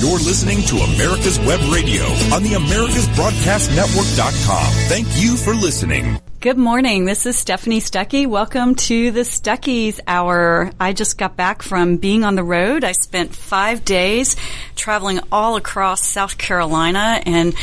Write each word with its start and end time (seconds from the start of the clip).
You're 0.00 0.12
listening 0.12 0.62
to 0.62 0.76
America's 0.76 1.38
Web 1.40 1.60
Radio 1.70 2.04
on 2.34 2.42
the 2.42 2.54
AmericasBroadcastNetwork.com. 2.54 4.72
Thank 4.88 5.06
you 5.22 5.36
for 5.36 5.54
listening. 5.54 6.18
Good 6.40 6.56
morning. 6.56 7.04
This 7.04 7.26
is 7.26 7.36
Stephanie 7.36 7.82
Stuckey. 7.82 8.26
Welcome 8.26 8.76
to 8.76 9.10
the 9.10 9.20
Stuckey's 9.20 10.00
Hour. 10.06 10.70
I 10.80 10.94
just 10.94 11.18
got 11.18 11.36
back 11.36 11.60
from 11.60 11.98
being 11.98 12.24
on 12.24 12.34
the 12.34 12.42
road. 12.42 12.82
I 12.82 12.92
spent 12.92 13.36
five 13.36 13.84
days 13.84 14.36
traveling 14.74 15.20
all 15.30 15.56
across 15.56 16.06
South 16.06 16.38
Carolina 16.38 17.20
and 17.26 17.54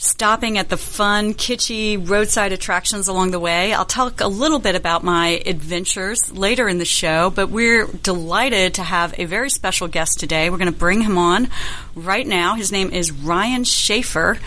stopping 0.00 0.56
at 0.56 0.70
the 0.70 0.78
fun, 0.78 1.34
kitschy 1.34 2.08
roadside 2.08 2.52
attractions 2.52 3.06
along 3.06 3.32
the 3.32 3.38
way. 3.38 3.74
I'll 3.74 3.84
talk 3.84 4.22
a 4.22 4.28
little 4.28 4.58
bit 4.58 4.74
about 4.74 5.04
my 5.04 5.42
adventures 5.44 6.32
later 6.32 6.70
in 6.70 6.78
the 6.78 6.86
show, 6.86 7.28
but 7.28 7.50
we're 7.50 7.84
delighted 7.86 8.74
to 8.74 8.82
have 8.82 9.14
a 9.18 9.26
very 9.26 9.50
special 9.50 9.88
guest 9.88 10.18
today. 10.18 10.48
We're 10.48 10.56
going 10.56 10.72
to 10.72 10.78
bring 10.78 11.02
him 11.02 11.18
on 11.18 11.50
right 11.94 12.26
now. 12.26 12.54
His 12.54 12.72
name 12.72 12.88
is 12.90 13.12
Ryan 13.12 13.64
Schafer. 13.64 14.38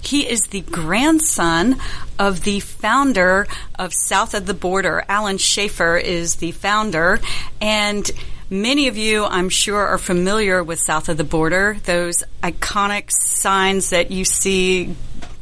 He 0.00 0.26
is 0.26 0.46
the 0.46 0.62
grandson 0.62 1.76
of 2.18 2.44
the 2.44 2.60
founder 2.60 3.46
of 3.78 3.92
South 3.92 4.32
of 4.32 4.46
the 4.46 4.54
Border. 4.54 5.04
Alan 5.10 5.36
Schafer 5.36 6.02
is 6.02 6.36
the 6.36 6.52
founder, 6.52 7.20
and 7.60 8.10
Many 8.52 8.88
of 8.88 8.98
you, 8.98 9.24
I'm 9.24 9.48
sure, 9.48 9.80
are 9.80 9.96
familiar 9.96 10.62
with 10.62 10.78
South 10.78 11.08
of 11.08 11.16
the 11.16 11.24
Border, 11.24 11.78
those 11.84 12.22
iconic 12.42 13.10
signs 13.10 13.88
that 13.88 14.10
you 14.10 14.26
see 14.26 14.94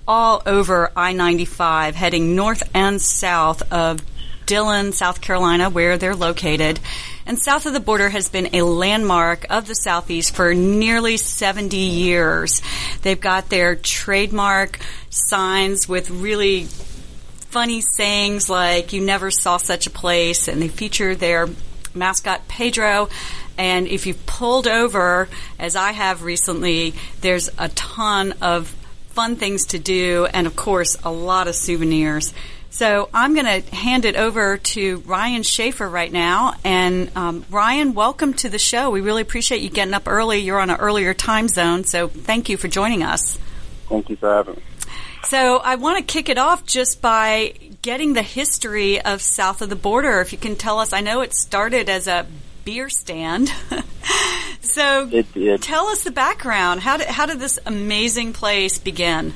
all 0.06 0.40
over 0.46 0.92
I 0.94 1.12
95 1.12 1.96
heading 1.96 2.36
north 2.36 2.62
and 2.72 3.02
south 3.02 3.72
of 3.72 4.00
Dillon, 4.46 4.92
South 4.92 5.20
Carolina, 5.20 5.70
where 5.70 5.98
they're 5.98 6.14
located. 6.14 6.78
And 7.26 7.36
south 7.36 7.66
of 7.66 7.72
the 7.72 7.80
border 7.80 8.10
has 8.10 8.28
been 8.28 8.54
a 8.54 8.62
landmark 8.62 9.44
of 9.50 9.66
the 9.66 9.74
Southeast 9.74 10.32
for 10.36 10.54
nearly 10.54 11.16
70 11.16 11.76
years. 11.76 12.62
They've 13.02 13.20
got 13.20 13.48
their 13.48 13.74
trademark 13.74 14.78
signs 15.08 15.88
with 15.88 16.10
really 16.10 16.66
funny 17.48 17.80
sayings 17.80 18.48
like, 18.48 18.92
you 18.92 19.00
never 19.00 19.32
saw 19.32 19.56
such 19.56 19.88
a 19.88 19.90
place, 19.90 20.46
and 20.46 20.62
they 20.62 20.68
feature 20.68 21.16
their 21.16 21.48
mascot 21.94 22.48
Pedro. 22.48 23.08
And 23.58 23.86
if 23.86 24.06
you've 24.06 24.24
pulled 24.26 24.66
over, 24.66 25.28
as 25.58 25.76
I 25.76 25.92
have 25.92 26.22
recently, 26.22 26.94
there's 27.20 27.50
a 27.58 27.68
ton 27.68 28.34
of 28.40 28.68
fun 29.08 29.36
things 29.36 29.66
to 29.66 29.78
do, 29.78 30.26
and 30.32 30.46
of 30.46 30.56
course, 30.56 30.96
a 31.04 31.10
lot 31.10 31.48
of 31.48 31.54
souvenirs. 31.54 32.32
So 32.70 33.08
I'm 33.12 33.34
going 33.34 33.62
to 33.62 33.74
hand 33.74 34.04
it 34.04 34.14
over 34.14 34.56
to 34.56 34.98
Ryan 34.98 35.42
Schafer 35.42 35.90
right 35.90 36.10
now. 36.10 36.54
And 36.64 37.10
um, 37.16 37.44
Ryan, 37.50 37.94
welcome 37.94 38.32
to 38.34 38.48
the 38.48 38.60
show. 38.60 38.90
We 38.90 39.00
really 39.00 39.22
appreciate 39.22 39.60
you 39.60 39.70
getting 39.70 39.92
up 39.92 40.06
early. 40.06 40.38
You're 40.38 40.60
on 40.60 40.70
an 40.70 40.78
earlier 40.78 41.12
time 41.12 41.48
zone, 41.48 41.84
so 41.84 42.06
thank 42.06 42.48
you 42.48 42.56
for 42.56 42.68
joining 42.68 43.02
us. 43.02 43.38
Thank 43.88 44.08
you 44.08 44.16
for 44.16 44.30
having 44.30 44.54
me. 44.54 44.62
So 45.24 45.58
I 45.58 45.76
want 45.76 45.98
to 45.98 46.04
kick 46.04 46.28
it 46.28 46.38
off 46.38 46.64
just 46.64 47.00
by 47.00 47.54
getting 47.82 48.14
the 48.14 48.22
history 48.22 49.00
of 49.00 49.20
south 49.20 49.62
of 49.62 49.68
the 49.68 49.76
border. 49.76 50.20
If 50.20 50.32
you 50.32 50.38
can 50.38 50.56
tell 50.56 50.78
us, 50.78 50.92
I 50.92 51.00
know 51.00 51.20
it 51.20 51.34
started 51.34 51.88
as 51.88 52.08
a 52.08 52.26
beer 52.64 52.88
stand. 52.88 53.52
so 54.60 55.08
it 55.10 55.32
did. 55.32 55.62
tell 55.62 55.86
us 55.86 56.04
the 56.04 56.10
background. 56.10 56.80
How 56.80 56.96
did, 56.96 57.08
how 57.08 57.26
did 57.26 57.38
this 57.38 57.58
amazing 57.66 58.32
place 58.32 58.78
begin? 58.78 59.34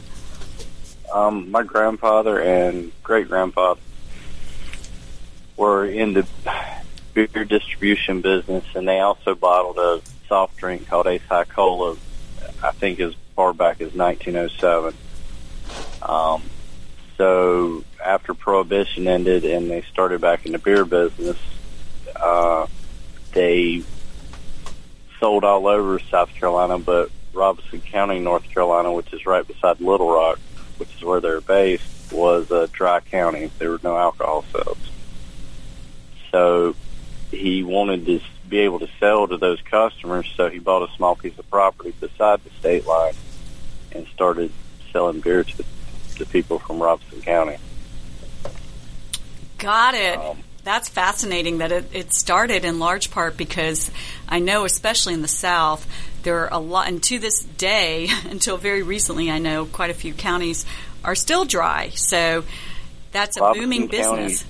Um, 1.13 1.51
my 1.51 1.63
grandfather 1.63 2.41
and 2.41 2.91
great 3.03 3.29
grandfather 3.29 3.81
were 5.57 5.87
in 5.87 6.15
the 6.15 6.27
beer 7.13 7.45
distribution 7.45 8.21
business, 8.21 8.65
and 8.75 8.89
they 8.89 8.98
also 8.98 9.35
bottled 9.35 9.79
a 9.79 10.03
soft 10.29 10.57
drink 10.57 10.89
called 10.89 11.07
Ace 11.07 11.23
High 11.29 11.45
Cola. 11.45 11.97
I 12.63 12.73
think 12.73 12.98
as 13.01 13.15
far 13.37 13.53
back 13.53 13.81
as 13.81 13.95
1907. 13.95 14.95
Um, 16.03 16.43
so 17.17 17.84
after 18.05 18.34
Prohibition 18.34 19.09
ended 19.09 19.45
and 19.45 19.70
they 19.70 19.83
started 19.83 20.20
back 20.20 20.47
in 20.47 20.52
the 20.52 20.58
beer 20.58 20.85
business, 20.85 21.39
uh, 22.17 22.67
they 23.33 23.83
sold 25.20 25.45
all 25.45 25.67
over 25.67 25.98
South 25.98 26.30
Carolina, 26.35 26.79
but 26.79 27.11
Robeson 27.33 27.80
County, 27.80 28.20
North 28.20 28.48
Carolina, 28.51 28.92
which 28.92 29.13
is 29.13 29.27
right 29.27 29.47
beside 29.47 29.80
Little 29.80 30.13
Rock, 30.13 30.39
which 30.79 30.95
is 30.97 31.02
where 31.02 31.20
they're 31.20 31.41
based, 31.41 32.13
was 32.13 32.51
a 32.51 32.69
dry 32.69 33.01
county. 33.01 33.51
There 33.58 33.70
were 33.70 33.81
no 33.83 33.96
alcohol 33.96 34.45
sales. 34.52 34.79
So 36.31 36.75
he 37.31 37.63
wanted 37.63 38.07
to 38.07 38.20
be 38.48 38.58
able 38.61 38.81
to 38.81 38.89
sell 39.01 39.27
to 39.27 39.36
those 39.36 39.61
customers, 39.63 40.31
so 40.36 40.48
he 40.48 40.58
bought 40.58 40.89
a 40.89 40.92
small 40.96 41.17
piece 41.17 41.39
of 41.39 41.48
property 41.51 41.92
beside 41.98 42.42
the 42.45 42.51
state 42.58 42.86
line 42.86 43.14
and 43.92 44.07
started 44.08 44.52
selling 44.95 45.21
beer 45.21 45.43
to 45.43 45.65
to 46.17 46.25
people 46.25 46.61
from 46.61 46.81
Robeson 46.81 47.21
County. 47.21 47.57
Got 49.59 49.95
it. 49.95 50.17
Um, 50.17 50.39
That's 50.63 50.89
fascinating 50.89 51.59
that 51.59 51.73
it, 51.73 51.91
it 51.93 52.13
started 52.13 52.65
in 52.65 52.79
large 52.79 53.11
part 53.11 53.37
because 53.37 53.91
I 54.29 54.39
know, 54.39 54.65
especially 54.65 55.13
in 55.15 55.23
the 55.23 55.29
South, 55.29 55.87
there 56.23 56.39
are 56.45 56.49
a 56.53 56.59
lot, 56.59 56.87
and 56.89 57.03
to 57.03 57.19
this 57.19 57.43
day, 57.43 58.09
until 58.31 58.57
very 58.57 58.83
recently, 58.83 59.31
I 59.31 59.39
know 59.39 59.67
quite 59.67 59.91
a 59.91 59.95
few 59.95 60.15
counties 60.15 60.65
are 61.05 61.15
still 61.15 61.45
dry. 61.45 61.91
So 61.91 62.45
that's 63.13 63.37
a 63.37 63.41
Robeson 63.41 63.63
booming 63.63 63.89
County 63.89 64.23
business. 64.23 64.45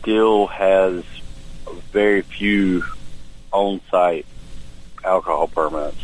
Still 0.00 0.46
has 0.46 1.04
very 1.92 2.22
few 2.22 2.84
on-site 3.52 4.26
alcohol 5.04 5.48
permits. 5.48 5.98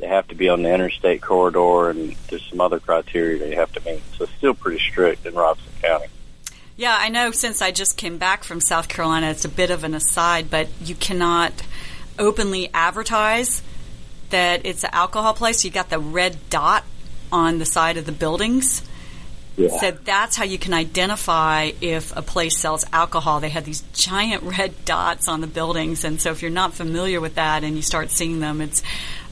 They 0.00 0.06
have 0.06 0.26
to 0.28 0.34
be 0.34 0.48
on 0.48 0.62
the 0.62 0.72
interstate 0.72 1.20
corridor, 1.20 1.90
and 1.90 2.16
there's 2.28 2.44
some 2.48 2.60
other 2.60 2.80
criteria 2.80 3.38
they 3.38 3.54
have 3.54 3.70
to 3.72 3.84
meet. 3.84 4.02
So 4.16 4.24
it's 4.24 4.32
still 4.32 4.54
pretty 4.54 4.78
strict 4.78 5.26
in 5.26 5.34
Robeson 5.34 5.72
County. 5.82 6.06
Yeah, 6.76 6.96
I 6.98 7.10
know 7.10 7.30
since 7.32 7.60
I 7.60 7.70
just 7.70 7.98
came 7.98 8.16
back 8.16 8.42
from 8.42 8.60
South 8.60 8.88
Carolina, 8.88 9.28
it's 9.30 9.44
a 9.44 9.50
bit 9.50 9.70
of 9.70 9.84
an 9.84 9.92
aside, 9.92 10.50
but 10.50 10.68
you 10.82 10.94
cannot 10.94 11.52
openly 12.18 12.70
advertise 12.72 13.62
that 14.30 14.64
it's 14.64 14.84
an 14.84 14.90
alcohol 14.94 15.34
place. 15.34 15.62
You 15.64 15.70
got 15.70 15.90
the 15.90 15.98
red 15.98 16.38
dot 16.48 16.84
on 17.30 17.58
the 17.58 17.66
side 17.66 17.98
of 17.98 18.06
the 18.06 18.12
buildings. 18.12 18.82
Yeah. 19.56 19.68
So 19.78 19.90
that's 19.90 20.36
how 20.36 20.44
you 20.44 20.58
can 20.58 20.72
identify 20.72 21.72
if 21.82 22.16
a 22.16 22.22
place 22.22 22.56
sells 22.56 22.86
alcohol. 22.94 23.40
They 23.40 23.50
have 23.50 23.66
these 23.66 23.82
giant 23.92 24.42
red 24.58 24.86
dots 24.86 25.28
on 25.28 25.42
the 25.42 25.46
buildings, 25.46 26.04
and 26.04 26.18
so 26.18 26.30
if 26.30 26.40
you're 26.40 26.50
not 26.50 26.72
familiar 26.72 27.20
with 27.20 27.34
that 27.34 27.62
and 27.62 27.76
you 27.76 27.82
start 27.82 28.10
seeing 28.10 28.40
them, 28.40 28.62
it's 28.62 28.82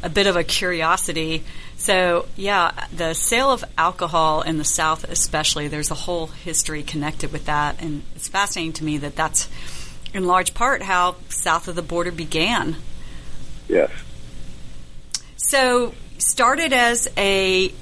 a 0.03 0.09
bit 0.09 0.27
of 0.27 0.37
a 0.37 0.45
curiosity. 0.45 1.45
So, 1.77 2.27
yeah, 2.37 2.73
the 2.93 3.15
sale 3.15 3.51
of 3.51 3.65
alcohol 3.77 4.43
in 4.43 4.59
the 4.59 4.65
South, 4.65 5.05
especially, 5.05 5.69
there's 5.69 5.91
a 5.91 5.95
whole 5.95 6.27
history 6.29 6.83
connected 6.83 7.33
with 7.33 7.47
that, 7.47 7.81
and 7.81 8.03
it's 8.15 8.29
fascinating 8.29 8.73
to 8.75 8.85
me 8.85 8.99
that 8.99 9.17
that's 9.17 9.49
in 10.15 10.27
large 10.27 10.55
part 10.55 10.83
how 10.83 11.17
south 11.29 11.69
of 11.69 11.75
the 11.77 11.83
border 11.83 12.11
began. 12.11 12.77
Yes. 13.69 13.91
So, 15.37 15.95
started 16.19 16.73
as 16.73 17.09
a 17.17 17.73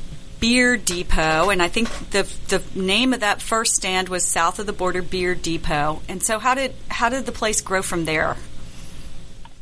beer 0.41 0.76
depot, 0.76 1.50
and 1.50 1.62
I 1.62 1.69
think 1.69 1.88
the 2.10 2.28
the 2.49 2.62
name 2.78 3.12
of 3.12 3.21
that 3.21 3.41
first 3.41 3.75
stand 3.75 4.09
was 4.09 4.26
South 4.26 4.59
of 4.59 4.66
the 4.66 4.72
Border 4.72 5.03
Beer 5.03 5.34
Depot. 5.34 6.03
And 6.09 6.22
so, 6.22 6.38
how 6.38 6.55
did 6.55 6.75
how 6.88 7.09
did 7.09 7.26
the 7.26 7.32
place 7.32 7.60
grow 7.60 7.82
from 7.82 8.05
there? 8.05 8.37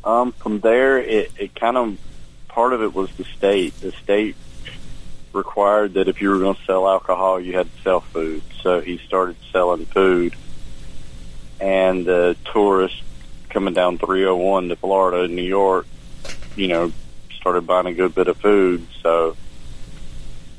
Um, 0.05 0.33
from 0.33 0.61
there, 0.61 0.99
it, 0.99 1.33
it 1.39 1.55
kind 1.55 1.77
of 1.77 1.99
part 2.55 2.73
of 2.73 2.83
it 2.83 2.95
was 2.95 3.11
the 3.17 3.25
state. 3.25 3.79
The 3.81 3.91
state 3.91 4.37
required 5.33 5.95
that 5.95 6.07
if 6.07 6.23
you 6.23 6.31
were 6.31 6.39
going 6.39 6.55
to 6.55 6.65
sell 6.65 6.89
alcohol, 6.89 7.41
you 7.41 7.53
had 7.53 7.67
to 7.67 7.83
sell 7.83 8.01
food. 8.01 8.43
So 8.63 8.81
he 8.81 8.99
started 8.99 9.37
selling 9.51 9.85
food, 9.87 10.37
and 11.61 12.07
the 12.07 12.37
tourists 12.53 13.03
coming 13.51 13.75
down 13.75 13.99
301 13.99 14.69
to 14.69 14.77
Florida, 14.77 15.27
New 15.29 15.43
York, 15.43 15.87
you 16.57 16.69
know, 16.69 16.93
started 17.33 17.67
buying 17.67 17.87
a 17.87 17.93
good 17.93 18.15
bit 18.15 18.29
of 18.29 18.37
food. 18.37 18.87
So 19.03 19.37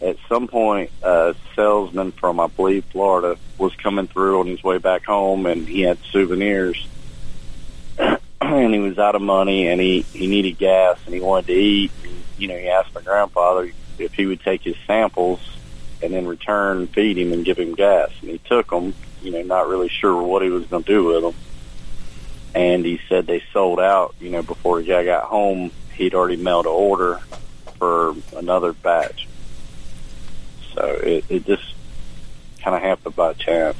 at 0.01 0.17
some 0.27 0.47
point, 0.47 0.91
a 1.01 1.33
salesman 1.55 2.11
from, 2.11 2.41
I 2.41 2.47
believe, 2.47 2.83
Florida 2.85 3.39
was 3.57 3.73
coming 3.75 4.07
through 4.07 4.41
on 4.41 4.47
his 4.47 4.61
way 4.63 4.77
back 4.77 5.05
home, 5.05 5.45
and 5.45 5.67
he 5.67 5.81
had 5.81 5.97
souvenirs. 6.11 6.87
And 8.53 8.73
he 8.73 8.79
was 8.79 8.97
out 8.97 9.15
of 9.15 9.21
money, 9.21 9.67
and 9.67 9.79
he 9.79 10.01
he 10.01 10.27
needed 10.27 10.57
gas, 10.57 10.99
and 11.05 11.13
he 11.13 11.21
wanted 11.21 11.47
to 11.47 11.53
eat. 11.53 11.91
And, 12.03 12.23
you 12.37 12.47
know, 12.47 12.57
he 12.57 12.69
asked 12.69 12.93
my 12.93 13.01
grandfather 13.01 13.71
if 13.97 14.13
he 14.13 14.25
would 14.25 14.41
take 14.41 14.61
his 14.61 14.75
samples 14.85 15.39
and 16.01 16.13
in 16.13 16.27
return 16.27 16.87
feed 16.87 17.17
him 17.17 17.31
and 17.31 17.45
give 17.45 17.57
him 17.57 17.73
gas, 17.73 18.11
and 18.21 18.29
he 18.29 18.37
took 18.39 18.69
them. 18.69 18.93
You 19.21 19.31
know, 19.31 19.41
not 19.41 19.67
really 19.67 19.89
sure 19.89 20.21
what 20.21 20.43
he 20.43 20.49
was 20.49 20.65
going 20.65 20.83
to 20.83 20.91
do 20.91 21.03
with 21.05 21.23
them. 21.23 21.33
And 22.53 22.85
he 22.85 23.01
said 23.09 23.25
they 23.25 23.41
sold 23.51 23.79
out. 23.79 24.13
You 24.19 24.29
know, 24.29 24.43
before 24.43 24.79
the 24.79 24.87
guy 24.87 25.03
got 25.03 25.23
home, 25.23 25.71
he'd 25.95 26.13
already 26.13 26.35
mailed 26.35 26.67
an 26.67 26.71
order 26.71 27.19
for 27.79 28.15
another 28.35 28.73
batch. 28.73 29.27
So 30.75 30.85
it, 30.85 31.25
it 31.29 31.45
just 31.45 31.63
kind 32.61 32.75
of 32.75 32.83
happened 32.83 33.15
by 33.15 33.33
chance. 33.33 33.77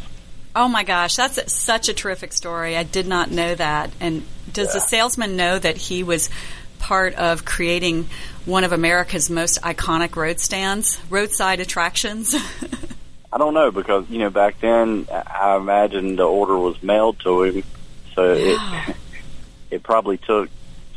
Oh 0.56 0.68
my 0.68 0.84
gosh, 0.84 1.16
that's 1.16 1.52
such 1.54 1.90
a 1.90 1.94
terrific 1.94 2.34
story. 2.34 2.78
I 2.78 2.84
did 2.84 3.08
not 3.08 3.30
know 3.30 3.54
that. 3.56 3.92
And 4.00 4.24
does 4.56 4.74
the 4.74 4.80
salesman 4.80 5.36
know 5.36 5.60
that 5.60 5.78
he 5.78 6.02
was 6.02 6.30
part 6.80 7.14
of 7.16 7.46
creating 7.46 8.10
one 8.46 8.64
of 8.64 8.72
America's 8.72 9.30
most 9.30 9.62
iconic 9.62 10.16
road 10.16 10.40
stands, 10.40 11.00
roadside 11.10 11.60
attractions? 11.60 12.36
I 13.34 13.38
don't 13.38 13.54
know 13.54 13.70
because 13.70 14.10
you 14.10 14.20
know 14.20 14.30
back 14.30 14.62
then 14.62 15.08
I 15.12 15.58
imagine 15.58 16.16
the 16.16 16.24
order 16.24 16.58
was 16.58 16.82
mailed 16.82 17.20
to 17.20 17.44
him, 17.44 17.64
so 18.14 18.34
it 18.34 18.96
it 19.72 19.84
probably 19.84 20.18
took 20.18 20.50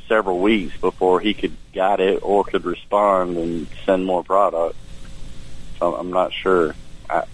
several 0.06 0.38
weeks 0.38 0.76
before 0.78 1.20
he 1.20 1.34
could 1.34 1.56
get 1.72 2.00
it 2.00 2.20
or 2.22 2.44
could 2.44 2.64
respond 2.64 3.36
and 3.36 3.66
send 3.84 4.06
more 4.06 4.22
product. 4.22 4.76
So 5.78 5.94
I'm 5.94 6.10
not 6.10 6.32
sure. 6.32 6.74
I, 7.10 7.24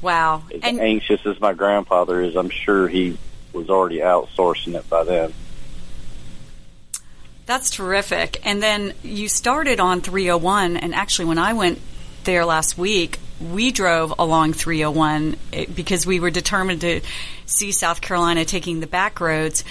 wow. 0.00 0.42
As 0.52 0.60
and 0.62 0.80
anxious 0.80 1.24
as 1.26 1.38
my 1.40 1.52
grandfather 1.52 2.20
is, 2.22 2.34
I'm 2.34 2.50
sure 2.50 2.88
he 2.88 3.18
was 3.52 3.68
already 3.68 3.98
outsourcing 3.98 4.74
it 4.74 4.88
by 4.88 5.04
then. 5.04 5.32
That's 7.50 7.70
terrific. 7.70 8.40
And 8.46 8.62
then 8.62 8.94
you 9.02 9.28
started 9.28 9.80
on 9.80 10.02
301, 10.02 10.76
and 10.76 10.94
actually, 10.94 11.24
when 11.24 11.38
I 11.38 11.54
went 11.54 11.80
there 12.22 12.44
last 12.44 12.78
week, 12.78 13.18
we 13.40 13.72
drove 13.72 14.14
along 14.20 14.52
301 14.52 15.36
eh, 15.52 15.66
because 15.74 16.06
we 16.06 16.20
were 16.20 16.30
determined 16.30 16.82
to 16.82 17.00
see 17.46 17.72
South 17.72 18.00
Carolina 18.00 18.44
taking 18.44 18.78
the 18.78 18.86
back 18.86 19.18
roads. 19.18 19.64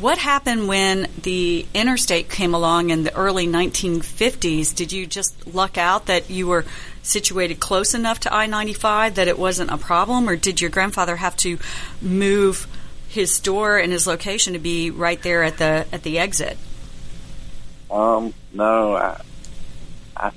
What 0.00 0.18
happened 0.18 0.66
when 0.66 1.06
the 1.22 1.64
interstate 1.74 2.28
came 2.28 2.54
along 2.54 2.90
in 2.90 3.04
the 3.04 3.14
early 3.14 3.46
1950s? 3.46 4.74
Did 4.74 4.90
you 4.90 5.06
just 5.06 5.54
luck 5.54 5.78
out 5.78 6.06
that 6.06 6.28
you 6.28 6.48
were 6.48 6.64
situated 7.04 7.60
close 7.60 7.94
enough 7.94 8.18
to 8.18 8.34
I 8.34 8.46
95 8.46 9.14
that 9.14 9.28
it 9.28 9.38
wasn't 9.38 9.70
a 9.70 9.78
problem, 9.78 10.28
or 10.28 10.34
did 10.34 10.60
your 10.60 10.70
grandfather 10.70 11.14
have 11.14 11.36
to 11.36 11.60
move 12.02 12.66
his 13.08 13.32
store 13.32 13.78
and 13.78 13.92
his 13.92 14.08
location 14.08 14.54
to 14.54 14.58
be 14.58 14.90
right 14.90 15.22
there 15.22 15.44
at 15.44 15.58
the 15.58 15.86
at 15.92 16.02
the 16.02 16.18
exit? 16.18 16.58
Um, 17.90 18.34
no, 18.52 18.94
I, 18.96 19.20
I 20.16 20.30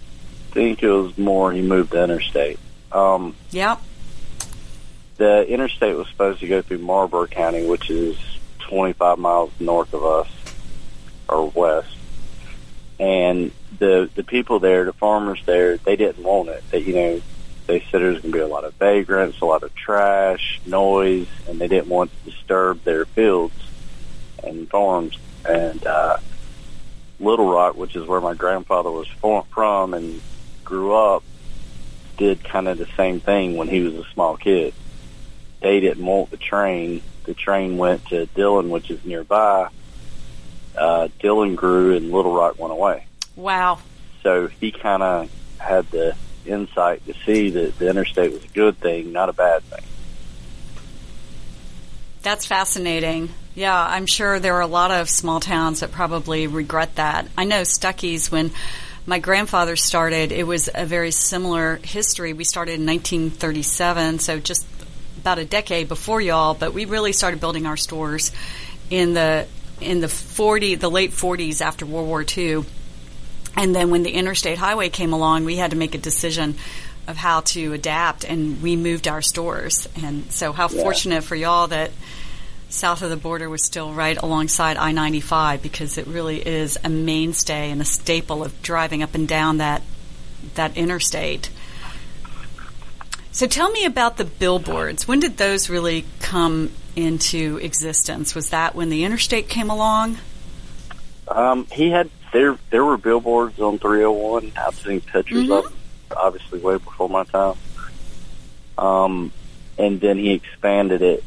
think 0.52 0.84
it 0.84 0.90
was 0.92 1.18
more 1.18 1.52
he 1.52 1.62
moved 1.62 1.92
the 1.92 2.04
interstate. 2.04 2.60
Um, 2.92 3.36
Yep. 3.52 3.80
the 5.18 5.48
interstate 5.48 5.96
was 5.96 6.08
supposed 6.08 6.40
to 6.42 6.48
go 6.48 6.62
through 6.62 6.80
Marlboro 6.80 7.28
County, 7.28 7.66
which 7.68 7.90
is 7.90 8.18
25 8.60 9.18
miles 9.20 9.52
north 9.60 9.94
of 9.94 10.04
us, 10.06 10.28
or 11.28 11.50
west. 11.50 11.96
And 13.00 13.52
the 13.78 14.10
the 14.14 14.24
people 14.24 14.60
there, 14.60 14.84
the 14.86 14.94
farmers 14.94 15.42
there, 15.46 15.78
they 15.78 15.96
didn't 15.96 16.24
want 16.24 16.50
it. 16.50 16.64
They, 16.70 16.80
you 16.80 16.94
know, 16.94 17.22
they 17.68 17.80
said 17.82 18.02
there 18.02 18.10
was 18.10 18.20
going 18.20 18.32
to 18.34 18.38
be 18.38 18.44
a 18.44 18.48
lot 18.48 18.66
of 18.66 18.74
vagrants, 18.76 19.40
a 19.42 19.46
lot 19.46 19.64
of 19.64 19.74
trash, 19.76 20.60
noise, 20.66 21.28
and 21.48 21.60
they 21.62 21.68
didn't 21.68 21.88
want 21.90 22.12
to 22.12 22.32
disturb 22.32 22.84
their 22.84 23.06
fields 23.06 23.54
and 24.44 24.70
farms. 24.70 25.18
And 25.46 25.86
uh, 25.88 26.18
Little 27.20 27.50
Rock, 27.50 27.76
which 27.76 27.96
is 27.96 28.06
where 28.08 28.22
my 28.22 28.34
grandfather 28.34 28.92
was 28.92 29.08
from 29.52 29.94
and 29.94 30.22
grew 30.64 30.94
up, 30.94 31.24
did 32.18 32.44
kind 32.44 32.68
of 32.68 32.78
the 32.78 32.88
same 32.98 33.20
thing 33.20 33.58
when 33.58 33.68
he 33.68 33.82
was 33.82 33.96
a 33.96 34.04
small 34.14 34.38
kid. 34.38 34.74
They 35.62 35.80
didn't 35.80 36.06
want 36.06 36.32
the 36.32 36.38
train. 36.38 37.02
The 37.26 37.34
train 37.34 37.78
went 37.78 38.06
to 38.08 38.26
Dillon, 38.28 38.70
which 38.70 38.90
is 38.90 39.04
nearby. 39.04 39.70
Uh, 40.78 41.10
Dillon 41.20 41.56
grew 41.56 41.96
and 41.96 42.12
Little 42.12 42.34
Rock 42.34 42.58
went 42.58 42.72
away. 42.72 43.06
Wow. 43.36 43.80
So 44.24 44.48
he 44.48 44.72
kind 44.72 45.04
of 45.04 45.30
had 45.58 45.90
the 45.92 46.16
insight 46.46 47.06
to 47.06 47.14
see 47.26 47.50
that 47.52 47.78
the 47.78 47.90
interstate 47.90 48.32
was 48.32 48.44
a 48.44 48.50
good 48.50 48.78
thing, 48.78 49.12
not 49.12 49.30
a 49.30 49.34
bad 49.34 49.64
thing. 49.64 49.84
That's 52.22 52.46
fascinating. 52.46 53.30
Yeah, 53.60 53.78
I'm 53.78 54.06
sure 54.06 54.40
there 54.40 54.56
are 54.56 54.62
a 54.62 54.68
lot 54.68 54.90
of 54.90 55.10
small 55.10 55.42
towns 55.42 55.82
that 55.82 55.92
probably 55.92 56.48
regret 56.48 56.96
that. 56.96 57.28
I 57.38 57.44
know 57.44 57.64
Stuckey's 57.64 58.32
when 58.32 58.52
my 59.06 59.20
grandfather 59.20 59.76
started, 59.76 60.32
it 60.32 60.48
was 60.48 60.70
a 60.74 60.86
very 60.86 61.12
similar 61.12 61.76
history. 61.84 62.32
We 62.32 62.46
started 62.46 62.80
in 62.80 62.86
1937, 62.86 64.20
so 64.20 64.40
just 64.40 64.66
about 65.18 65.40
a 65.40 65.44
decade 65.44 65.90
before 65.90 66.22
y'all, 66.22 66.54
but 66.54 66.74
we 66.74 66.86
really 66.86 67.12
started 67.12 67.42
building 67.42 67.66
our 67.66 67.76
stores 67.76 68.32
in 68.90 69.14
the 69.14 69.46
in 69.82 70.00
the 70.00 70.08
40 70.08 70.76
the 70.76 70.90
late 70.90 71.12
40s 71.12 71.60
after 71.60 71.86
World 71.86 72.08
War 72.08 72.24
II. 72.26 72.64
And 73.58 73.76
then 73.76 73.90
when 73.90 74.04
the 74.04 74.12
interstate 74.12 74.58
highway 74.58 74.88
came 74.88 75.12
along, 75.12 75.44
we 75.44 75.58
had 75.58 75.72
to 75.72 75.78
make 75.78 75.96
a 75.96 75.98
decision 75.98 76.56
of 77.10 77.18
how 77.18 77.42
to 77.42 77.74
adapt 77.74 78.24
and 78.24 78.62
we 78.62 78.78
moved 78.78 79.06
our 79.06 79.22
stores. 79.22 79.90
And 80.02 80.32
so 80.32 80.54
how 80.54 80.70
Yeah. 80.70 80.82
fortunate 80.82 81.26
for 81.26 81.36
y'all 81.36 81.68
that 81.68 81.92
south 82.70 83.02
of 83.02 83.10
the 83.10 83.18
border 83.18 83.50
was 83.50 83.64
still 83.64 83.94
right 83.94 84.18
alongside 84.18 84.78
I-95 84.78 85.62
because 85.62 85.98
it 85.98 86.08
really 86.08 86.46
is 86.46 86.78
a 86.84 86.90
mainstay 86.90 87.72
and 87.72 87.82
a 87.82 87.86
staple 87.86 88.44
of 88.44 88.62
driving 88.62 89.04
up 89.04 89.16
and 89.16 89.28
down 89.28 89.58
that 89.58 89.82
that 90.56 90.78
interstate. 90.78 91.50
So 93.32 93.46
tell 93.48 93.70
me 93.72 93.86
about 93.86 94.18
the 94.18 94.26
billboards. 94.26 95.08
When 95.08 95.20
did 95.20 95.38
those 95.38 95.70
really 95.70 96.06
come 96.20 96.72
into 96.96 97.58
existence? 97.58 98.34
Was 98.36 98.50
that 98.50 98.76
when 98.76 98.90
the 98.90 99.04
interstate 99.04 99.50
came 99.50 99.70
along? 99.70 100.18
Um, 101.28 101.68
he 101.72 101.90
had 101.92 102.10
there. 102.32 102.58
There 102.70 102.84
were 102.84 102.98
billboards 102.98 103.60
on 103.60 103.80
301. 103.80 104.52
I've 104.58 104.76
seen 104.76 105.02
pictures 105.02 105.48
Mhm. 105.48 105.66
of, 105.66 105.74
obviously 106.16 106.60
way 106.60 106.78
before 106.78 107.10
my 107.10 107.24
time. 107.26 107.56
Um, 108.78 109.32
and 109.78 110.00
then 110.02 110.18
he 110.18 110.32
expanded 110.32 111.02
it 111.02 111.24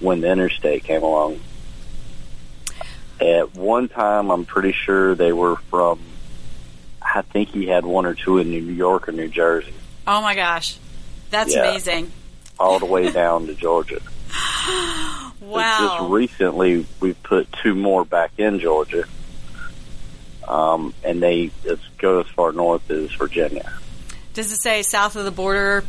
when 0.00 0.20
the 0.20 0.30
interstate 0.30 0.84
came 0.84 1.02
along. 1.02 1.40
At 3.20 3.54
one 3.54 3.88
time, 3.88 4.30
I'm 4.30 4.44
pretty 4.44 4.72
sure 4.72 5.14
they 5.14 5.32
were 5.32 5.56
from. 5.56 6.00
I 7.00 7.22
think 7.22 7.50
he 7.50 7.66
had 7.66 7.84
one 7.86 8.06
or 8.06 8.14
two 8.14 8.38
in 8.38 8.50
New 8.50 8.62
York 8.62 9.08
or 9.08 9.12
New 9.12 9.28
Jersey, 9.28 9.72
Oh 10.06 10.20
my 10.20 10.34
gosh. 10.34 10.76
That's 11.30 11.54
Yeah. 11.54 11.60
amazing. 11.70 12.10
all 12.58 12.78
the 12.78 12.86
way 12.86 13.10
down 13.10 13.46
to 13.46 13.54
Georgia. 13.54 14.00
Wow. 15.40 15.98
Just 15.98 16.10
recently, 16.10 16.86
we've 17.00 17.22
put 17.22 17.52
two 17.62 17.74
more 17.74 18.04
back 18.04 18.32
in 18.38 18.58
Georgia, 18.60 19.04
um, 20.48 20.94
and 21.04 21.22
they 21.22 21.50
go 21.98 22.20
as 22.20 22.26
far 22.28 22.50
north 22.52 22.90
as 22.90 23.12
Virginia. 23.12 23.70
Does 24.32 24.50
it 24.52 24.56
say 24.56 24.82
south 24.82 25.16
of 25.16 25.24
the 25.26 25.30
border 25.30 25.84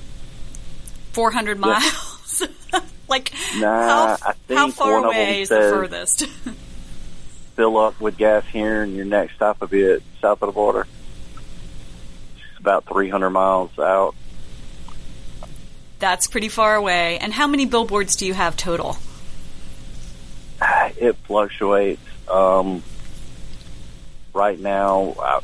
400 1.14 1.58
miles? 1.58 2.44
like 3.10 3.34
Nah, 3.58 4.18
how, 4.18 4.34
I 4.50 4.54
how 4.54 4.72
far 4.72 5.06
away 5.06 5.42
is 5.42 5.50
the 5.50 5.56
furthest? 5.56 6.26
Fill 7.56 7.78
up 7.78 8.02
with 8.02 8.18
gas 8.18 8.46
here, 8.48 8.84
and 8.84 8.96
your 8.96 9.06
next 9.06 9.36
stop 9.36 9.62
will 9.62 9.68
be 9.68 9.86
at 9.86 10.02
south 10.22 10.42
of 10.42 10.48
the 10.48 10.54
border. 10.54 10.86
It's 12.36 12.60
about 12.60 12.86
300 12.86 13.30
miles 13.30 13.78
out. 13.80 14.14
That's 16.00 16.28
pretty 16.28 16.50
far 16.50 16.76
away. 16.76 17.18
And 17.20 17.32
how 17.32 17.48
many 17.48 17.66
billboards 17.66 18.18
do 18.18 18.26
you 18.26 18.34
have 18.34 18.58
total? 18.58 18.98
It 20.98 21.18
fluctuates. 21.28 22.02
Um, 22.30 22.82
right 24.34 24.60
now, 24.60 25.16
uh, 25.20 25.42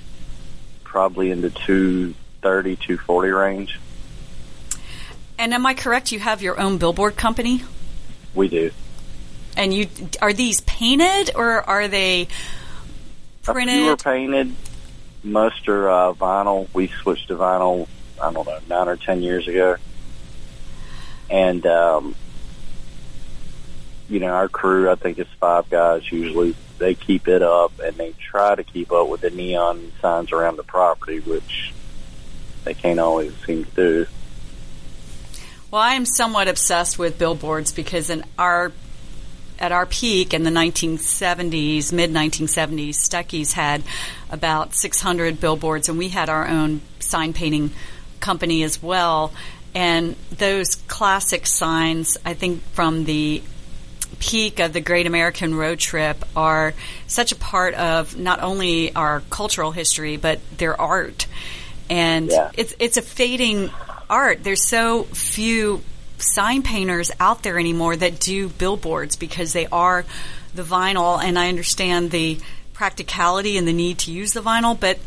probably 0.83 1.29
in 1.31 1.41
the 1.41 1.49
230, 1.49 2.75
240 2.75 3.29
range. 3.29 3.79
And 5.41 5.55
am 5.55 5.65
I 5.65 5.73
correct? 5.73 6.11
You 6.11 6.19
have 6.19 6.43
your 6.43 6.59
own 6.59 6.77
billboard 6.77 7.15
company, 7.15 7.63
We 8.35 8.47
do. 8.47 8.69
and 9.57 9.73
you 9.73 9.87
are 10.21 10.33
these 10.33 10.61
painted 10.61 11.31
or 11.33 11.67
are 11.67 11.87
they 11.87 12.27
A 13.47 13.53
few 13.55 13.89
are 13.89 13.97
painted. 13.97 14.53
Most 15.23 15.67
are 15.67 15.89
uh, 15.89 16.13
vinyl. 16.13 16.67
We 16.75 16.89
switched 16.89 17.29
to 17.29 17.37
vinyl, 17.37 17.87
I 18.21 18.31
don't 18.31 18.45
know, 18.45 18.59
nine 18.69 18.87
or 18.87 18.97
ten 18.97 19.23
years 19.23 19.47
ago. 19.47 19.77
And, 21.31 21.65
um, 21.65 22.13
you 24.09 24.19
know, 24.19 24.27
our 24.27 24.47
crew, 24.47 24.91
I 24.91 24.95
think 24.95 25.17
it's 25.17 25.33
five 25.39 25.67
guys 25.71 26.11
usually, 26.11 26.55
they 26.77 26.93
keep 26.93 27.27
it 27.27 27.41
up 27.41 27.79
and 27.79 27.97
they 27.97 28.13
try 28.19 28.53
to 28.53 28.63
keep 28.63 28.91
up 28.91 29.07
with 29.07 29.21
the 29.21 29.31
neon 29.31 29.91
signs 30.03 30.31
around 30.31 30.57
the 30.57 30.63
property, 30.63 31.19
which 31.19 31.73
they 32.63 32.75
can't 32.75 32.99
always 32.99 33.33
seem 33.43 33.65
to 33.65 33.71
do. 33.71 34.05
Well, 35.71 35.81
I 35.81 35.93
am 35.93 36.03
somewhat 36.03 36.49
obsessed 36.49 36.99
with 36.99 37.17
billboards 37.17 37.71
because 37.71 38.09
in 38.09 38.25
our 38.37 38.73
at 39.57 39.71
our 39.71 39.85
peak 39.85 40.33
in 40.33 40.43
the 40.43 40.49
1970s, 40.49 41.93
mid 41.93 42.11
1970s, 42.11 42.95
Stuckey's 42.95 43.53
had 43.53 43.81
about 44.29 44.73
600 44.73 45.39
billboards, 45.39 45.87
and 45.87 45.97
we 45.97 46.09
had 46.09 46.27
our 46.27 46.45
own 46.45 46.81
sign 46.99 47.31
painting 47.31 47.71
company 48.19 48.63
as 48.63 48.83
well. 48.83 49.31
And 49.73 50.17
those 50.37 50.75
classic 50.75 51.47
signs, 51.47 52.17
I 52.25 52.33
think, 52.33 52.63
from 52.73 53.05
the 53.05 53.41
peak 54.19 54.59
of 54.59 54.73
the 54.73 54.81
Great 54.81 55.07
American 55.07 55.55
Road 55.55 55.79
Trip 55.79 56.25
are 56.35 56.73
such 57.07 57.31
a 57.31 57.35
part 57.37 57.75
of 57.75 58.17
not 58.17 58.41
only 58.41 58.93
our 58.93 59.21
cultural 59.29 59.71
history 59.71 60.17
but 60.17 60.39
their 60.57 60.79
art. 60.79 61.27
And 61.89 62.29
Yeah. 62.29 62.51
it's 62.55 62.73
it's 62.77 62.97
a 62.97 63.01
fading 63.01 63.71
art. 64.11 64.43
There's 64.43 64.67
so 64.67 65.03
few 65.05 65.81
sign 66.17 66.61
painters 66.61 67.11
out 67.19 67.41
there 67.41 67.57
anymore 67.57 67.95
that 67.95 68.19
do 68.19 68.49
billboards 68.49 69.15
because 69.15 69.53
they 69.53 69.65
are 69.67 70.05
the 70.53 70.63
vinyl 70.63 71.21
and 71.21 71.39
I 71.39 71.49
understand 71.49 72.11
the 72.11 72.39
practicality 72.73 73.57
and 73.57 73.67
the 73.67 73.73
need 73.73 73.99
to 73.99 74.11
use 74.11 74.33
the 74.33 74.41
vinyl, 74.41 74.79
but 74.79 74.99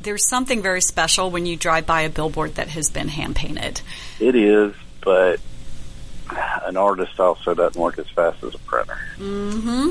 there's 0.00 0.28
something 0.28 0.62
very 0.62 0.80
special 0.80 1.30
when 1.30 1.44
you 1.44 1.56
drive 1.56 1.84
by 1.86 2.02
a 2.02 2.08
billboard 2.08 2.54
that 2.54 2.68
has 2.68 2.90
been 2.90 3.08
hand 3.08 3.34
painted. 3.34 3.80
It 4.20 4.34
is, 4.34 4.74
but 5.02 5.40
an 6.30 6.76
artist 6.76 7.18
also 7.18 7.54
doesn't 7.54 7.80
work 7.80 7.98
as 7.98 8.08
fast 8.08 8.42
as 8.44 8.54
a 8.54 8.58
printer. 8.58 8.98
Mm-hmm. 9.16 9.90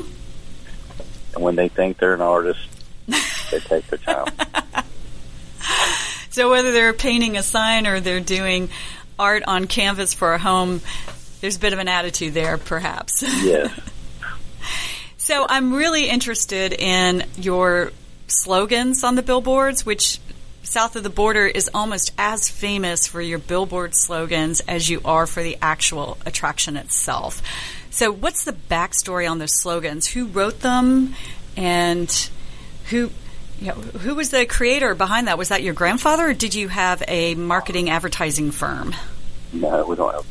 And 1.34 1.44
when 1.44 1.56
they 1.56 1.68
think 1.68 1.98
they're 1.98 2.14
an 2.14 2.20
artist, 2.20 2.60
they 3.06 3.60
take 3.60 3.86
their 3.88 3.98
time. 3.98 4.32
So 6.38 6.48
whether 6.48 6.70
they're 6.70 6.92
painting 6.92 7.36
a 7.36 7.42
sign 7.42 7.88
or 7.88 7.98
they're 7.98 8.20
doing 8.20 8.68
art 9.18 9.42
on 9.48 9.66
canvas 9.66 10.14
for 10.14 10.34
a 10.34 10.38
home, 10.38 10.80
there's 11.40 11.56
a 11.56 11.58
bit 11.58 11.72
of 11.72 11.80
an 11.80 11.88
attitude 11.88 12.32
there, 12.32 12.58
perhaps. 12.58 13.24
Yes. 13.42 13.76
so 15.16 15.46
I'm 15.48 15.74
really 15.74 16.08
interested 16.08 16.72
in 16.72 17.24
your 17.36 17.90
slogans 18.28 19.02
on 19.02 19.16
the 19.16 19.22
billboards, 19.24 19.84
which 19.84 20.20
south 20.62 20.94
of 20.94 21.02
the 21.02 21.10
border 21.10 21.44
is 21.44 21.68
almost 21.74 22.12
as 22.16 22.48
famous 22.48 23.08
for 23.08 23.20
your 23.20 23.40
billboard 23.40 23.96
slogans 23.96 24.60
as 24.60 24.88
you 24.88 25.00
are 25.04 25.26
for 25.26 25.42
the 25.42 25.58
actual 25.60 26.18
attraction 26.24 26.76
itself. 26.76 27.42
So, 27.90 28.12
what's 28.12 28.44
the 28.44 28.52
backstory 28.52 29.28
on 29.28 29.40
those 29.40 29.60
slogans? 29.60 30.06
Who 30.06 30.26
wrote 30.26 30.60
them, 30.60 31.16
and 31.56 32.30
who? 32.90 33.10
Know, 33.60 33.72
who 33.72 34.14
was 34.14 34.30
the 34.30 34.46
creator 34.46 34.94
behind 34.94 35.26
that? 35.26 35.36
Was 35.36 35.48
that 35.48 35.62
your 35.62 35.74
grandfather, 35.74 36.28
or 36.28 36.34
did 36.34 36.54
you 36.54 36.68
have 36.68 37.02
a 37.08 37.34
marketing 37.34 37.90
advertising 37.90 38.52
firm? 38.52 38.94
No, 39.52 39.84
we 39.86 39.96
don't 39.96 40.14
have. 40.14 40.26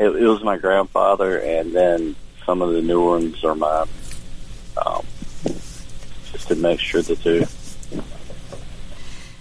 It, 0.00 0.16
it 0.16 0.26
was 0.26 0.42
my 0.42 0.56
grandfather, 0.56 1.38
and 1.38 1.72
then 1.72 2.16
some 2.44 2.62
of 2.62 2.72
the 2.72 2.82
new 2.82 3.04
ones 3.04 3.44
are 3.44 3.54
mine. 3.54 3.86
Um, 4.84 5.04
just 6.32 6.48
to 6.48 6.56
make 6.56 6.80
sure 6.80 7.02
the 7.02 7.16
two. 7.16 7.46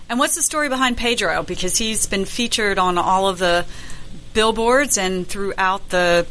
And 0.10 0.20
what's 0.20 0.36
the 0.36 0.42
story 0.42 0.70
behind 0.70 0.98
Pedro? 0.98 1.44
Because 1.44 1.78
he's 1.78 2.08
been 2.08 2.26
featured 2.26 2.80
on 2.80 2.98
all 2.98 3.28
of 3.28 3.40
the 3.40 3.66
billboards 4.34 4.98
and 4.98 5.28
throughout 5.28 5.90
the 5.90 6.26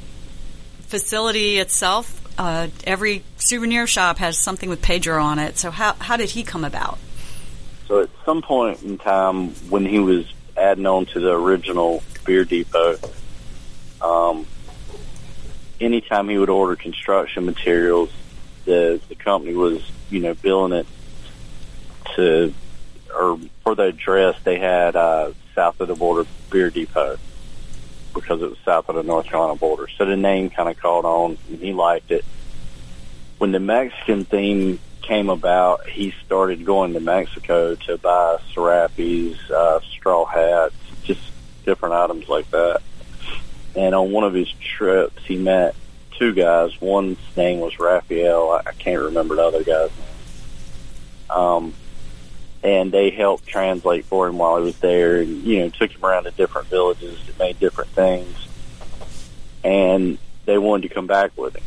facility 0.83 1.59
itself. 1.59 2.16
Uh, 2.39 2.69
every 2.85 3.23
souvenir 3.37 3.87
shop 3.87 4.19
has 4.19 4.39
something 4.39 4.69
with 4.69 4.83
Pedro 4.83 5.23
on 5.23 5.39
it. 5.39 5.57
So 5.57 5.71
how 5.71 5.95
how 5.95 6.17
did 6.17 6.31
he 6.31 6.43
come 6.43 6.65
about? 6.65 6.99
So 7.89 8.03
at 8.03 8.11
some 8.25 8.43
point 8.43 8.83
in 8.83 8.99
time, 8.99 9.51
when 9.71 9.87
he 9.87 9.99
was 9.99 10.33
adding 10.57 10.87
on 10.87 11.07
to 11.07 11.21
the 11.21 11.33
original 11.33 12.03
Beer 12.25 12.45
Depot, 12.45 12.99
um, 14.01 14.47
anytime 15.81 16.29
he 16.29 16.37
would 16.37 16.51
order 16.51 16.77
construction 16.77 17.47
materials, 17.47 18.11
the 18.65 19.01
the 19.09 19.15
company 19.15 19.55
was 19.55 19.81
you 20.11 20.21
know 20.21 20.35
billing 20.35 20.73
it 20.73 20.87
to 22.17 22.53
or 23.15 23.39
for 23.63 23.75
the 23.75 23.85
address 23.85 24.37
they 24.45 24.59
had 24.59 24.95
uh, 24.95 25.33
south 25.55 25.81
of 25.81 25.89
the 25.89 25.95
border 25.95 26.29
Beer 26.51 26.71
Depot 26.71 27.19
because 28.21 28.43
it 28.43 28.51
was 28.51 28.59
south 28.65 28.89
of 28.89 28.97
the 28.97 29.03
North 29.03 29.27
Carolina 29.27 29.57
border. 29.57 29.89
So 29.97 30.05
the 30.05 30.17
name 30.17 30.51
kind 30.51 30.69
of 30.69 30.79
caught 30.79 31.05
on, 31.05 31.39
and 31.49 31.59
he 31.59 31.73
liked 31.73 32.11
it. 32.11 32.25
When 33.39 33.53
the 33.53 33.61
Mexican 33.61 34.25
theme 34.25 34.81
came 35.03 35.29
about, 35.29 35.87
he 35.87 36.13
started 36.25 36.65
going 36.65 36.95
to 36.95 37.01
Mexico 37.01 37.75
to 37.75 37.99
buy 37.99 38.39
serapes, 38.53 39.51
uh, 39.51 39.81
straw 39.81 40.25
hats, 40.25 40.75
just 41.05 41.21
different 41.65 41.95
items 41.95 42.29
like 42.29 42.51
that. 42.51 42.83
And 43.77 43.95
on 43.95 44.11
one 44.11 44.25
of 44.25 44.35
his 44.35 44.51
trips, 44.53 45.25
he 45.25 45.37
met 45.37 45.77
two 46.19 46.33
guys. 46.35 46.81
One's 46.81 47.19
name 47.37 47.61
was 47.61 47.79
Raphael. 47.79 48.51
I, 48.51 48.71
I 48.71 48.73
can't 48.73 49.03
remember 49.03 49.37
the 49.37 49.43
other 49.43 49.63
guy's 49.63 49.91
name. 49.91 51.39
Um, 51.39 51.75
and 52.67 52.91
they 52.91 53.11
helped 53.11 53.47
translate 53.47 54.05
for 54.07 54.27
him 54.27 54.39
while 54.39 54.57
he 54.59 54.65
was 54.65 54.77
there 54.81 55.19
and 55.19 55.45
you 55.45 55.61
know 55.61 55.69
took 55.71 55.91
him 55.93 56.05
around 56.05 56.25
to 56.25 56.33
different 56.33 56.67
villages 56.67 57.17
that 57.27 57.39
made 57.39 57.59
different 57.61 57.89
things 57.91 58.37
and 59.63 60.19
they 60.47 60.59
wanted 60.59 60.89
to 60.89 60.93
come 60.95 61.07
back 61.07 61.31
with 61.39 61.55
him 61.57 61.63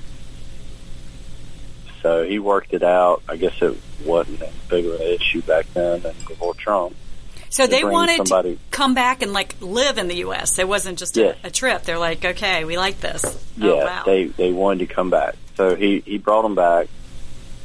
so 2.01 2.23
he 2.23 2.37
worked 2.37 2.73
it 2.73 2.83
out 2.83 3.21
i 3.29 3.35
guess 3.37 3.53
it 3.61 3.77
wasn't 4.05 4.41
as 4.41 4.53
big 4.69 4.85
of 4.85 4.95
an 4.95 5.01
issue 5.01 5.41
back 5.43 5.65
then 5.73 6.05
and 6.05 6.17
before 6.27 6.53
trump 6.55 6.93
So 7.49 7.65
they 7.65 7.83
wanted 7.83 8.17
somebody- 8.27 8.55
to 8.55 8.61
come 8.71 8.93
back 8.93 9.21
and 9.21 9.31
like 9.33 9.55
live 9.61 9.97
in 9.97 10.07
the 10.07 10.17
U.S. 10.27 10.59
It 10.59 10.67
wasn't 10.67 10.99
just 10.99 11.17
a, 11.17 11.35
a 11.43 11.49
trip. 11.49 11.81
They're 11.81 11.97
like, 11.97 12.23
okay, 12.23 12.63
we 12.63 12.77
like 12.77 12.99
this. 12.99 13.23
yeah 13.57 13.71
oh 13.71 13.77
wow. 13.85 14.03
they 14.05 14.25
they 14.25 14.51
wanted 14.51 14.87
to 14.87 14.93
come 14.93 15.09
back 15.09 15.35
so 15.57 15.75
he 15.75 15.99
he 16.05 16.17
brought 16.19 16.43
them 16.43 16.55
back 16.55 16.87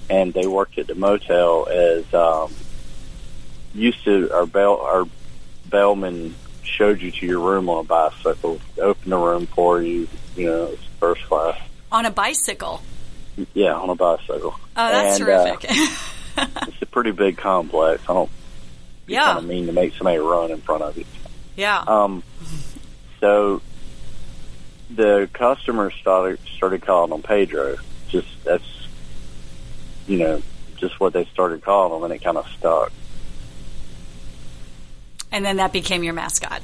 and 0.09 0.33
they 0.33 0.47
worked 0.47 0.79
at 0.79 0.87
the 0.87 0.95
motel 0.95 1.69
as 1.71 2.03
um 2.15 2.51
used 3.75 4.05
to 4.05 4.33
our 4.33 4.47
bell 4.47 4.81
our 4.81 5.05
bellman 5.69 6.35
showed 6.63 7.01
you 7.03 7.11
to 7.11 7.27
your 7.27 7.41
room 7.41 7.69
on 7.69 7.85
a 7.85 7.85
bicycle 7.85 8.61
opened 8.79 9.13
the 9.13 9.17
room 9.17 9.47
for 9.47 9.83
you 9.83 10.09
you 10.37 10.47
know 10.47 10.65
it 10.65 10.71
was 10.71 10.81
first 11.01 11.25
class. 11.27 11.59
On 11.93 12.07
a 12.07 12.11
bicycle. 12.11 12.81
yeah 13.53 13.75
on 13.75 13.91
a 13.91 13.95
bicycle. 13.95 14.55
Oh, 14.77 14.89
that's 14.91 15.21
And, 15.21 15.29
uh, 15.29 15.57
terrific. 15.57 15.71
it's 16.69 16.83
a 16.83 16.87
pretty 16.87 17.13
big 17.13 17.37
complex. 17.37 18.03
I 18.09 18.15
don't 18.15 18.31
yeah, 19.07 19.25
kind 19.27 19.39
of 19.39 19.45
mean 19.45 19.67
to 19.67 19.73
make 19.73 19.95
somebody 19.95 20.19
run 20.19 20.51
in 20.51 20.61
front 20.61 20.83
of 20.83 20.97
you. 20.97 21.05
Yeah. 21.57 21.85
um 21.87 22.23
so 23.21 23.61
the 24.91 25.29
customers 25.33 25.95
started 26.01 26.39
started 26.57 26.83
calling 26.83 27.13
him 27.13 27.23
pedro. 27.23 27.77
Just 28.09 28.29
that's 28.45 28.89
you 30.07 30.19
know 30.19 30.43
just 30.77 30.99
what 31.01 31.13
they 31.13 31.25
started 31.27 31.63
calling 31.63 31.97
him 31.97 32.05
and 32.05 32.13
it 32.13 32.25
kind 32.25 32.37
of 32.37 32.47
stuck 32.59 32.93
and 35.35 35.45
then 35.45 35.57
that 35.57 35.73
became 35.73 36.03
your 36.05 36.15
mascot. 36.15 36.63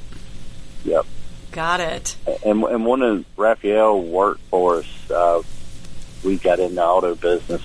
yep 0.85 1.05
Got 1.51 1.81
it. 1.81 2.15
and 2.45 2.63
and 2.63 2.85
one 2.85 3.01
of 3.01 3.25
Raphael 3.35 4.01
worked 4.01 4.39
for 4.49 4.77
us. 4.77 5.11
Uh, 5.11 5.41
we 6.23 6.37
got 6.37 6.59
in 6.61 6.75
the 6.75 6.83
auto 6.83 7.13
business. 7.13 7.61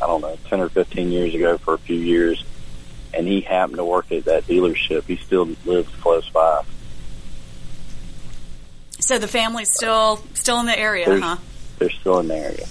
I 0.00 0.06
don't 0.06 0.20
know, 0.20 0.38
ten 0.48 0.60
or 0.60 0.68
fifteen 0.68 1.10
years 1.10 1.34
ago 1.34 1.58
for 1.58 1.74
a 1.74 1.78
few 1.78 1.96
years, 1.96 2.44
and 3.12 3.26
he 3.26 3.40
happened 3.40 3.78
to 3.78 3.84
work 3.84 4.12
at 4.12 4.26
that 4.26 4.46
dealership. 4.46 5.04
He 5.04 5.16
still 5.16 5.48
lives 5.64 5.92
close 5.96 6.28
by. 6.30 6.62
So 9.00 9.18
the 9.18 9.28
family's 9.28 9.70
still 9.72 10.20
still 10.34 10.60
in 10.60 10.66
the 10.66 10.78
area, 10.78 11.06
There's- 11.06 11.22
huh? 11.22 11.36
They're 11.78 11.90
still 11.90 12.18
in 12.20 12.28
the 12.28 12.36
area. 12.36 12.66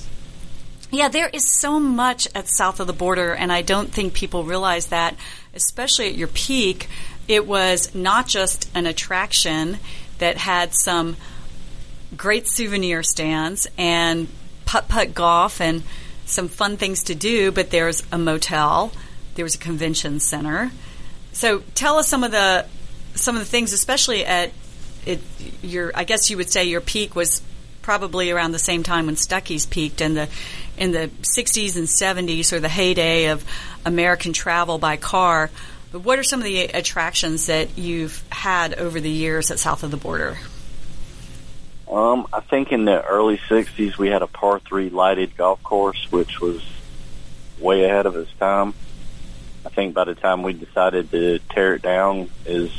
Yeah, 0.91 1.09
there 1.09 1.29
is 1.33 1.51
so 1.59 1.79
much 1.79 2.27
at 2.33 2.47
south 2.47 2.79
of 2.79 2.87
the 2.87 2.93
border, 2.93 3.33
and 3.33 3.51
I 3.51 3.61
don't 3.61 3.91
think 3.91 4.13
people 4.13 4.43
realize 4.45 4.87
that, 4.87 5.15
especially 5.53 6.07
at 6.07 6.15
your 6.15 6.29
peak. 6.29 6.87
It 7.27 7.47
was 7.47 7.93
not 7.95 8.27
just 8.27 8.69
an 8.75 8.85
attraction 8.85 9.79
that 10.19 10.37
had 10.37 10.73
some 10.73 11.17
great 12.15 12.47
souvenir 12.47 13.03
stands 13.03 13.67
and 13.77 14.27
putt 14.65 14.87
putt 14.87 15.13
golf 15.13 15.59
and 15.59 15.83
some 16.25 16.47
fun 16.47 16.77
things 16.77 17.03
to 17.03 17.15
do, 17.15 17.51
but 17.51 17.69
there's 17.69 18.03
a 18.11 18.17
motel, 18.17 18.91
there 19.35 19.45
was 19.45 19.55
a 19.55 19.59
convention 19.59 20.19
center. 20.19 20.71
So 21.33 21.63
tell 21.75 21.97
us 21.97 22.07
some 22.07 22.23
of 22.23 22.31
the 22.31 22.65
some 23.15 23.35
of 23.35 23.41
the 23.41 23.47
things, 23.47 23.73
especially 23.73 24.25
at 24.25 24.51
it, 25.05 25.21
your. 25.61 25.91
I 25.95 26.03
guess 26.03 26.29
you 26.29 26.37
would 26.37 26.49
say 26.49 26.65
your 26.65 26.81
peak 26.81 27.15
was 27.15 27.41
probably 27.81 28.31
around 28.31 28.51
the 28.51 28.59
same 28.59 28.83
time 28.83 29.05
when 29.05 29.15
Stuckey's 29.15 29.65
peaked 29.65 30.01
in 30.01 30.15
the 30.15 30.27
in 30.77 30.91
the 30.91 31.09
60s 31.21 31.77
and 31.77 31.87
70s, 31.87 32.51
or 32.51 32.59
the 32.59 32.69
heyday 32.69 33.27
of 33.27 33.43
American 33.85 34.33
travel 34.33 34.77
by 34.77 34.97
car. 34.97 35.49
But 35.91 35.99
what 35.99 36.19
are 36.19 36.23
some 36.23 36.39
of 36.39 36.45
the 36.45 36.65
attractions 36.65 37.47
that 37.47 37.77
you've 37.77 38.23
had 38.29 38.73
over 38.73 38.99
the 38.99 39.09
years 39.09 39.51
at 39.51 39.59
south 39.59 39.83
of 39.83 39.91
the 39.91 39.97
border? 39.97 40.37
Um, 41.89 42.27
I 42.33 42.41
think 42.41 42.71
in 42.71 42.85
the 42.85 43.03
early 43.05 43.37
'60s 43.37 43.97
we 43.97 44.09
had 44.09 44.21
a 44.21 44.27
par 44.27 44.59
three 44.59 44.89
lighted 44.89 45.37
golf 45.37 45.61
course, 45.63 46.07
which 46.11 46.41
was 46.41 46.61
way 47.59 47.83
ahead 47.85 48.05
of 48.05 48.15
its 48.15 48.31
time. 48.39 48.73
I 49.65 49.69
think 49.69 49.93
by 49.93 50.03
the 50.03 50.15
time 50.15 50.43
we 50.43 50.53
decided 50.53 51.11
to 51.11 51.39
tear 51.51 51.75
it 51.75 51.81
down 51.81 52.29
is 52.45 52.71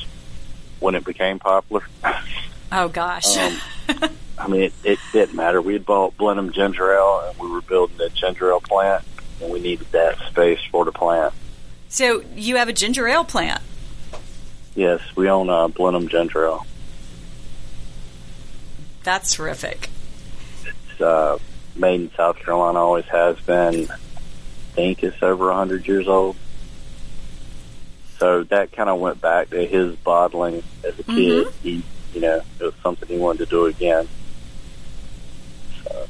when 0.80 0.94
it 0.94 1.04
became 1.04 1.38
popular. 1.38 1.82
Oh 2.72 2.88
gosh. 2.88 3.36
Um, 3.36 3.60
I 4.38 4.48
mean, 4.48 4.62
it, 4.62 4.72
it 4.84 4.98
didn't 5.12 5.34
matter. 5.34 5.62
We 5.62 5.72
had 5.72 5.86
bought 5.86 6.16
Blenheim 6.16 6.52
ginger 6.52 6.92
ale, 6.92 7.24
and 7.28 7.38
we 7.38 7.50
were 7.50 7.62
building 7.62 8.00
a 8.00 8.08
ginger 8.10 8.50
ale 8.50 8.60
plant, 8.60 9.04
and 9.40 9.50
we 9.50 9.60
needed 9.60 9.86
that 9.92 10.18
space 10.28 10.60
for 10.70 10.84
the 10.84 10.92
plant. 10.92 11.32
So 11.88 12.22
you 12.34 12.56
have 12.56 12.68
a 12.68 12.72
ginger 12.72 13.06
ale 13.06 13.24
plant. 13.24 13.60
Yes, 14.74 15.00
we 15.16 15.28
own 15.28 15.48
uh, 15.48 15.68
Blenheim 15.68 16.08
ginger 16.08 16.44
ale. 16.46 16.66
That's 19.02 19.34
terrific. 19.34 19.88
It's 20.64 21.00
uh, 21.00 21.38
made 21.76 22.00
in 22.00 22.10
South 22.12 22.36
Carolina, 22.36 22.78
always 22.80 23.04
has 23.06 23.38
been. 23.40 23.90
I 23.90 23.96
think 24.74 25.02
it's 25.02 25.22
over 25.22 25.46
100 25.46 25.86
years 25.86 26.08
old. 26.08 26.36
So 28.18 28.44
that 28.44 28.72
kind 28.72 28.88
of 28.88 28.98
went 28.98 29.20
back 29.20 29.50
to 29.50 29.64
his 29.66 29.94
bottling 29.96 30.62
as 30.84 30.98
a 30.98 31.02
kid. 31.02 31.48
He, 31.62 31.82
you 32.14 32.20
know, 32.20 32.42
it 32.58 32.64
was 32.64 32.74
something 32.82 33.08
he 33.08 33.18
wanted 33.18 33.40
to 33.40 33.46
do 33.46 33.66
again. 33.66 34.08
So, 35.84 36.06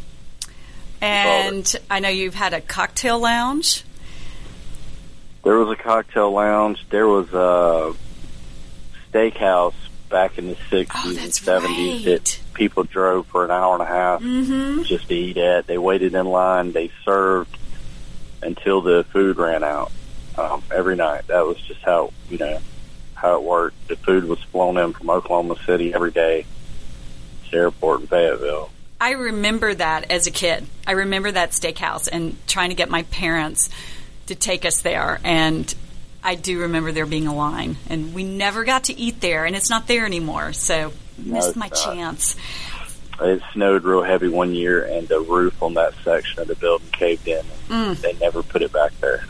And 1.01 1.77
I 1.91 2.01
know 2.01 2.09
you've 2.09 2.35
had 2.35 2.55
a 2.55 2.61
cocktail 2.61 3.19
lounge. 3.19 3.85
There 5.47 5.57
was 5.59 5.71
a 5.71 5.81
cocktail 5.81 6.33
lounge. 6.33 6.85
There 6.91 7.07
was 7.07 7.33
a 7.33 7.95
steakhouse 9.13 9.75
back 10.09 10.39
in 10.39 10.49
the 10.49 10.57
60s 10.57 10.89
Oh, 10.93 11.11
and 11.11 11.19
70s 11.31 11.95
right. 11.95 12.05
that 12.05 12.41
people 12.53 12.83
drove 12.83 13.27
for 13.29 13.45
an 13.45 13.53
hour 13.53 13.75
and 13.75 13.83
a 13.83 13.87
half 13.87 14.21
Mm-hmm. 14.23 14.83
just 14.83 15.07
to 15.09 15.15
eat 15.15 15.37
at. 15.37 15.69
They 15.69 15.79
waited 15.79 16.17
in 16.17 16.27
line. 16.27 16.73
They 16.73 16.91
served 17.05 17.57
until 18.43 18.81
the 18.81 19.05
food 19.13 19.37
ran 19.37 19.63
out 19.63 19.93
um, 20.37 20.65
every 20.75 20.97
night. 20.97 21.29
That 21.29 21.47
was 21.47 21.59
just 21.59 21.81
how, 21.83 22.13
you 22.29 22.39
know, 22.39 22.59
how 23.15 23.37
it 23.37 23.45
worked. 23.45 23.87
The 23.87 23.95
food 23.95 24.25
was 24.25 24.41
flown 24.51 24.77
in 24.79 24.95
from 24.95 25.11
Oklahoma 25.11 25.55
City 25.65 25.95
every 25.95 26.11
day 26.11 26.45
to 27.45 27.51
the 27.53 27.57
airport 27.59 28.01
in 28.01 28.07
Fayetteville. 28.09 28.71
I 29.01 29.13
remember 29.13 29.73
that 29.75 30.11
as 30.11 30.27
a 30.27 30.33
kid. 30.33 30.67
I 30.89 30.93
remember 30.93 31.31
that 31.31 31.51
steakhouse 31.51 32.09
and 32.11 32.37
trying 32.49 32.71
to 32.71 32.75
get 32.75 32.91
my 32.91 33.05
parents 33.05 33.69
to 34.27 34.35
take 34.35 34.65
us 34.65 34.81
there. 34.83 35.21
And 35.25 35.73
I 36.23 36.35
do 36.35 36.61
remember 36.61 36.93
there 36.93 37.07
being 37.07 37.27
a 37.27 37.35
line. 37.35 37.77
And 37.89 38.15
we 38.15 38.25
never 38.25 38.65
got 38.65 38.85
to 38.85 38.99
eat 38.99 39.21
there, 39.21 39.45
and 39.45 39.55
it's 39.57 39.71
not 39.71 39.87
there 39.87 40.07
anymore. 40.07 40.53
So 40.53 40.93
missed 41.19 41.57
my 41.57 41.69
not. 41.69 41.75
chance. 41.77 42.37
It 43.21 43.41
snowed 43.55 43.85
real 43.85 44.03
heavy 44.03 44.29
one 44.29 44.55
year, 44.55 44.85
and 44.85 45.09
the 45.09 45.21
roof 45.21 45.63
on 45.63 45.75
that 45.75 45.95
section 46.05 46.41
of 46.41 46.49
the 46.49 46.55
building 46.55 46.89
caved 46.93 47.27
in. 47.27 47.45
And 47.71 47.97
They 47.97 48.13
never 48.15 48.43
put 48.43 48.61
it 48.63 48.73
back 48.73 48.93
there. 49.01 49.25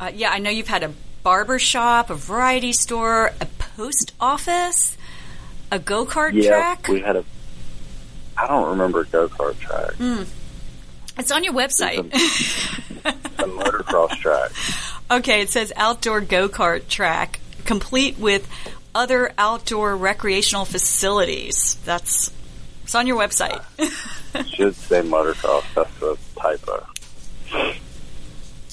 Uh, 0.00 0.10
yeah, 0.14 0.30
I 0.32 0.38
know 0.40 0.50
you've 0.50 0.66
had 0.66 0.82
a 0.82 0.92
barber 1.22 1.60
shop, 1.60 2.10
a 2.10 2.16
variety 2.16 2.72
store, 2.72 3.30
a 3.40 3.46
post 3.76 4.12
office, 4.20 4.96
a 5.70 5.78
go 5.78 6.04
kart 6.04 6.32
Yeah, 6.34 6.48
track. 6.48 6.88
we 6.88 7.00
had 7.02 7.14
a. 7.14 7.24
I 8.36 8.48
don't 8.48 8.70
remember 8.70 9.02
a 9.02 9.06
go 9.06 9.28
kart 9.28 9.56
track. 9.60 9.92
It's 11.18 11.30
on 11.30 11.44
your 11.44 11.54
website. 11.54 11.98
A 13.04 13.44
motocross 13.44 14.10
track. 14.20 14.52
Okay, 15.10 15.42
it 15.42 15.50
says 15.50 15.72
outdoor 15.76 16.20
go 16.20 16.48
kart 16.48 16.88
track, 16.88 17.40
complete 17.64 18.18
with 18.18 18.48
other 18.94 19.32
outdoor 19.36 19.96
recreational 19.96 20.64
facilities. 20.64 21.76
That's 21.84 22.32
it's 22.84 22.94
on 22.94 23.06
your 23.06 23.18
website. 23.18 23.62
Should 24.54 24.74
say 24.74 25.02
motocross. 25.02 25.64
That's 25.74 26.02
a 26.02 26.16
typo. 26.40 26.86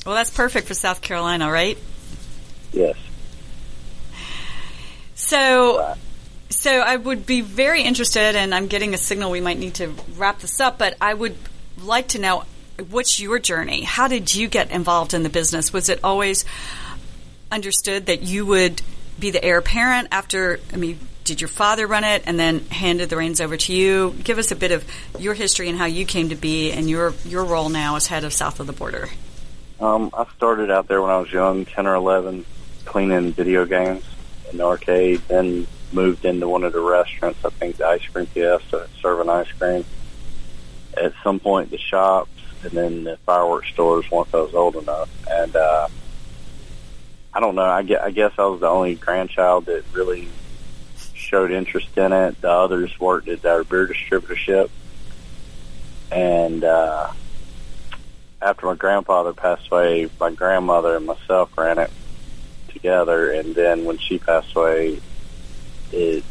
well, 0.05 0.15
that's 0.15 0.31
perfect 0.31 0.67
for 0.67 0.73
South 0.73 1.01
Carolina, 1.01 1.51
right? 1.51 1.77
Yes. 2.71 2.95
So, 5.15 5.95
so 6.49 6.71
I 6.71 6.95
would 6.95 7.25
be 7.25 7.41
very 7.41 7.83
interested, 7.83 8.35
and 8.35 8.55
I'm 8.55 8.67
getting 8.67 8.93
a 8.93 8.97
signal 8.97 9.31
we 9.31 9.41
might 9.41 9.59
need 9.59 9.75
to 9.75 9.93
wrap 10.17 10.39
this 10.39 10.59
up. 10.59 10.77
But 10.77 10.95
I 10.99 11.13
would 11.13 11.37
like 11.83 12.09
to 12.09 12.19
know 12.19 12.43
what's 12.89 13.19
your 13.19 13.39
journey. 13.39 13.83
How 13.83 14.07
did 14.07 14.33
you 14.33 14.47
get 14.47 14.71
involved 14.71 15.13
in 15.13 15.23
the 15.23 15.29
business? 15.29 15.73
Was 15.73 15.89
it 15.89 15.99
always 16.03 16.45
understood 17.51 18.07
that 18.07 18.21
you 18.23 18.45
would 18.45 18.81
be 19.19 19.31
the 19.31 19.43
heir 19.43 19.57
apparent 19.57 20.09
after? 20.11 20.59
I 20.73 20.77
mean, 20.77 20.99
did 21.23 21.41
your 21.41 21.47
father 21.47 21.85
run 21.85 22.03
it 22.03 22.23
and 22.25 22.39
then 22.39 22.59
handed 22.67 23.09
the 23.09 23.17
reins 23.17 23.41
over 23.41 23.57
to 23.57 23.73
you? 23.73 24.15
Give 24.23 24.37
us 24.37 24.51
a 24.51 24.55
bit 24.55 24.71
of 24.71 24.83
your 25.19 25.33
history 25.33 25.69
and 25.69 25.77
how 25.77 25.85
you 25.85 26.05
came 26.05 26.29
to 26.29 26.35
be, 26.35 26.71
and 26.71 26.89
your 26.89 27.13
your 27.25 27.45
role 27.45 27.69
now 27.69 27.95
as 27.95 28.07
head 28.07 28.23
of 28.23 28.33
South 28.33 28.59
of 28.59 28.67
the 28.67 28.73
Border. 28.73 29.09
Um, 29.79 30.09
I 30.13 30.25
started 30.35 30.71
out 30.71 30.87
there 30.87 31.01
when 31.01 31.11
I 31.11 31.19
was 31.19 31.31
young, 31.31 31.65
10 31.65 31.87
or 31.87 31.95
11, 31.95 32.45
cleaning 32.83 33.31
video 33.31 33.65
games 33.65 34.03
in 34.51 34.57
the 34.57 34.65
arcade, 34.65 35.21
then 35.27 35.67
moved 35.91 36.25
into 36.25 36.47
one 36.47 36.63
of 36.63 36.73
the 36.73 36.81
restaurants, 36.81 37.43
I 37.45 37.49
think 37.49 37.77
the 37.77 37.87
Ice 37.87 38.05
Cream 38.07 38.25
Fiesta, 38.25 38.87
serving 39.01 39.29
ice 39.29 39.51
cream. 39.53 39.85
At 40.97 41.13
some 41.23 41.39
point, 41.39 41.71
the 41.71 41.77
shops, 41.77 42.31
and 42.63 42.71
then 42.71 43.03
the 43.03 43.17
fireworks 43.25 43.69
stores 43.69 44.09
once 44.11 44.33
I 44.33 44.37
was 44.37 44.53
old 44.53 44.75
enough. 44.75 45.09
And, 45.29 45.55
uh, 45.55 45.87
I 47.33 47.39
don't 47.39 47.55
know, 47.55 47.63
I 47.63 47.83
guess, 47.83 48.01
I 48.03 48.11
guess 48.11 48.33
I 48.37 48.45
was 48.45 48.59
the 48.59 48.67
only 48.67 48.95
grandchild 48.95 49.65
that 49.65 49.83
really 49.93 50.27
showed 51.13 51.51
interest 51.51 51.97
in 51.97 52.11
it. 52.11 52.41
The 52.41 52.49
others 52.49 52.99
worked 52.99 53.27
at 53.27 53.45
our 53.45 53.63
beer 53.63 53.87
distributorship. 53.87 54.69
And, 56.11 56.63
uh, 56.63 57.11
after 58.41 58.65
my 58.65 58.75
grandfather 58.75 59.33
passed 59.33 59.67
away, 59.71 60.09
my 60.19 60.31
grandmother 60.31 60.95
and 60.95 61.05
myself 61.05 61.55
ran 61.57 61.77
it 61.77 61.91
together. 62.69 63.31
And 63.31 63.53
then 63.53 63.85
when 63.85 63.97
she 63.97 64.17
passed 64.17 64.55
away, 64.55 64.99
it's 65.91 66.25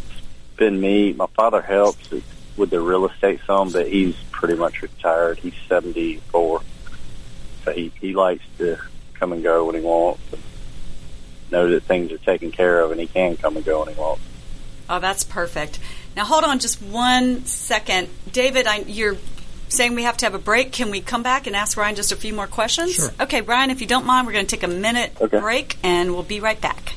been 0.57 0.81
me. 0.81 1.13
My 1.13 1.27
father 1.27 1.61
helps 1.61 2.13
with 2.59 2.71
the 2.71 2.81
real 2.81 3.07
estate 3.07 3.41
some, 3.47 3.71
but 3.71 3.89
he's 3.89 4.17
pretty 4.33 4.55
much 4.57 4.83
retired. 4.83 5.39
He's 5.39 5.55
74. 5.69 6.61
So 7.65 7.73
he, 7.73 7.93
he 8.01 8.15
likes 8.15 8.45
to 8.59 8.79
come 9.15 9.33
and 9.33 9.43
go 9.43 9.65
when 9.65 9.75
he 9.77 9.81
wants 9.81 10.21
and 10.33 10.43
know 11.51 11.71
that 11.71 11.85
things 11.85 12.13
are 12.13 12.19
taken 12.19 12.51
care 12.51 12.81
of 12.81 12.91
and 12.91 13.01
he 13.01 13.07
can 13.07 13.37
come 13.37 13.57
and 13.57 13.65
go 13.65 13.85
when 13.85 13.95
he 13.95 14.01
wants. 14.01 14.23
Oh, 14.91 14.99
that's 14.99 15.25
perfect. 15.25 15.79
Now, 16.17 16.25
hold 16.25 16.45
on 16.45 16.59
just 16.59 16.83
one 16.83 17.45
second. 17.45 18.09
David, 18.33 18.67
I, 18.67 18.79
you're 18.79 19.17
saying 19.69 19.95
we 19.95 20.03
have 20.05 20.17
to 20.19 20.27
have 20.27 20.35
a 20.35 20.39
break. 20.39 20.73
Can 20.73 20.91
we 20.91 21.01
come 21.01 21.23
back 21.23 21.47
and 21.47 21.55
ask 21.55 21.77
Ryan 21.77 21.95
just 21.95 22.11
a 22.11 22.17
few 22.17 22.33
more 22.33 22.47
questions? 22.47 22.95
Sure. 22.95 23.11
Okay, 23.21 23.43
Ryan, 23.43 23.71
if 23.71 23.81
you 23.81 23.87
don't 23.87 24.07
mind, 24.07 24.27
we're 24.27 24.33
going 24.33 24.47
to 24.47 24.57
take 24.57 24.65
a 24.65 24.69
minute 24.69 25.13
Okay. 25.21 25.39
break 25.39 25.77
and 25.83 26.13
we'll 26.13 26.23
be 26.23 26.41
right 26.41 26.61
back. 26.61 26.95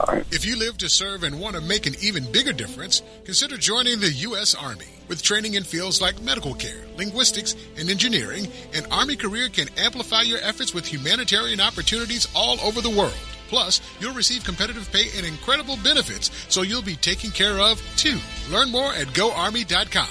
All 0.00 0.14
right. 0.14 0.24
If 0.30 0.44
you 0.44 0.56
live 0.56 0.78
to 0.78 0.88
serve 0.88 1.24
and 1.24 1.40
want 1.40 1.56
to 1.56 1.60
make 1.60 1.86
an 1.86 1.94
even 2.00 2.30
bigger 2.30 2.52
difference, 2.52 3.02
consider 3.24 3.56
joining 3.56 3.98
the 3.98 4.12
U.S. 4.12 4.54
Army. 4.54 4.86
With 5.08 5.22
training 5.22 5.54
in 5.54 5.64
fields 5.64 6.00
like 6.00 6.22
medical 6.22 6.54
care, 6.54 6.84
linguistics, 6.96 7.56
and 7.76 7.90
engineering, 7.90 8.46
an 8.74 8.84
Army 8.92 9.16
career 9.16 9.48
can 9.48 9.68
amplify 9.76 10.22
your 10.22 10.38
efforts 10.40 10.72
with 10.72 10.86
humanitarian 10.86 11.60
opportunities 11.60 12.28
all 12.36 12.60
over 12.60 12.80
the 12.80 12.90
world. 12.90 13.14
Plus, 13.48 13.80
you'll 13.98 14.14
receive 14.14 14.44
competitive 14.44 14.90
pay 14.92 15.06
and 15.16 15.26
incredible 15.26 15.78
benefits, 15.82 16.30
so 16.48 16.62
you'll 16.62 16.82
be 16.82 16.96
taken 16.96 17.30
care 17.30 17.58
of 17.58 17.82
too. 17.96 18.18
Learn 18.50 18.70
more 18.70 18.92
at 18.92 19.08
goarmy.com. 19.08 20.08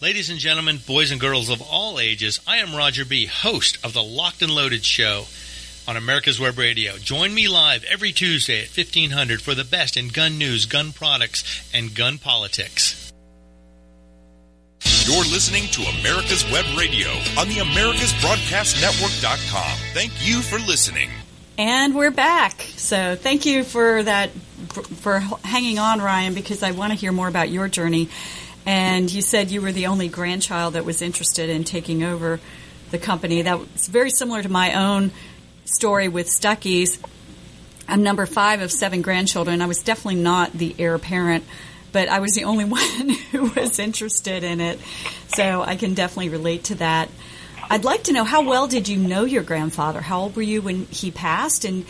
Ladies 0.00 0.30
and 0.30 0.38
gentlemen, 0.38 0.78
boys 0.84 1.12
and 1.12 1.20
girls 1.20 1.48
of 1.48 1.62
all 1.62 2.00
ages, 2.00 2.40
I 2.46 2.56
am 2.56 2.74
Roger 2.74 3.04
B., 3.04 3.26
host 3.26 3.78
of 3.84 3.92
the 3.92 4.02
Locked 4.02 4.42
and 4.42 4.52
Loaded 4.52 4.84
Show 4.84 5.26
on 5.86 5.96
America's 5.96 6.38
Web 6.38 6.58
Radio. 6.58 6.98
Join 6.98 7.34
me 7.34 7.48
live 7.48 7.82
every 7.84 8.12
Tuesday 8.12 8.62
at 8.62 8.68
1500 8.68 9.42
for 9.42 9.54
the 9.54 9.64
best 9.64 9.96
in 9.96 10.08
gun 10.08 10.36
news, 10.38 10.66
gun 10.66 10.92
products, 10.92 11.42
and 11.74 11.92
gun 11.94 12.18
politics. 12.18 13.12
You're 15.04 15.24
listening 15.24 15.64
to 15.72 15.82
America's 15.98 16.48
Web 16.50 16.64
Radio 16.76 17.10
on 17.38 17.48
the 17.48 17.56
AmericasBroadcastNetwork.com. 17.56 19.78
Thank 19.92 20.26
you 20.26 20.40
for 20.40 20.58
listening. 20.58 21.10
And 21.58 21.94
we're 21.94 22.10
back. 22.10 22.62
So 22.76 23.14
thank 23.16 23.44
you 23.46 23.64
for 23.64 24.02
that, 24.02 24.30
for 24.30 25.20
hanging 25.44 25.78
on, 25.78 26.00
Ryan, 26.00 26.34
because 26.34 26.62
I 26.62 26.70
want 26.70 26.92
to 26.92 26.98
hear 26.98 27.12
more 27.12 27.28
about 27.28 27.50
your 27.50 27.68
journey. 27.68 28.08
And 28.64 29.12
you 29.12 29.22
said 29.22 29.50
you 29.50 29.60
were 29.60 29.72
the 29.72 29.88
only 29.88 30.06
grandchild 30.08 30.74
that 30.74 30.84
was 30.84 31.02
interested 31.02 31.50
in 31.50 31.64
taking 31.64 32.04
over 32.04 32.38
the 32.90 32.98
company. 32.98 33.42
That 33.42 33.58
was 33.58 33.88
very 33.88 34.10
similar 34.10 34.40
to 34.42 34.48
my 34.48 34.74
own 34.74 35.10
story 35.64 36.08
with 36.08 36.28
Stuckey's. 36.28 36.98
I'm 37.88 38.02
number 38.02 38.26
five 38.26 38.62
of 38.62 38.70
seven 38.70 39.02
grandchildren. 39.02 39.60
I 39.60 39.66
was 39.66 39.82
definitely 39.82 40.20
not 40.22 40.52
the 40.52 40.74
heir 40.78 40.94
apparent, 40.94 41.44
but 41.92 42.08
I 42.08 42.20
was 42.20 42.32
the 42.32 42.44
only 42.44 42.64
one 42.66 43.08
who 43.30 43.50
was 43.50 43.78
interested 43.78 44.44
in 44.44 44.60
it. 44.60 44.80
So 45.28 45.62
I 45.62 45.76
can 45.76 45.94
definitely 45.94 46.30
relate 46.30 46.64
to 46.64 46.76
that. 46.76 47.08
I'd 47.70 47.84
like 47.84 48.04
to 48.04 48.12
know 48.12 48.24
how 48.24 48.42
well 48.42 48.66
did 48.66 48.88
you 48.88 48.98
know 48.98 49.24
your 49.24 49.42
grandfather? 49.42 50.00
How 50.00 50.20
old 50.20 50.36
were 50.36 50.42
you 50.42 50.62
when 50.62 50.86
he 50.86 51.10
passed? 51.10 51.64
And 51.64 51.86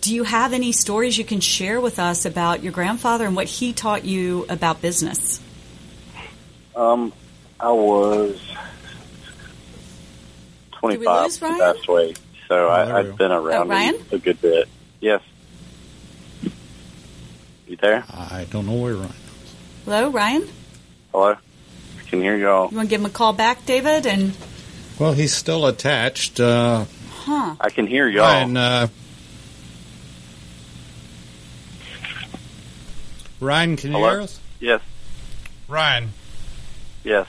do 0.00 0.14
you 0.14 0.24
have 0.24 0.52
any 0.52 0.72
stories 0.72 1.16
you 1.18 1.24
can 1.24 1.40
share 1.40 1.80
with 1.80 1.98
us 1.98 2.24
about 2.24 2.62
your 2.62 2.72
grandfather 2.72 3.26
and 3.26 3.36
what 3.36 3.46
he 3.46 3.72
taught 3.72 4.04
you 4.04 4.46
about 4.48 4.80
business? 4.80 5.40
Um, 6.74 7.12
I 7.60 7.70
was 7.70 8.40
25 10.72 11.24
lose 11.24 11.40
when 11.40 11.52
he 11.52 11.60
passed 11.60 11.88
away, 11.88 12.14
so 12.54 12.66
Oh, 12.66 12.70
I, 12.70 12.98
I've 13.00 13.16
been 13.16 13.32
around 13.32 13.66
Oh, 13.66 13.70
Ryan? 13.70 13.96
a 14.12 14.18
good 14.18 14.40
bit. 14.40 14.68
Yes. 15.00 15.20
You 17.66 17.76
there? 17.76 18.04
I 18.10 18.46
don't 18.50 18.66
know 18.66 18.74
where 18.74 18.94
Ryan. 18.94 19.10
is. 19.10 19.54
Hello, 19.84 20.10
Ryan? 20.10 20.48
Hello? 21.12 21.30
I 21.32 22.08
can 22.10 22.20
hear 22.20 22.36
y'all. 22.36 22.70
You 22.70 22.76
want 22.76 22.88
to 22.88 22.90
give 22.90 23.00
him 23.00 23.06
a 23.06 23.10
call 23.10 23.32
back, 23.32 23.66
David? 23.66 24.06
And 24.06 24.34
Well, 24.98 25.12
he's 25.12 25.34
still 25.34 25.66
attached. 25.66 26.38
Uh, 26.38 26.84
huh? 27.10 27.56
I 27.60 27.70
can 27.70 27.86
hear 27.86 28.06
y'all. 28.08 28.22
Ryan, 28.22 28.56
uh, 28.56 28.86
Ryan, 33.40 33.76
can 33.76 33.90
you 33.90 33.96
Hello? 33.98 34.10
hear 34.10 34.20
us? 34.22 34.40
Yes. 34.60 34.80
Ryan, 35.68 36.10
Yes. 37.02 37.26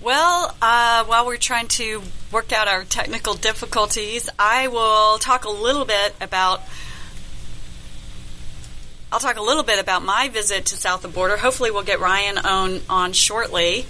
Well, 0.00 0.54
uh, 0.62 1.04
while 1.06 1.26
we're 1.26 1.38
trying 1.38 1.66
to 1.68 2.02
work 2.30 2.52
out 2.52 2.68
our 2.68 2.84
technical 2.84 3.34
difficulties, 3.34 4.30
I 4.38 4.68
will 4.68 5.18
talk 5.18 5.44
a 5.44 5.50
little 5.50 5.84
bit 5.84 6.14
about 6.20 6.62
I'll 9.10 9.18
talk 9.18 9.38
a 9.38 9.42
little 9.42 9.62
bit 9.64 9.80
about 9.80 10.04
my 10.04 10.28
visit 10.28 10.66
to 10.66 10.76
south 10.76 11.04
of 11.04 11.10
the 11.10 11.14
border. 11.16 11.36
Hopefully, 11.36 11.72
we'll 11.72 11.82
get 11.82 11.98
Ryan 11.98 12.38
on 12.38 12.80
on 12.88 13.12
shortly. 13.12 13.86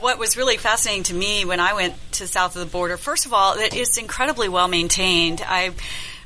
What 0.00 0.18
was 0.18 0.38
really 0.38 0.56
fascinating 0.56 1.02
to 1.04 1.14
me 1.14 1.44
when 1.44 1.60
I 1.60 1.74
went 1.74 1.96
to 2.12 2.26
south 2.26 2.56
of 2.56 2.60
the 2.60 2.70
border, 2.70 2.96
first 2.96 3.26
of 3.26 3.34
all, 3.34 3.56
that 3.56 3.76
it's 3.76 3.98
incredibly 3.98 4.48
well 4.48 4.68
maintained. 4.68 5.42
I 5.46 5.72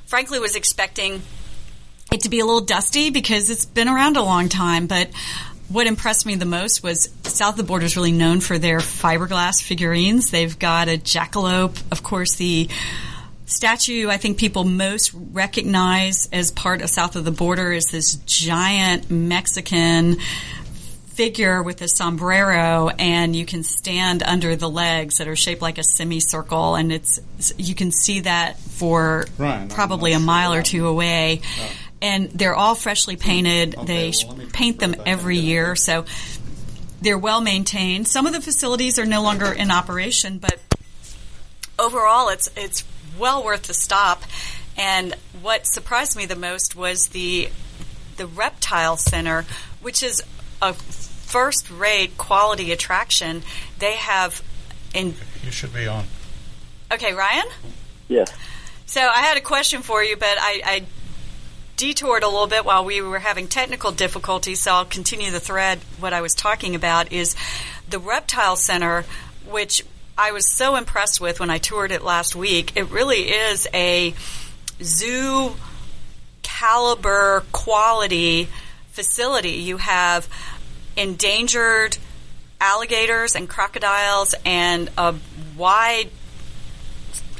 frankly 0.06 0.38
was 0.38 0.54
expecting 0.54 1.22
it 2.12 2.22
to 2.22 2.28
be 2.28 2.40
a 2.40 2.46
little 2.46 2.60
dusty 2.60 3.10
because 3.10 3.50
it's 3.50 3.66
been 3.66 3.88
around 3.88 4.16
a 4.16 4.22
long 4.22 4.48
time, 4.48 4.86
but 4.86 5.10
what 5.68 5.86
impressed 5.86 6.24
me 6.26 6.34
the 6.34 6.46
most 6.46 6.82
was 6.82 7.10
south 7.24 7.52
of 7.52 7.56
the 7.58 7.62
border 7.62 7.84
is 7.84 7.96
really 7.96 8.12
known 8.12 8.40
for 8.40 8.58
their 8.58 8.78
fiberglass 8.78 9.62
figurines. 9.62 10.30
They've 10.30 10.58
got 10.58 10.88
a 10.88 10.98
jackalope, 10.98 11.80
of 11.92 12.02
course, 12.02 12.36
the 12.36 12.68
statue 13.48 14.08
I 14.08 14.18
think 14.18 14.38
people 14.38 14.64
most 14.64 15.12
recognize 15.14 16.28
as 16.32 16.50
part 16.50 16.82
of 16.82 16.90
south 16.90 17.16
of 17.16 17.24
the 17.24 17.30
border 17.30 17.72
is 17.72 17.86
this 17.86 18.16
giant 18.26 19.10
Mexican 19.10 20.18
figure 21.06 21.62
with 21.62 21.82
a 21.82 21.88
sombrero 21.88 22.90
and 22.90 23.34
you 23.34 23.44
can 23.44 23.64
stand 23.64 24.22
under 24.22 24.54
the 24.54 24.68
legs 24.70 25.18
that 25.18 25.26
are 25.26 25.34
shaped 25.34 25.60
like 25.60 25.76
a 25.78 25.82
semicircle 25.82 26.76
and 26.76 26.92
it's 26.92 27.18
you 27.56 27.74
can 27.74 27.90
see 27.90 28.20
that 28.20 28.56
for 28.56 29.26
Right, 29.36 29.68
probably 29.68 30.12
a 30.12 30.20
mile 30.20 30.52
sure 30.52 30.60
or 30.60 30.62
two 30.62 30.86
away 30.86 31.40
and 32.00 32.30
they're 32.30 32.54
all 32.54 32.74
freshly 32.74 33.16
painted 33.16 33.74
they 33.86 34.12
well, 34.26 34.38
paint 34.52 34.78
them 34.78 34.94
every 35.06 35.38
in 35.38 35.42
there. 35.44 35.50
year 35.50 35.76
so 35.76 36.04
they're 37.00 37.18
well 37.18 37.40
maintained 37.40 38.06
some 38.08 38.26
of 38.26 38.32
the 38.32 38.40
facilities 38.40 38.98
are 38.98 39.06
no 39.06 39.22
longer 39.22 39.52
in 39.52 39.70
operation 39.70 40.38
but 40.38 40.58
overall 41.78 42.28
it's 42.28 42.48
it's 42.56 42.84
well 43.18 43.42
worth 43.44 43.64
the 43.64 43.74
stop 43.74 44.22
and 44.76 45.14
what 45.42 45.66
surprised 45.66 46.16
me 46.16 46.26
the 46.26 46.36
most 46.36 46.74
was 46.76 47.08
the 47.08 47.48
the 48.16 48.26
reptile 48.26 48.96
center 48.96 49.44
which 49.80 50.02
is 50.02 50.22
a 50.62 50.72
first 50.72 51.70
rate 51.70 52.16
quality 52.18 52.72
attraction 52.72 53.42
they 53.78 53.94
have 53.94 54.42
in 54.94 55.14
You 55.44 55.50
should 55.50 55.72
be 55.74 55.86
on. 55.86 56.04
okay 56.92 57.12
ryan 57.12 57.44
Yes. 58.08 58.32
so 58.86 59.00
i 59.00 59.18
had 59.22 59.36
a 59.36 59.40
question 59.40 59.82
for 59.82 60.02
you 60.02 60.16
but 60.16 60.36
i, 60.40 60.60
I 60.64 60.84
detoured 61.78 62.22
a 62.22 62.28
little 62.28 62.46
bit 62.46 62.66
while 62.66 62.84
we 62.84 63.00
were 63.00 63.18
having 63.18 63.48
technical 63.48 63.90
difficulties 63.90 64.60
so 64.60 64.72
i'll 64.72 64.84
continue 64.84 65.30
the 65.30 65.40
thread 65.40 65.78
what 65.98 66.12
i 66.12 66.20
was 66.20 66.34
talking 66.34 66.74
about 66.74 67.10
is 67.12 67.34
the 67.88 67.98
reptile 67.98 68.56
center 68.56 69.06
which 69.48 69.82
i 70.18 70.32
was 70.32 70.46
so 70.52 70.76
impressed 70.76 71.20
with 71.20 71.40
when 71.40 71.48
i 71.48 71.56
toured 71.56 71.90
it 71.90 72.02
last 72.02 72.36
week 72.36 72.76
it 72.76 72.90
really 72.90 73.30
is 73.30 73.66
a 73.72 74.12
zoo 74.82 75.54
caliber 76.42 77.44
quality 77.52 78.48
facility. 78.98 79.50
You 79.50 79.76
have 79.76 80.28
endangered 80.96 81.96
alligators 82.60 83.36
and 83.36 83.48
crocodiles 83.48 84.34
and 84.44 84.90
a 84.98 85.14
wide 85.56 86.10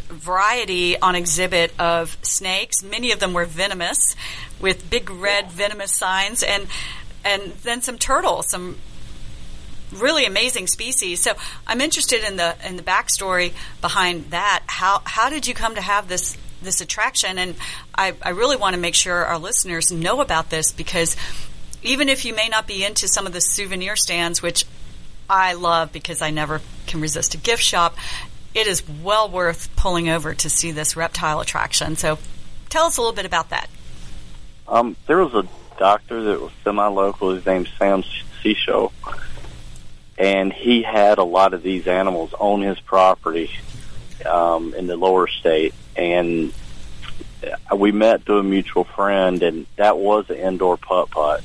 variety 0.09 0.99
on 0.99 1.15
exhibit 1.15 1.73
of 1.79 2.17
snakes. 2.23 2.83
Many 2.83 3.13
of 3.13 3.21
them 3.21 3.33
were 3.33 3.45
venomous 3.45 4.17
with 4.61 4.89
big 4.91 5.11
red 5.11 5.51
venomous 5.51 5.95
signs 5.95 6.43
and 6.43 6.67
and 7.25 7.53
then 7.63 7.83
some 7.83 7.99
turtles, 7.99 8.51
some 8.51 8.77
really 9.93 10.25
amazing 10.25 10.67
species. 10.67 11.21
So 11.21 11.33
I'm 11.67 11.81
interested 11.81 12.25
in 12.25 12.37
the 12.37 12.57
in 12.67 12.77
the 12.77 12.83
backstory 12.83 13.53
behind 13.81 14.31
that. 14.31 14.65
How 14.67 15.03
how 15.05 15.31
did 15.31 15.47
you 15.47 15.55
come 15.55 15.75
to 15.75 15.81
have 15.81 16.09
this 16.09 16.37
this 16.63 16.81
attraction? 16.81 17.39
And 17.39 17.55
I, 17.95 18.15
I 18.23 18.31
really 18.31 18.57
want 18.57 18.75
to 18.75 18.81
make 18.81 18.95
sure 18.95 19.25
our 19.25 19.39
listeners 19.39 19.91
know 19.91 20.21
about 20.21 20.51
this 20.51 20.73
because 20.73 21.17
even 21.83 22.09
if 22.09 22.25
you 22.25 22.35
may 22.35 22.49
not 22.49 22.67
be 22.67 22.85
into 22.85 23.09
some 23.09 23.27
of 23.27 23.33
the 23.33 23.41
souvenir 23.41 23.97
stands, 23.97 24.43
which 24.43 24.65
I 25.31 25.53
love 25.55 25.93
because 25.93 26.23
I 26.23 26.31
never 26.31 26.61
can 26.87 27.01
resist 27.01 27.35
a 27.35 27.39
gift 27.39 27.63
shop, 27.63 27.97
it 28.59 28.67
is 28.67 28.83
well 29.03 29.29
worth 29.29 29.75
pulling 29.77 30.09
over 30.09 30.35
to 30.35 30.51
see 30.51 30.73
this 30.73 30.97
reptile 30.97 31.41
attraction. 31.41 31.97
So 31.97 32.19
tell 32.69 32.87
us 32.87 32.97
a 32.97 33.01
little 33.01 33.15
bit 33.15 33.25
about 33.25 33.51
that. 33.51 33.69
Um, 34.67 34.97
there 35.07 35.25
was 35.25 35.33
a 35.35 35.49
doctor 35.79 36.23
that 36.25 36.41
was 36.41 36.53
semi-local. 36.65 37.35
His 37.35 37.47
name's 37.47 37.69
Sam 37.79 38.03
Seashow, 38.43 38.93
and 40.19 40.53
he 40.53 40.83
had 40.83 41.19
a 41.19 41.25
lot 41.25 41.55
of 41.55 41.63
these 41.63 41.87
animals 41.87 42.35
on 42.39 42.61
his 42.61 42.79
property 42.81 43.51
um, 44.27 44.75
in 44.75 44.87
the 44.87 44.97
lower 44.97 45.29
state. 45.29 45.75
And 45.97 46.53
we 47.75 47.93
met 47.93 48.25
through 48.25 48.41
a 48.41 48.43
mutual 48.43 48.85
friend, 48.85 49.43
and 49.43 49.67
that 49.77 49.97
was 49.97 50.29
an 50.31 50.37
indoor 50.37 50.77
putt 50.77 51.11
putt. 51.11 51.43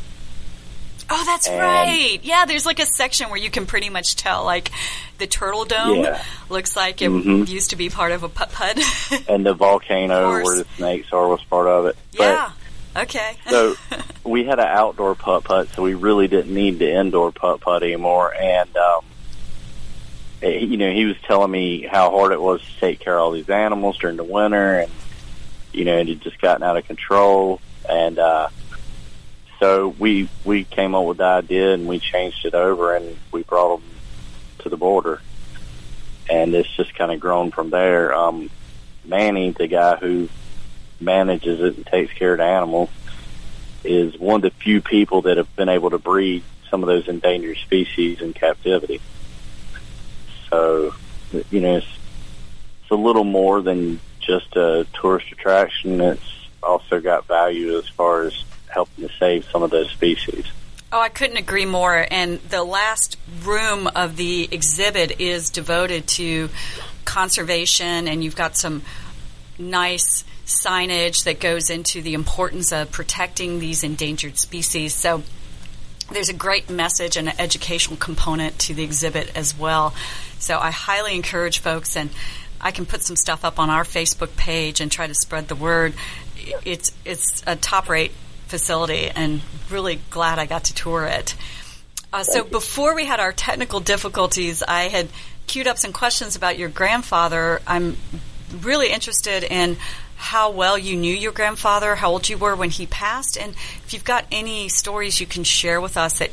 Oh, 1.16 1.24
that's 1.26 1.48
And- 1.48 1.60
right. 1.60 2.20
Yeah, 2.24 2.46
there's 2.46 2.66
like 2.66 2.80
a 2.80 2.86
section 2.86 3.30
where 3.30 3.38
you 3.40 3.50
can 3.52 3.66
pretty 3.68 3.90
much 3.90 4.16
tell, 4.16 4.44
like, 4.46 4.72
the 5.20 5.28
turtle 5.28 5.64
dome 5.66 6.00
Yeah. 6.04 6.22
looks 6.50 6.76
like 6.76 7.02
it 7.04 7.10
Mhm. 7.12 7.48
used 7.48 7.70
to 7.70 7.76
be 7.76 7.90
part 7.90 8.12
of 8.12 8.24
a 8.24 8.30
putt 8.30 8.52
putt. 8.52 8.80
And 9.30 9.46
the 9.46 9.54
volcano 9.54 10.32
where 10.32 10.56
the 10.58 10.66
snakes 10.78 11.14
are 11.14 11.28
was 11.28 11.44
part 11.44 11.68
of 11.68 11.86
it. 11.86 11.96
yeah. 12.12 12.50
Okay. 12.96 13.38
so 13.50 13.76
we 14.24 14.44
had 14.44 14.60
an 14.60 14.68
outdoor 14.68 15.16
putt 15.16 15.44
putt, 15.44 15.68
so 15.76 15.82
we 15.84 15.94
really 15.94 16.28
didn't 16.28 16.54
need 16.54 16.80
the 16.80 16.92
indoor 16.94 17.32
putt 17.32 17.62
putt 17.62 17.84
anymore. 17.84 18.34
And 18.34 18.70
um, 18.78 19.06
eh, 20.42 20.60
you 20.60 20.78
know, 20.78 20.92
he 20.92 21.06
was 21.06 21.16
telling 21.28 21.52
me 21.52 21.82
how 21.84 22.10
hard 22.12 22.32
it 22.32 22.42
was 22.42 22.62
to 22.62 22.80
take 22.80 23.00
care 23.00 23.16
of 23.18 23.22
all 23.22 23.32
these 23.32 23.50
animals 23.50 23.98
during 24.00 24.18
the 24.18 24.24
winter, 24.24 24.80
and 24.82 24.92
you 25.72 25.86
know, 25.86 25.98
it 25.98 26.08
had 26.08 26.22
just 26.22 26.40
gotten 26.42 26.64
out 26.64 26.78
of 26.78 26.86
control. 26.86 27.60
And 27.90 28.18
uh, 28.20 28.48
so 29.64 29.96
we 29.98 30.28
we 30.44 30.66
came 30.66 30.94
up 30.94 31.06
with 31.06 31.20
the 31.20 31.24
idea, 31.24 31.74
and 31.74 31.88
we 31.88 31.98
changed 31.98 32.44
it 32.44 32.54
over, 32.54 32.98
and 32.98 33.16
we 33.32 33.44
brought 33.44 33.78
them 33.78 33.90
to 34.60 34.68
the 34.68 34.76
border. 34.76 35.22
And 36.30 36.54
it's 36.54 36.70
just 36.76 36.94
kind 36.96 37.14
of 37.14 37.22
grown 37.22 37.50
from 37.52 37.70
there. 37.70 38.14
Um, 38.14 38.50
Manny, 39.06 39.52
the 39.52 39.68
guy 39.68 39.96
who 39.96 40.28
manages 41.00 41.62
it 41.62 41.78
and 41.78 41.86
takes 41.86 42.12
care 42.12 42.34
of 42.34 42.40
the 42.40 42.44
animals, 42.44 42.90
is 43.86 44.20
one 44.20 44.36
of 44.36 44.42
the 44.42 44.50
few 44.52 44.82
people 44.82 45.22
that 45.22 45.38
have 45.38 45.56
been 45.56 45.70
able 45.70 45.92
to 45.92 45.98
breed 45.98 46.44
some 46.70 46.84
of 46.84 46.88
those 46.88 47.08
endangered 47.08 47.56
species 47.56 48.20
in 48.20 48.34
captivity. 48.34 49.00
So, 50.50 50.94
you 51.50 51.62
know, 51.62 51.78
it's, 51.78 51.88
it's 52.82 52.92
a 52.92 52.96
little 52.96 53.24
more 53.24 53.62
than 53.62 54.02
just 54.20 54.58
a 54.58 54.86
tourist 54.94 55.32
attraction. 55.32 56.02
It's 56.02 56.50
also 56.62 57.00
got 57.00 57.28
value 57.28 57.78
as 57.78 57.88
far 57.88 58.24
as 58.24 58.44
helping 58.74 59.08
to 59.08 59.14
save 59.16 59.46
some 59.52 59.64
of 59.64 59.72
those 59.72 59.90
species. 59.92 60.46
Oh, 60.92 61.00
I 61.00 61.10
couldn't 61.10 61.38
agree 61.38 61.66
more. 61.66 62.06
And 62.12 62.40
the 62.50 62.64
last 62.64 63.18
room 63.44 63.88
of 63.96 64.16
the 64.16 64.48
exhibit 64.52 65.20
is 65.20 65.50
devoted 65.50 66.08
to 66.20 66.50
conservation, 67.06 68.08
and 68.08 68.24
you've 68.24 68.36
got 68.36 68.56
some 68.58 68.84
nice 69.58 70.24
signage 70.46 71.24
that 71.24 71.40
goes 71.40 71.70
into 71.70 72.02
the 72.02 72.14
importance 72.14 72.72
of 72.72 72.92
protecting 72.92 73.60
these 73.60 73.84
endangered 73.84 74.38
species. 74.38 74.94
So 74.94 75.24
there's 76.12 76.30
a 76.30 76.34
great 76.34 76.70
message 76.70 77.18
and 77.18 77.30
an 77.30 77.36
educational 77.40 77.98
component 77.98 78.60
to 78.60 78.74
the 78.74 78.84
exhibit 78.84 79.36
as 79.36 79.58
well. 79.58 79.94
So 80.38 80.60
I 80.60 80.72
highly 80.72 81.16
encourage 81.16 81.60
folks, 81.60 81.96
and 81.96 82.10
I 82.62 82.72
can 82.72 82.86
put 82.86 83.02
some 83.02 83.16
stuff 83.16 83.44
up 83.44 83.60
on 83.60 83.70
our 83.70 83.84
Facebook 83.84 84.36
page 84.36 84.80
and 84.80 84.92
try 84.92 85.08
to 85.08 85.16
spread 85.16 85.48
the 85.48 85.56
word. 85.56 85.94
It's 86.66 86.92
it's 87.04 87.42
a 87.48 87.56
top 87.56 87.90
rate 87.90 88.12
facility, 88.48 89.10
and 89.10 89.42
really 89.70 90.00
glad 90.10 90.40
I 90.40 90.46
got 90.46 90.66
to 90.66 90.74
tour 90.74 91.06
it. 91.06 91.36
Uh, 92.12 92.24
so 92.24 92.44
before 92.44 92.94
we 92.96 93.06
had 93.06 93.20
our 93.20 93.32
technical 93.32 93.80
difficulties, 93.80 94.62
I 94.62 94.84
had 94.84 95.10
queued 95.48 95.68
up 95.68 95.78
some 95.78 95.94
questions 95.94 96.36
about 96.36 96.60
your 96.60 96.70
grandfather. 96.70 97.62
I'm 97.66 97.98
really 98.62 98.92
interested 98.92 99.44
in 99.44 99.78
how 100.16 100.52
well 100.52 100.78
you 100.78 100.96
knew 100.96 101.14
your 101.14 101.32
grandfather, 101.32 101.96
how 101.96 102.12
old 102.12 102.30
you 102.30 102.38
were 102.38 102.56
when 102.56 102.70
he 102.70 102.86
passed, 102.86 103.38
and 103.38 103.54
if 103.86 103.94
you've 103.94 104.06
got 104.06 104.26
any 104.32 104.70
stories 104.70 105.20
you 105.20 105.26
can 105.26 105.44
share 105.44 105.82
with 105.82 105.98
us 105.98 106.20
that 106.20 106.30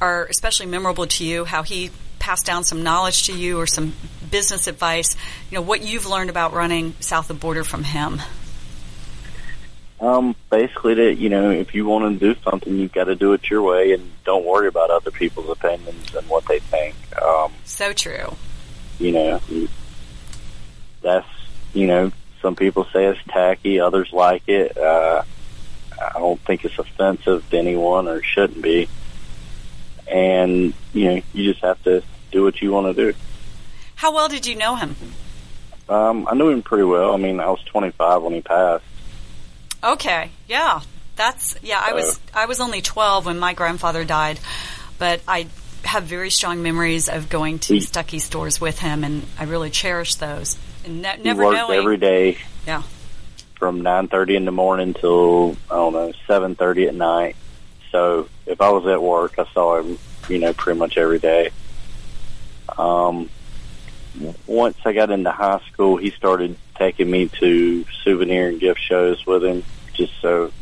are 0.00 0.26
especially 0.26 0.66
memorable 0.66 1.06
to 1.06 1.24
you, 1.24 1.44
how 1.44 1.62
he 1.62 1.90
passed 2.18 2.44
down 2.44 2.64
some 2.64 2.82
knowledge 2.82 3.24
to 3.24 3.32
you 3.32 3.58
or 3.58 3.66
some 3.66 3.94
business 4.30 4.66
advice, 4.66 5.16
you 5.50 5.56
know, 5.56 5.62
what 5.62 5.82
you've 5.82 6.06
learned 6.06 6.30
about 6.30 6.52
running 6.52 6.94
south 7.00 7.30
of 7.30 7.40
border 7.40 7.64
from 7.64 7.82
him. 7.82 8.20
Um, 10.00 10.36
basically, 10.50 10.94
that 10.94 11.14
you 11.16 11.28
know, 11.28 11.50
if 11.50 11.74
you 11.74 11.84
want 11.86 12.20
to 12.20 12.34
do 12.34 12.40
something, 12.42 12.76
you've 12.78 12.92
got 12.92 13.04
to 13.04 13.16
do 13.16 13.32
it 13.32 13.50
your 13.50 13.62
way, 13.62 13.92
and 13.92 14.10
don't 14.24 14.44
worry 14.44 14.68
about 14.68 14.90
other 14.90 15.10
people's 15.10 15.50
opinions 15.50 16.14
and 16.14 16.28
what 16.28 16.44
they 16.46 16.60
think. 16.60 16.94
Um, 17.20 17.52
So 17.64 17.92
true. 17.92 18.36
you 19.00 19.12
know, 19.12 19.40
that's 21.02 21.26
you 21.74 21.86
know, 21.88 22.12
some 22.40 22.54
people 22.54 22.84
say 22.92 23.06
it's 23.06 23.20
tacky, 23.28 23.80
others 23.80 24.12
like 24.12 24.42
it. 24.48 24.76
Uh, 24.78 25.22
I 26.00 26.18
don't 26.20 26.40
think 26.42 26.64
it's 26.64 26.78
offensive 26.78 27.48
to 27.50 27.58
anyone, 27.58 28.06
or 28.06 28.22
shouldn't 28.22 28.62
be. 28.62 28.88
And 30.06 30.74
you 30.92 31.04
know, 31.06 31.22
you 31.32 31.50
just 31.52 31.64
have 31.64 31.82
to 31.82 32.02
do 32.30 32.44
what 32.44 32.62
you 32.62 32.70
want 32.70 32.94
to 32.96 33.12
do. 33.12 33.18
How 33.96 34.14
well 34.14 34.28
did 34.28 34.46
you 34.46 34.54
know 34.54 34.76
him? 34.76 34.94
Um, 35.88 36.28
I 36.30 36.34
knew 36.34 36.50
him 36.50 36.62
pretty 36.62 36.84
well. 36.84 37.14
I 37.14 37.16
mean, 37.16 37.40
I 37.40 37.48
was 37.48 37.60
25 37.64 38.22
when 38.22 38.34
he 38.34 38.42
passed. 38.42 38.84
Okay, 39.82 40.30
yeah, 40.48 40.80
That's 41.16 41.56
yeah. 41.62 41.80
I 41.80 41.92
was 41.92 42.20
I 42.34 42.46
was 42.46 42.60
only 42.60 42.80
twelve 42.80 43.26
when 43.26 43.38
my 43.38 43.54
grandfather 43.54 44.04
died, 44.04 44.40
but 44.98 45.20
I 45.28 45.46
have 45.84 46.04
very 46.04 46.30
strong 46.30 46.62
memories 46.62 47.08
of 47.08 47.28
going 47.28 47.58
to 47.60 47.74
He- 47.74 47.80
Stuckey 47.80 48.20
stores 48.20 48.60
with 48.60 48.78
him, 48.78 49.04
and 49.04 49.24
I 49.38 49.44
really 49.44 49.70
cherish 49.70 50.16
those. 50.16 50.58
And 50.84 51.02
ne- 51.02 51.16
He 51.16 51.22
never 51.22 51.44
worked 51.44 51.56
knowing, 51.56 51.78
every 51.78 51.96
day 51.96 52.38
yeah, 52.66 52.82
from 53.54 53.82
9:30 53.82 54.36
in 54.36 54.44
the 54.44 54.52
morning 54.52 54.94
till 54.94 55.56
I 55.70 55.74
don't 55.74 55.92
know 55.92 56.12
7:30 56.26 56.88
at 56.88 56.94
night. 56.94 57.36
So 57.92 58.28
if 58.46 58.60
I 58.60 58.70
was 58.70 58.86
at 58.86 59.02
work, 59.02 59.38
I 59.38 59.46
saw 59.54 59.80
him, 59.80 59.98
you 60.28 60.38
know, 60.38 60.52
pretty 60.52 60.78
much 60.78 60.98
every 60.98 61.18
day. 61.18 61.50
Um, 62.76 63.30
once 64.46 64.76
I 64.84 64.92
got 64.92 65.10
into 65.10 65.30
high 65.30 65.60
school, 65.72 65.96
he 65.96 66.10
started 66.10 66.56
taking 66.78 67.10
me 67.10 67.28
to 67.40 67.84
souvenir 68.04 68.48
and 68.48 68.60
gift 68.60 68.80
shows 68.80 69.26
with 69.26 69.44
him, 69.44 69.64
just 69.94 70.12
so 70.20 70.52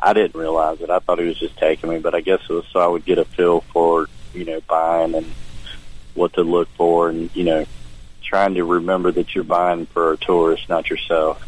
I 0.00 0.12
didn't 0.12 0.34
realize 0.34 0.80
it. 0.80 0.90
I 0.90 0.98
thought 0.98 1.18
he 1.18 1.26
was 1.26 1.38
just 1.38 1.56
taking 1.56 1.90
me, 1.90 1.98
but 1.98 2.14
I 2.14 2.20
guess 2.20 2.40
it 2.48 2.52
was 2.52 2.66
so 2.72 2.80
I 2.80 2.86
would 2.86 3.04
get 3.04 3.18
a 3.18 3.24
feel 3.24 3.60
for, 3.60 4.08
you 4.34 4.44
know, 4.44 4.60
buying 4.68 5.14
and 5.14 5.26
what 6.14 6.34
to 6.34 6.42
look 6.42 6.68
for, 6.70 7.08
and 7.08 7.34
you 7.34 7.44
know, 7.44 7.66
trying 8.22 8.54
to 8.54 8.64
remember 8.64 9.12
that 9.12 9.34
you're 9.34 9.44
buying 9.44 9.86
for 9.86 10.12
a 10.12 10.16
tourist, 10.16 10.68
not 10.68 10.90
yourself. 10.90 11.42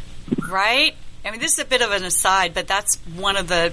right. 0.49 0.95
I 1.25 1.31
mean, 1.31 1.40
this 1.40 1.53
is 1.53 1.59
a 1.61 1.64
bit 1.64 1.83
of 1.83 1.92
an 1.92 2.05
aside, 2.05 2.53
but 2.53 2.66
that's 2.66 2.97
one 3.14 3.37
of 3.37 3.47
the 3.47 3.73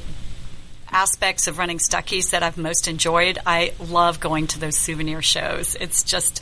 aspects 0.92 1.48
of 1.48 1.58
running 1.58 1.80
Stuckey's 1.80 2.32
that 2.32 2.44
I've 2.44 2.58
most 2.58 2.88
enjoyed. 2.88 3.40
I 3.46 3.74
love 3.80 4.20
going 4.20 4.48
to 4.48 4.60
those 4.60 4.78
souvenir 4.78 5.22
shows. 5.22 5.76
It's 5.80 6.04
just 6.04 6.42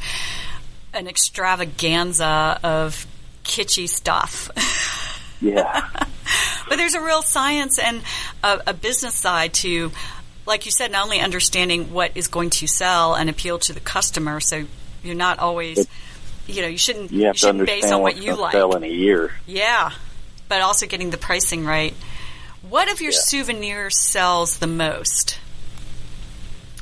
an 0.93 1.07
extravaganza 1.07 2.59
of 2.63 3.05
kitschy 3.47 3.87
stuff. 3.89 4.49
Yeah. 5.41 5.87
But 6.69 6.75
there's 6.75 6.95
a 6.95 7.01
real 7.01 7.21
science 7.21 7.79
and 7.79 8.01
a, 8.43 8.59
a 8.67 8.73
business 8.73 9.13
side 9.15 9.53
to, 9.63 9.89
like 10.45 10.65
you 10.65 10.71
said, 10.73 10.91
not 10.91 11.05
only 11.05 11.21
understanding 11.21 11.93
what 11.93 12.11
is 12.15 12.27
going 12.27 12.49
to 12.49 12.67
sell 12.67 13.15
and 13.15 13.29
appeal 13.29 13.57
to 13.59 13.71
the 13.71 13.79
customer. 13.79 14.41
So 14.41 14.65
you're 15.01 15.15
not 15.15 15.39
always, 15.39 15.77
It- 15.79 15.87
you 16.47 16.61
know, 16.61 16.67
you 16.67 16.77
shouldn't 16.77 17.11
You 17.13 17.27
have 17.27 17.35
to 17.35 17.39
shouldn't 17.39 17.65
base 17.65 17.85
understand 17.85 17.93
on 17.95 18.01
what 18.01 18.17
you 18.17 18.35
to 18.35 18.41
like. 18.41 18.51
sell 18.51 18.75
in 18.75 18.83
a 18.83 18.87
year. 18.89 19.31
Yeah, 19.45 19.91
but 20.49 20.61
also 20.61 20.87
getting 20.87 21.09
the 21.09 21.17
pricing 21.17 21.63
right. 21.65 21.93
What 22.67 22.91
of 22.91 22.99
your 22.99 23.13
Yeah. 23.13 23.19
souvenirs 23.21 23.97
sells 23.97 24.57
the 24.57 24.67
most? 24.67 25.39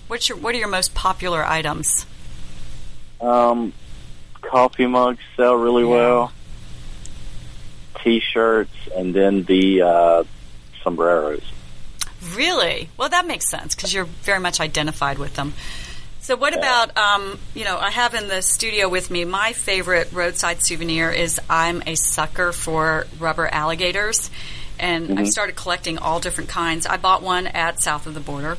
What's 0.07 0.29
your 0.29 0.39
What 0.39 0.55
are 0.55 0.57
your 0.57 0.67
most 0.67 0.95
popular 0.95 1.45
items? 1.45 2.07
Um, 3.21 3.71
coffee 4.41 4.87
mugs 4.87 5.19
sell 5.37 5.53
really 5.53 5.83
Yeah. 5.83 5.89
well. 5.89 6.31
T-shirts 8.05 8.71
and 8.95 9.13
then 9.13 9.43
the 9.43 9.81
uh, 9.81 10.23
sombreros. 10.81 11.43
Really? 12.33 12.89
Well, 12.95 13.09
that 13.09 13.27
makes 13.27 13.49
sense 13.49 13.75
because 13.75 13.93
you're 13.93 14.05
very 14.05 14.39
much 14.39 14.61
identified 14.61 15.17
with 15.17 15.35
them. 15.35 15.53
So, 16.21 16.37
what 16.37 16.57
about, 16.57 16.97
um, 16.97 17.37
you 17.53 17.65
know, 17.65 17.77
I 17.77 17.91
have 17.91 18.13
in 18.13 18.29
the 18.29 18.41
studio 18.41 18.87
with 18.87 19.11
me 19.11 19.25
my 19.25 19.51
favorite 19.51 20.13
roadside 20.13 20.65
souvenir 20.65 21.11
is 21.11 21.41
I'm 21.49 21.83
a 21.85 21.95
sucker 21.95 22.53
for 22.53 23.05
rubber 23.19 23.47
alligators. 23.47 24.31
And 24.77 25.17
I've 25.17 25.29
started 25.29 25.55
collecting 25.55 25.97
all 25.99 26.19
different 26.19 26.49
kinds. 26.49 26.85
I 26.85 26.97
bought 26.97 27.21
one 27.21 27.47
at 27.47 27.81
South 27.81 28.07
of 28.07 28.13
the 28.13 28.19
Border 28.19 28.57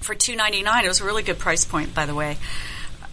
for 0.00 0.14
two 0.14 0.36
ninety 0.36 0.62
nine. 0.62 0.84
It 0.84 0.88
was 0.88 1.00
a 1.00 1.04
really 1.04 1.22
good 1.22 1.38
price 1.38 1.64
point, 1.64 1.94
by 1.94 2.04
the 2.04 2.14
way. 2.14 2.36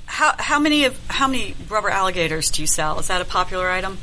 How, 0.06 0.34
how 0.38 0.60
many 0.60 0.84
of 0.84 1.00
how 1.08 1.28
many 1.30 1.56
rubber 1.70 1.90
alligators 1.90 2.52
do 2.52 2.62
you 2.62 2.68
sell? 2.68 3.00
Is 3.00 3.08
that 3.08 3.22
a 3.22 3.26
popular 3.26 3.70
item? 3.70 4.00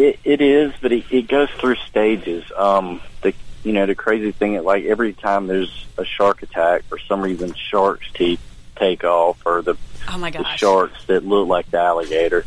It, 0.00 0.18
it 0.24 0.40
is, 0.40 0.72
but 0.80 0.92
it, 0.92 1.04
it 1.10 1.28
goes 1.28 1.50
through 1.50 1.76
stages. 1.88 2.44
Um, 2.56 3.02
the 3.20 3.34
you 3.62 3.72
know 3.74 3.84
the 3.84 3.94
crazy 3.94 4.32
thing, 4.32 4.62
like 4.64 4.84
every 4.84 5.12
time 5.12 5.46
there's 5.46 5.86
a 5.98 6.04
shark 6.06 6.42
attack, 6.42 6.84
for 6.84 6.98
some 6.98 7.20
reason 7.20 7.52
sharks' 7.54 8.06
teeth 8.14 8.40
take 8.76 9.04
off, 9.04 9.42
or 9.44 9.60
the 9.60 9.76
Oh 10.08 10.16
my 10.16 10.30
the 10.30 10.38
gosh! 10.38 10.58
sharks 10.58 11.04
that 11.06 11.24
look 11.26 11.46
like 11.48 11.70
the 11.70 11.78
alligator. 11.78 12.46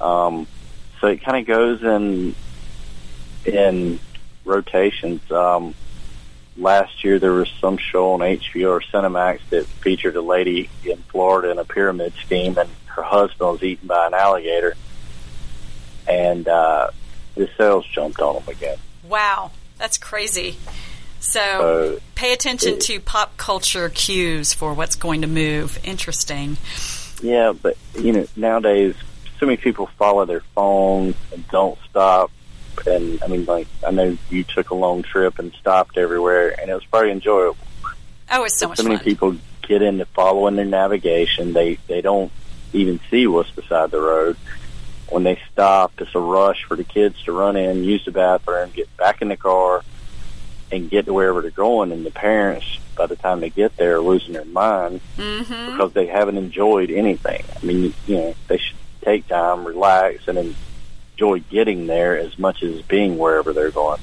Um, 0.00 0.48
so 1.00 1.06
it 1.06 1.22
kind 1.22 1.38
of 1.38 1.46
goes 1.46 1.82
in 1.84 2.34
in 3.44 4.00
rotations. 4.44 5.30
Um, 5.30 5.74
last 6.56 7.04
year 7.04 7.18
there 7.20 7.32
was 7.32 7.48
some 7.60 7.76
show 7.76 8.14
on 8.14 8.20
HBO 8.20 8.70
or 8.70 8.80
Cinemax 8.80 9.40
that 9.50 9.66
featured 9.66 10.16
a 10.16 10.22
lady 10.22 10.70
in 10.84 10.96
Florida 11.08 11.50
in 11.50 11.58
a 11.58 11.64
pyramid 11.64 12.14
scheme, 12.24 12.58
and 12.58 12.68
her 12.86 13.02
husband 13.02 13.50
was 13.52 13.62
eaten 13.62 13.86
by 13.86 14.06
an 14.08 14.14
alligator, 14.14 14.74
and 16.08 16.46
uh, 16.48 16.88
the 17.34 17.48
sales 17.56 17.86
jumped 17.86 18.20
on 18.20 18.34
them 18.36 18.44
again. 18.48 18.78
Wow, 19.08 19.50
that's 19.78 19.98
crazy. 19.98 20.56
So 21.20 21.40
So 21.40 22.00
pay 22.14 22.32
attention 22.32 22.74
it- 22.74 22.80
to 22.82 23.00
pop 23.00 23.36
culture 23.36 23.88
cues 23.88 24.52
for 24.52 24.74
what's 24.74 24.94
going 24.94 25.22
to 25.22 25.26
move. 25.26 25.78
Interesting. 25.84 26.56
Yeah, 27.22 27.52
but 27.52 27.76
you 27.98 28.12
know, 28.12 28.26
nowadays 28.36 28.94
so 29.40 29.46
many 29.46 29.56
people 29.56 29.86
follow 29.98 30.24
their 30.26 30.42
phone 30.54 31.14
and 31.32 31.48
don't 31.48 31.78
stop. 31.88 32.30
And 32.86 33.22
I 33.22 33.28
mean, 33.28 33.44
like 33.46 33.68
I 33.86 33.90
know 33.90 34.18
you 34.30 34.44
took 34.44 34.70
a 34.70 34.74
long 34.74 35.02
trip 35.02 35.38
and 35.38 35.52
stopped 35.54 35.96
everywhere, 35.96 36.54
and 36.60 36.70
it 36.70 36.74
was 36.74 36.84
pretty 36.84 37.12
enjoyable. 37.12 37.56
Oh, 38.30 38.44
it's 38.44 38.58
so 38.58 38.68
much 38.68 38.78
so 38.78 38.82
many 38.84 38.96
fun. 38.96 39.04
people 39.04 39.36
get 39.62 39.80
into 39.80 40.04
following 40.06 40.56
their 40.56 40.64
navigation. 40.64 41.52
They 41.52 41.78
they 41.86 42.00
don't 42.00 42.32
even 42.72 43.00
see 43.10 43.26
what's 43.26 43.50
beside 43.52 43.90
the 43.92 44.00
road. 44.00 44.36
When 45.14 45.22
they 45.22 45.38
stop, 45.52 45.92
it's 46.00 46.12
a 46.16 46.18
rush 46.18 46.64
for 46.64 46.76
the 46.76 46.82
kids 46.82 47.22
to 47.22 47.30
run 47.30 47.54
in, 47.54 47.84
use 47.84 48.04
the 48.04 48.10
bathroom, 48.10 48.72
get 48.74 48.94
back 48.96 49.22
in 49.22 49.28
the 49.28 49.36
car, 49.36 49.84
and 50.72 50.90
get 50.90 51.06
to 51.06 51.12
wherever 51.12 51.40
they're 51.40 51.52
going. 51.52 51.92
And 51.92 52.04
the 52.04 52.10
parents, 52.10 52.80
by 52.96 53.06
the 53.06 53.14
time 53.14 53.38
they 53.38 53.50
get 53.50 53.76
there, 53.76 53.98
are 53.98 54.00
losing 54.00 54.32
their 54.32 54.44
mind 54.44 55.00
hmm 55.16 55.42
because 55.70 55.92
they 55.92 56.06
haven't 56.06 56.36
enjoyed 56.36 56.90
anything. 56.90 57.44
I 57.54 57.64
mean, 57.64 57.94
you 58.08 58.16
know, 58.16 58.34
they 58.48 58.58
should 58.58 58.76
take 59.02 59.28
time, 59.28 59.64
relax, 59.64 60.26
and 60.26 60.56
enjoy 61.12 61.38
getting 61.48 61.86
there 61.86 62.18
as 62.18 62.36
much 62.36 62.64
as 62.64 62.82
being 62.82 63.16
wherever 63.16 63.52
they're 63.52 63.70
going. 63.70 64.00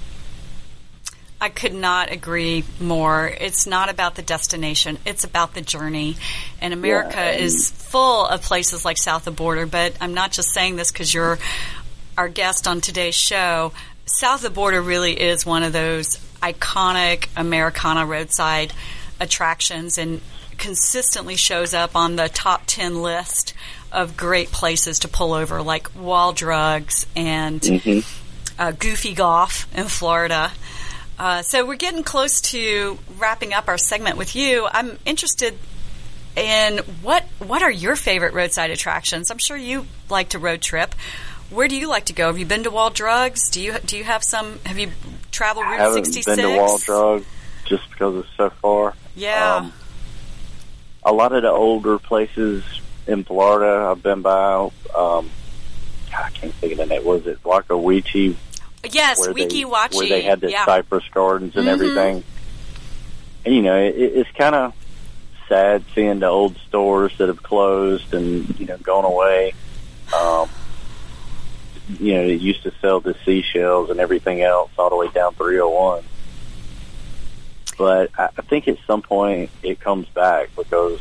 I 1.42 1.50
could 1.50 1.74
not 1.74 2.12
agree 2.12 2.64
more. 2.80 3.28
It's 3.28 3.66
not 3.66 3.90
about 3.90 4.14
the 4.14 4.22
destination; 4.22 5.00
it's 5.06 5.24
about 5.24 5.56
the 5.56 5.62
journey. 5.62 6.16
And 6.62 6.72
America 6.74 7.16
Yeah, 7.18 7.32
and- 7.32 7.44
is 7.44 7.72
full 7.72 8.28
of 8.28 8.44
places 8.44 8.86
like 8.86 8.98
South 9.00 9.26
of 9.26 9.36
Border. 9.36 9.66
But 9.66 9.96
I'm 10.00 10.14
not 10.14 10.32
just 10.32 10.54
saying 10.54 10.76
this 10.76 10.92
because 10.92 11.12
you're 11.12 11.40
our 12.18 12.30
guest 12.30 12.68
on 12.68 12.80
today's 12.80 13.16
show. 13.16 13.74
South 14.06 14.46
of 14.46 14.54
Border 14.54 14.82
really 14.82 15.20
is 15.20 15.46
one 15.46 15.64
of 15.64 15.74
those 15.74 16.18
iconic 16.44 17.28
Americana 17.36 18.06
roadside 18.06 18.72
attractions, 19.20 19.98
and 19.98 20.22
consistently 20.60 21.36
shows 21.36 21.74
up 21.74 21.96
on 21.96 22.18
the 22.18 22.30
top 22.30 22.64
ten 22.68 23.02
list 23.02 23.56
of 23.92 24.16
great 24.16 24.52
places 24.52 25.00
to 25.00 25.08
pull 25.08 25.34
over, 25.34 25.62
like 25.64 25.94
Wall 25.96 26.34
Drugs 26.34 27.08
and 27.16 27.68
uh, 28.60 28.72
Goofy 28.74 29.14
Golf 29.16 29.68
in 29.76 29.88
Florida. 29.88 30.52
Uh, 31.22 31.44
so 31.44 31.64
we're 31.64 31.76
getting 31.76 32.02
close 32.02 32.42
to 32.42 32.98
wrapping 33.20 33.54
up 33.54 33.68
our 33.68 33.78
segment 33.78 34.18
with 34.18 34.36
you. 34.36 34.68
I'm 34.68 34.98
interested 35.06 35.56
in 36.36 36.80
what 37.04 37.24
what 37.38 37.62
are 37.62 37.70
your 37.70 37.96
favorite 37.96 38.34
roadside 38.34 38.72
attractions? 38.72 39.30
I'm 39.30 39.38
sure 39.38 39.56
you 39.56 39.86
like 40.10 40.30
to 40.30 40.40
road 40.40 40.64
trip. 40.64 40.96
Where 41.52 41.68
do 41.68 41.76
you 41.76 41.88
like 41.88 42.06
to 42.06 42.14
go? 42.14 42.26
Have 42.26 42.40
you 42.40 42.48
been 42.48 42.64
to 42.64 42.72
Wall 42.72 42.90
Drugs? 42.90 43.52
Do 43.52 43.62
you 43.62 43.78
do 43.86 44.00
you 44.00 44.04
have 44.04 44.24
some? 44.24 44.58
Have 44.66 44.80
you 44.80 44.90
traveled 45.30 45.68
Route 45.68 45.80
I 45.80 45.84
haven't 45.84 46.06
66? 46.06 46.26
been 46.26 46.44
to 46.44 46.58
Wall 46.58 46.80
Drug 46.80 47.24
just 47.66 47.88
because 47.92 48.16
it's 48.16 48.36
so 48.36 48.50
far. 48.50 48.96
Yeah. 49.16 49.58
Um, 49.58 49.74
a 51.04 51.14
lot 51.14 51.34
of 51.34 51.44
the 51.44 51.52
older 51.52 52.00
places 52.00 52.64
in 53.06 53.26
Florida 53.26 53.92
I've 53.92 54.02
been 54.02 54.24
by. 54.24 54.72
Um, 54.98 55.30
I 56.18 56.32
can't 56.32 56.52
think 56.56 56.72
of 56.72 56.80
the 56.80 56.86
name. 56.88 57.06
Was 57.06 57.28
it 57.28 57.44
Wakawichi? 57.44 58.38
Yes, 58.89 59.20
where 59.20 59.34
Wiki 59.34 59.63
they, 59.63 59.70
Wachi. 59.70 59.96
where 59.96 60.08
they 60.08 60.22
had 60.22 60.41
the 60.41 60.52
yeah. 60.52 60.65
cypress 60.65 61.04
gardens 61.13 61.56
and 61.56 61.65
Mhm. 61.67 61.72
everything. 61.72 62.24
And 63.46 63.56
you 63.56 63.62
know, 63.62 63.78
it, 63.78 63.96
it's 63.96 64.32
kind 64.32 64.56
of 64.56 64.74
sad 65.50 65.84
seeing 65.94 66.20
the 66.20 66.28
old 66.28 66.56
stores 66.67 67.12
that 67.17 67.28
have 67.28 67.44
closed 67.44 68.13
and 68.13 68.58
you 68.60 68.65
know 68.65 68.78
gone 68.78 69.06
away. 69.06 69.54
Um, 70.17 70.50
you 72.00 72.13
know, 72.13 72.22
it 72.24 72.39
used 72.41 72.63
to 72.63 72.72
sell 72.82 73.00
the 73.02 73.15
seashells 73.26 73.89
and 73.89 74.00
everything 74.00 74.41
else 74.41 74.72
all 74.78 74.89
the 74.89 74.96
way 74.96 75.08
down 75.10 75.34
301. 75.34 76.04
But 77.78 78.12
I, 78.17 78.26
I 78.38 78.41
think 78.44 78.67
at 78.67 78.78
some 78.86 79.02
point 79.02 79.50
it 79.63 79.80
comes 79.80 80.08
back 80.10 80.50
because 80.56 81.00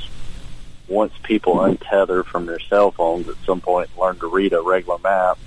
once 0.88 1.12
people 1.22 1.56
untether 1.56 2.24
from 2.24 2.46
their 2.46 2.58
cell 2.58 2.90
phones 2.90 3.28
at 3.28 3.36
some 3.46 3.60
point 3.60 3.90
learn 3.98 4.18
to 4.18 4.26
read 4.26 4.52
a 4.52 4.60
regular 4.60 4.98
map, 4.98 5.38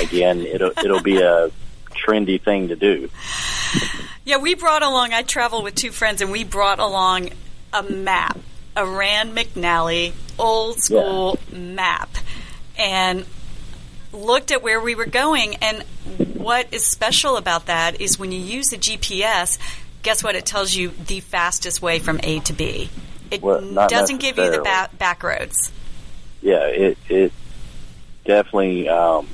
again, 0.00 0.40
it'll 0.40 0.72
it'll 0.78 1.02
be 1.02 1.20
a 1.20 1.50
trendy 1.90 2.40
thing 2.40 2.68
to 2.68 2.76
do. 2.76 3.08
Yeah, 4.24 4.38
we 4.38 4.54
brought 4.54 4.82
along. 4.82 5.12
I 5.12 5.22
traveled 5.22 5.64
with 5.64 5.74
two 5.74 5.90
friends, 5.90 6.20
and 6.20 6.30
we 6.30 6.44
brought 6.44 6.78
along 6.78 7.30
a 7.72 7.82
map, 7.82 8.38
a 8.76 8.86
Rand 8.86 9.36
McNally 9.36 10.12
old 10.38 10.78
school 10.78 11.38
map, 11.52 12.08
and 12.78 13.24
looked 14.12 14.50
at 14.50 14.62
where 14.62 14.80
we 14.80 14.94
were 14.94 15.06
going. 15.06 15.56
And 15.56 15.82
what 16.34 16.68
is 16.72 16.86
special 16.86 17.36
about 17.36 17.66
that 17.66 18.00
is 18.00 18.18
when 18.18 18.32
you 18.32 18.38
use 18.40 18.68
the 18.68 18.76
GPS, 18.78 19.58
guess 20.02 20.22
what? 20.24 20.34
It 20.36 20.46
tells 20.46 20.74
you 20.74 20.90
the 21.06 21.20
fastest 21.20 21.82
way 21.82 21.98
from 21.98 22.20
A 22.22 22.40
to 22.40 22.52
B. 22.52 22.90
It 23.30 23.42
Well, 23.42 23.60
doesn't 23.88 24.18
give 24.18 24.38
you 24.38 24.50
the 24.50 24.58
ba- 24.62 24.90
back 24.96 25.22
roads. 25.22 25.72
Yeah, 26.42 26.66
it 26.66 26.98
it 27.08 27.32
definitely. 28.24 28.88
Um, 28.88 29.26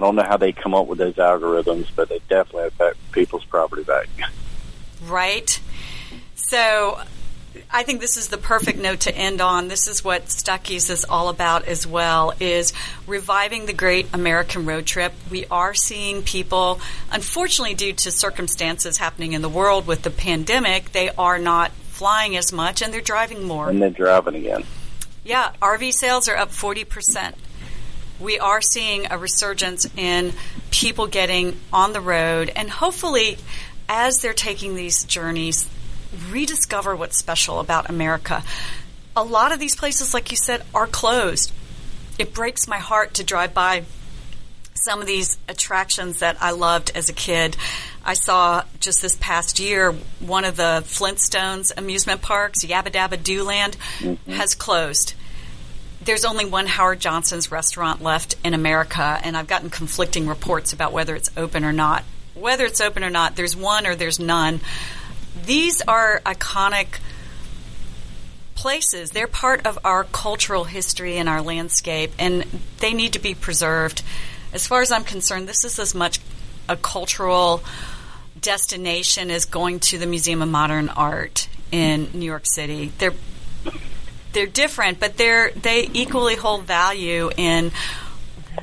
I 0.00 0.02
don't 0.02 0.16
know 0.16 0.22
how 0.22 0.38
they 0.38 0.52
come 0.52 0.72
up 0.72 0.86
with 0.86 0.96
those 0.96 1.16
algorithms, 1.16 1.88
but 1.94 2.08
they 2.08 2.20
definitely 2.26 2.68
affect 2.68 2.96
people's 3.12 3.44
property 3.44 3.82
value. 3.82 4.08
right? 5.04 5.60
So 6.36 6.98
I 7.70 7.82
think 7.82 8.00
this 8.00 8.16
is 8.16 8.28
the 8.28 8.38
perfect 8.38 8.78
note 8.78 9.00
to 9.00 9.14
end 9.14 9.42
on. 9.42 9.68
This 9.68 9.86
is 9.88 10.02
what 10.02 10.30
Stuckey's 10.30 10.88
is 10.88 11.04
all 11.04 11.28
about 11.28 11.66
as 11.66 11.86
well, 11.86 12.32
is 12.40 12.72
reviving 13.06 13.66
the 13.66 13.74
great 13.74 14.06
American 14.14 14.64
road 14.64 14.86
trip. 14.86 15.12
We 15.30 15.44
are 15.50 15.74
seeing 15.74 16.22
people, 16.22 16.80
unfortunately 17.12 17.74
due 17.74 17.92
to 17.92 18.10
circumstances 18.10 18.96
happening 18.96 19.34
in 19.34 19.42
the 19.42 19.50
world 19.50 19.86
with 19.86 20.00
the 20.00 20.10
pandemic, 20.10 20.92
they 20.92 21.10
are 21.10 21.38
not 21.38 21.72
flying 21.72 22.38
as 22.38 22.54
much 22.54 22.80
and 22.80 22.90
they're 22.90 23.02
driving 23.02 23.44
more. 23.44 23.68
And 23.68 23.82
they're 23.82 23.90
driving 23.90 24.36
again. 24.36 24.64
Yeah, 25.24 25.52
RV 25.60 25.92
sales 25.92 26.26
are 26.26 26.36
up 26.38 26.52
40%. 26.52 27.34
We 28.20 28.38
are 28.38 28.60
seeing 28.60 29.10
a 29.10 29.16
resurgence 29.16 29.86
in 29.96 30.34
people 30.70 31.06
getting 31.06 31.58
on 31.72 31.92
the 31.92 32.00
road, 32.00 32.52
and 32.54 32.68
hopefully, 32.68 33.38
as 33.88 34.20
they're 34.20 34.34
taking 34.34 34.74
these 34.74 35.04
journeys, 35.04 35.66
rediscover 36.30 36.94
what's 36.94 37.16
special 37.16 37.60
about 37.60 37.88
America. 37.88 38.42
A 39.16 39.24
lot 39.24 39.52
of 39.52 39.58
these 39.58 39.74
places, 39.74 40.12
like 40.12 40.30
you 40.30 40.36
said, 40.36 40.62
are 40.74 40.86
closed. 40.86 41.52
It 42.18 42.34
breaks 42.34 42.68
my 42.68 42.78
heart 42.78 43.14
to 43.14 43.24
drive 43.24 43.54
by 43.54 43.84
some 44.74 45.00
of 45.00 45.06
these 45.06 45.38
attractions 45.48 46.20
that 46.20 46.36
I 46.40 46.52
loved 46.52 46.92
as 46.94 47.08
a 47.08 47.12
kid. 47.12 47.56
I 48.04 48.14
saw 48.14 48.64
just 48.80 49.02
this 49.02 49.16
past 49.16 49.58
year 49.58 49.92
one 50.20 50.44
of 50.44 50.56
the 50.56 50.82
Flintstones 50.86 51.72
amusement 51.76 52.22
parks, 52.22 52.64
Yabba 52.64 52.90
Dabba 52.90 53.16
Dooland, 53.16 53.76
mm-hmm. 53.98 54.32
has 54.32 54.54
closed. 54.54 55.14
There's 56.02 56.24
only 56.24 56.46
one 56.46 56.66
Howard 56.66 56.98
Johnson's 57.00 57.52
restaurant 57.52 58.02
left 58.02 58.36
in 58.42 58.54
America, 58.54 59.20
and 59.22 59.36
I've 59.36 59.46
gotten 59.46 59.68
conflicting 59.68 60.26
reports 60.26 60.72
about 60.72 60.92
whether 60.92 61.14
it's 61.14 61.30
open 61.36 61.64
or 61.64 61.72
not. 61.72 62.04
Whether 62.34 62.64
it's 62.64 62.80
open 62.80 63.04
or 63.04 63.10
not, 63.10 63.36
there's 63.36 63.54
one 63.54 63.86
or 63.86 63.94
there's 63.94 64.18
none. 64.18 64.60
These 65.44 65.82
are 65.82 66.20
iconic 66.24 67.00
places. 68.54 69.10
They're 69.10 69.26
part 69.26 69.66
of 69.66 69.78
our 69.84 70.04
cultural 70.04 70.64
history 70.64 71.18
and 71.18 71.28
our 71.28 71.42
landscape, 71.42 72.12
and 72.18 72.44
they 72.78 72.94
need 72.94 73.12
to 73.12 73.18
be 73.18 73.34
preserved. 73.34 74.02
As 74.54 74.66
far 74.66 74.80
as 74.80 74.90
I'm 74.90 75.04
concerned, 75.04 75.48
this 75.48 75.64
is 75.64 75.78
as 75.78 75.94
much 75.94 76.18
a 76.66 76.76
cultural 76.76 77.62
destination 78.40 79.30
as 79.30 79.44
going 79.44 79.80
to 79.80 79.98
the 79.98 80.06
Museum 80.06 80.40
of 80.40 80.48
Modern 80.48 80.88
Art 80.88 81.48
in 81.70 82.08
New 82.14 82.24
York 82.24 82.46
City. 82.46 82.90
They're 82.98 83.14
they're 84.32 84.46
different, 84.46 85.00
but 85.00 85.16
they're 85.16 85.50
they 85.50 85.88
equally 85.92 86.36
hold 86.36 86.64
value 86.64 87.30
in 87.36 87.72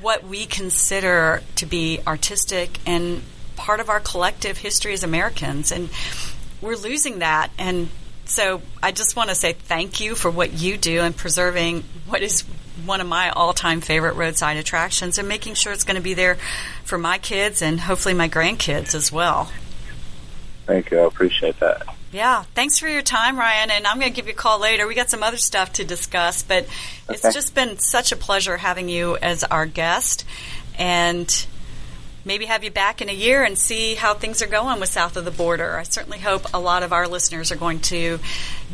what 0.02 0.24
we 0.24 0.46
consider 0.46 1.42
to 1.56 1.66
be 1.66 2.00
artistic 2.06 2.80
and 2.86 3.22
part 3.56 3.80
of 3.80 3.90
our 3.90 4.00
collective 4.00 4.58
history 4.58 4.94
as 4.94 5.04
Americans. 5.04 5.72
And 5.72 5.90
we're 6.62 6.76
losing 6.76 7.20
that. 7.20 7.52
And 7.58 7.90
so 8.26 8.62
I 8.82 8.92
just 8.92 9.16
want 9.16 9.30
to 9.30 9.36
say 9.36 9.54
thank 9.54 10.00
you 10.00 10.16
for 10.16 10.30
what 10.30 10.54
you 10.54 10.78
do 10.78 11.02
in 11.02 11.14
preserving 11.14 11.84
what 12.08 12.22
is 12.22 12.42
one 12.86 13.02
of 13.02 13.08
my 13.08 13.30
all 13.30 13.54
time 13.54 13.82
favorite 13.82 14.16
roadside 14.16 14.58
attractions 14.58 15.18
and 15.18 15.28
making 15.28 15.56
sure 15.56 15.74
it's 15.74 15.84
going 15.84 15.96
to 15.96 16.02
be 16.02 16.14
there 16.14 16.38
for 16.84 16.98
my 16.98 17.18
kids 17.18 17.62
and 17.62 17.80
hopefully 17.80 18.14
my 18.14 18.30
grandkids 18.30 18.94
as 18.94 19.12
well. 19.12 19.52
Thank 20.66 20.92
you. 20.92 21.00
I 21.00 21.06
appreciate 21.06 21.60
that. 21.60 21.88
Yeah, 22.12 22.44
thanks 22.56 22.80
for 22.80 22.88
your 22.88 23.02
time, 23.02 23.38
Ryan. 23.38 23.70
And 23.70 23.86
I'm 23.86 24.00
going 24.00 24.12
to 24.12 24.16
give 24.16 24.28
you 24.28 24.34
a 24.34 24.36
call 24.36 24.60
later. 24.60 24.88
We 24.88 24.96
got 24.96 25.10
some 25.10 25.24
other 25.24 25.38
stuff 25.38 25.74
to 25.74 25.84
discuss, 25.84 26.42
but 26.44 26.68
it's 27.10 27.34
just 27.34 27.54
been 27.54 27.80
such 27.80 28.12
a 28.12 28.16
pleasure 28.16 28.58
having 28.58 28.88
you 28.88 29.18
as 29.18 29.44
our 29.44 29.66
guest. 29.66 30.26
And 30.78 31.46
maybe 32.24 32.46
have 32.46 32.64
you 32.64 32.72
back 32.72 33.02
in 33.02 33.10
a 33.10 33.14
year 33.14 33.44
and 33.44 33.58
see 33.58 33.96
how 33.96 34.14
things 34.14 34.42
are 34.42 34.48
going 34.48 34.80
with 34.80 34.90
South 34.90 35.18
of 35.18 35.26
the 35.26 35.32
Border. 35.32 35.78
I 35.78 35.84
certainly 35.84 36.20
hope 36.20 36.54
a 36.54 36.60
lot 36.60 36.84
of 36.84 36.94
our 36.94 37.08
listeners 37.08 37.52
are 37.52 37.56
going 37.56 37.80
to 37.82 38.20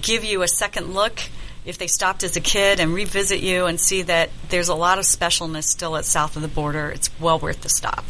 give 0.01 0.23
you 0.23 0.41
a 0.41 0.47
second 0.47 0.93
look 0.93 1.19
if 1.65 1.77
they 1.77 1.87
stopped 1.87 2.23
as 2.23 2.35
a 2.35 2.41
kid 2.41 2.79
and 2.79 2.93
revisit 2.93 3.39
you 3.39 3.65
and 3.65 3.79
see 3.79 4.01
that 4.03 4.29
there's 4.49 4.69
a 4.69 4.75
lot 4.75 4.99
of 4.99 5.05
specialness 5.05 5.63
still 5.63 5.95
at 5.95 6.05
South 6.05 6.35
of 6.35 6.41
the 6.41 6.47
Border. 6.47 6.89
It's 6.89 7.09
well 7.19 7.39
worth 7.39 7.61
the 7.61 7.69
stop. 7.69 8.03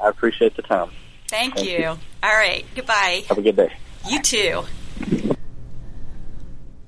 I 0.00 0.08
appreciate 0.08 0.54
the 0.54 0.62
time. 0.62 0.90
Thank, 1.28 1.56
Thank 1.56 1.68
you. 1.68 1.78
you. 1.78 1.88
All 1.88 1.98
right. 2.22 2.64
Goodbye. 2.74 3.24
Have 3.28 3.38
a 3.38 3.42
good 3.42 3.56
day. 3.56 3.72
You 4.08 4.22
too. 4.22 4.64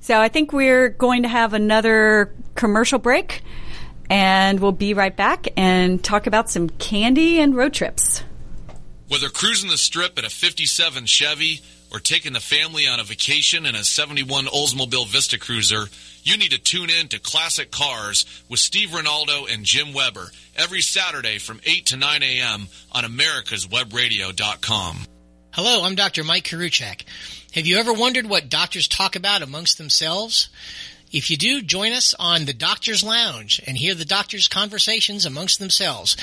So 0.01 0.19
I 0.19 0.29
think 0.29 0.53
we're 0.53 0.89
going 0.89 1.25
to 1.25 1.29
have 1.29 1.53
another 1.53 2.33
commercial 2.55 2.99
break 2.99 3.43
and 4.11 4.61
we'll 4.61 4.73
be 4.73 4.95
right 4.95 5.15
back 5.15 5.49
and 5.57 6.03
talk 6.03 6.27
about 6.27 6.51
some 6.51 6.71
candy 6.71 7.41
and 7.41 7.55
road 7.55 7.75
trips. 7.75 8.23
Whether 9.09 9.29
cruising 9.29 9.71
the 9.71 9.77
strip 9.77 10.19
in 10.19 10.25
a 10.25 10.31
57 10.31 11.07
Chevy 11.07 11.61
or 11.93 11.99
taking 11.99 12.33
the 12.33 12.41
family 12.41 12.87
on 12.87 13.01
a 13.01 13.05
vacation 13.05 13.67
in 13.67 13.75
a 13.75 13.85
71 13.85 14.47
Oldsmobile 14.47 15.09
Vista 15.09 15.39
Cruiser, 15.39 15.87
you 16.23 16.37
need 16.37 16.51
to 16.51 16.59
tune 16.59 16.91
in 16.91 17.09
to 17.09 17.19
Classic 17.19 17.71
Cars 17.71 18.27
with 18.49 18.61
Steve 18.61 18.91
Ronaldo 18.91 19.53
and 19.53 19.65
Jim 19.65 19.95
Weber 19.95 20.31
every 20.57 20.83
Saturday 20.83 21.39
from 21.39 21.61
8 21.65 21.87
to 21.87 21.97
9 21.97 22.23
a.m. 22.23 22.69
on 22.93 23.05
americaswebradio.com. 23.05 25.07
Hello, 25.61 25.83
I'm 25.83 25.97
Dr. 25.97 26.23
Mike 26.23 26.45
Karuchak. 26.45 27.03
Have 27.53 27.67
you 27.67 27.79
ever 27.79 27.93
wondered 27.93 28.27
what 28.27 28.49
doctors 28.49 28.87
talk 28.87 29.17
about 29.17 29.43
amongst 29.43 29.77
themselves? 29.77 30.51
If 31.11 31.33
you 31.33 31.37
do, 31.37 31.63
join 31.63 31.91
us 31.91 32.15
on 32.17 32.45
the 32.45 32.53
Doctor's 32.53 33.03
Lounge 33.03 33.61
and 33.67 33.77
hear 33.77 33.97
the 33.97 34.05
doctors' 34.05 34.47
conversations 34.47 35.27
amongst 35.27 35.59
themselves. 35.59 36.17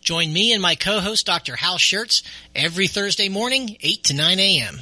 Join 0.00 0.32
me 0.32 0.52
and 0.52 0.60
my 0.60 0.74
co-host, 0.74 1.26
Dr. 1.26 1.54
Hal 1.54 1.78
Schertz, 1.78 2.24
every 2.56 2.88
Thursday 2.88 3.28
morning, 3.28 3.76
8 3.80 4.02
to 4.02 4.14
9 4.14 4.40
a.m. 4.40 4.80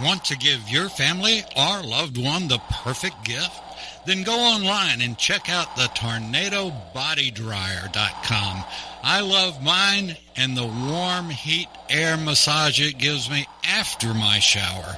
Want 0.00 0.24
to 0.26 0.36
give 0.36 0.68
your 0.68 0.88
family 0.88 1.42
or 1.56 1.82
loved 1.82 2.16
one 2.16 2.46
the 2.46 2.58
perfect 2.84 3.24
gift? 3.24 3.63
Then 4.06 4.22
go 4.22 4.38
online 4.38 5.00
and 5.00 5.16
check 5.16 5.48
out 5.48 5.76
the 5.76 5.88
tornadobodydryer.com. 5.94 8.64
I 9.02 9.20
love 9.20 9.62
mine 9.62 10.16
and 10.36 10.54
the 10.56 10.66
warm 10.66 11.30
heat 11.30 11.68
air 11.88 12.16
massage 12.16 12.80
it 12.80 12.98
gives 12.98 13.30
me 13.30 13.46
after 13.64 14.14
my 14.14 14.38
shower. 14.38 14.96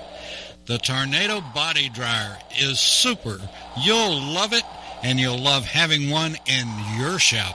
The 0.66 0.76
Tornado 0.78 1.40
Body 1.54 1.88
Dryer 1.88 2.36
is 2.58 2.80
super. 2.80 3.40
You'll 3.84 4.20
love 4.20 4.52
it 4.52 4.64
and 5.02 5.20
you'll 5.20 5.38
love 5.38 5.64
having 5.64 6.10
one 6.10 6.36
in 6.46 6.66
your 6.98 7.20
shower. 7.20 7.54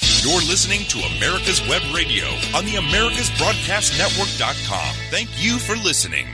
You're 0.00 0.40
listening 0.40 0.86
to 0.88 0.98
America's 1.16 1.60
Web 1.68 1.82
Radio 1.94 2.24
on 2.54 2.64
the 2.64 2.76
AmericasBroadcastNetwork.com. 2.76 4.94
Thank 5.10 5.28
you 5.42 5.58
for 5.58 5.76
listening. 5.76 6.26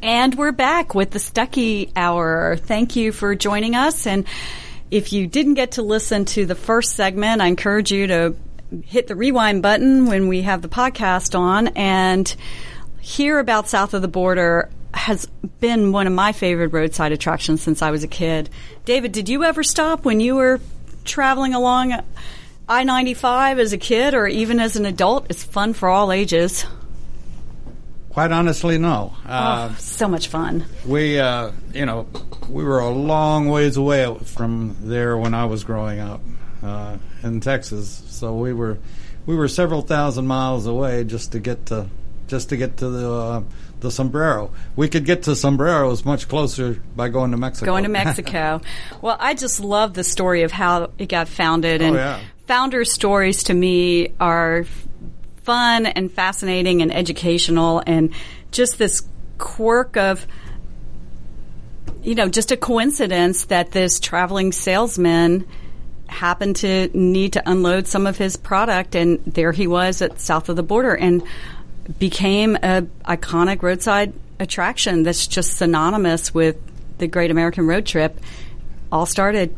And 0.00 0.34
we're 0.36 0.52
back 0.52 0.94
with 0.94 1.10
the 1.10 1.18
Stuckey 1.18 1.90
Hour. 1.96 2.56
Thank 2.56 2.94
you 2.96 3.10
for 3.12 3.34
joining 3.34 3.74
us. 3.74 4.06
And 4.06 4.24
if 4.90 5.12
you 5.12 5.26
didn't 5.26 5.54
get 5.54 5.72
to 5.72 5.82
listen 5.82 6.24
to 6.26 6.46
the 6.46 6.54
first 6.54 6.94
segment, 6.94 7.40
I 7.40 7.46
encourage 7.46 7.90
you 7.90 8.06
to 8.08 8.36
hit 8.84 9.06
the 9.08 9.16
rewind 9.16 9.62
button 9.62 10.06
when 10.06 10.28
we 10.28 10.42
have 10.42 10.62
the 10.62 10.68
podcast 10.68 11.36
on 11.38 11.68
and 11.68 12.34
hear 13.00 13.38
about 13.38 13.68
South 13.68 13.94
of 13.94 14.02
the 14.02 14.08
Border 14.08 14.68
has 14.94 15.26
been 15.60 15.92
one 15.92 16.06
of 16.06 16.12
my 16.12 16.32
favorite 16.32 16.72
roadside 16.72 17.12
attractions 17.12 17.62
since 17.62 17.80
I 17.82 17.90
was 17.90 18.04
a 18.04 18.08
kid. 18.08 18.50
David, 18.84 19.12
did 19.12 19.28
you 19.28 19.44
ever 19.44 19.62
stop 19.62 20.04
when 20.04 20.20
you 20.20 20.34
were 20.36 20.60
traveling 21.04 21.54
along 21.54 21.98
I 22.68 22.84
95 22.84 23.58
as 23.58 23.72
a 23.72 23.78
kid 23.78 24.14
or 24.14 24.26
even 24.26 24.60
as 24.60 24.76
an 24.76 24.86
adult? 24.86 25.30
is 25.30 25.42
fun 25.42 25.72
for 25.72 25.88
all 25.88 26.12
ages. 26.12 26.64
quite 28.10 28.30
honestly, 28.32 28.78
no. 28.78 29.12
Uh, 29.26 29.68
oh, 29.70 29.76
so 29.78 30.08
much 30.08 30.28
fun. 30.28 30.64
We, 30.86 31.18
uh, 31.18 31.50
you 31.74 31.86
know, 31.86 32.06
we 32.48 32.64
were 32.64 32.78
a 32.80 32.88
long 32.90 33.48
ways 33.48 33.76
away 33.76 34.14
from 34.24 34.76
there 34.80 35.16
when 35.16 35.34
I 35.34 35.46
was 35.46 35.64
growing 35.64 35.98
up 36.00 36.20
uh, 36.62 36.96
in 37.22 37.40
Texas. 37.40 38.02
So 38.08 38.36
we 38.36 38.52
were 38.52 38.78
we 39.26 39.34
were 39.36 39.48
several 39.48 39.82
thousand 39.82 40.26
miles 40.26 40.66
away 40.66 41.04
just 41.04 41.32
to 41.32 41.40
get 41.40 41.66
to 41.66 41.88
just 42.28 42.48
to 42.50 42.56
get 42.56 42.78
to 42.78 42.88
the 42.88 43.10
uh, 43.10 43.42
the 43.80 43.90
sombrero. 43.90 44.50
We 44.76 44.88
could 44.88 45.04
get 45.04 45.24
to 45.24 45.34
sombreros 45.36 46.04
much 46.04 46.28
closer 46.28 46.80
by 46.94 47.08
going 47.08 47.32
to 47.32 47.36
Mexico. 47.36 47.66
Going 47.66 47.84
to 47.84 47.88
Mexico. 48.04 48.60
well, 49.00 49.16
I 49.18 49.34
just 49.34 49.58
love 49.60 49.94
the 49.94 50.04
story 50.04 50.42
of 50.42 50.52
how 50.52 50.90
it 50.98 51.08
got 51.08 51.28
founded, 51.28 51.82
Oh, 51.82 51.86
and 51.86 51.96
yeah. 51.96 52.20
Founder 52.52 52.84
stories 52.84 53.44
to 53.44 53.54
me 53.54 54.12
are 54.20 54.66
fun 55.44 55.86
and 55.86 56.12
fascinating 56.12 56.82
and 56.82 56.94
educational, 56.94 57.82
and 57.86 58.12
just 58.50 58.76
this 58.76 59.08
quirk 59.38 59.96
of 59.96 60.26
you 62.02 62.14
know, 62.14 62.28
just 62.28 62.52
a 62.52 62.56
coincidence 62.58 63.46
that 63.46 63.70
this 63.70 63.98
traveling 63.98 64.52
salesman 64.52 65.48
happened 66.08 66.56
to 66.56 66.90
need 66.92 67.32
to 67.32 67.50
unload 67.50 67.86
some 67.86 68.06
of 68.06 68.18
his 68.18 68.36
product, 68.36 68.94
and 68.94 69.24
there 69.24 69.52
he 69.52 69.66
was 69.66 70.02
at 70.02 70.20
south 70.20 70.50
of 70.50 70.56
the 70.56 70.62
border, 70.62 70.94
and 70.94 71.22
became 71.98 72.56
a 72.56 72.82
iconic 73.06 73.62
roadside 73.62 74.12
attraction 74.38 75.04
that's 75.04 75.26
just 75.26 75.56
synonymous 75.56 76.34
with 76.34 76.58
the 76.98 77.06
Great 77.06 77.30
American 77.30 77.66
Road 77.66 77.86
Trip. 77.86 78.20
All 78.92 79.06
started 79.06 79.56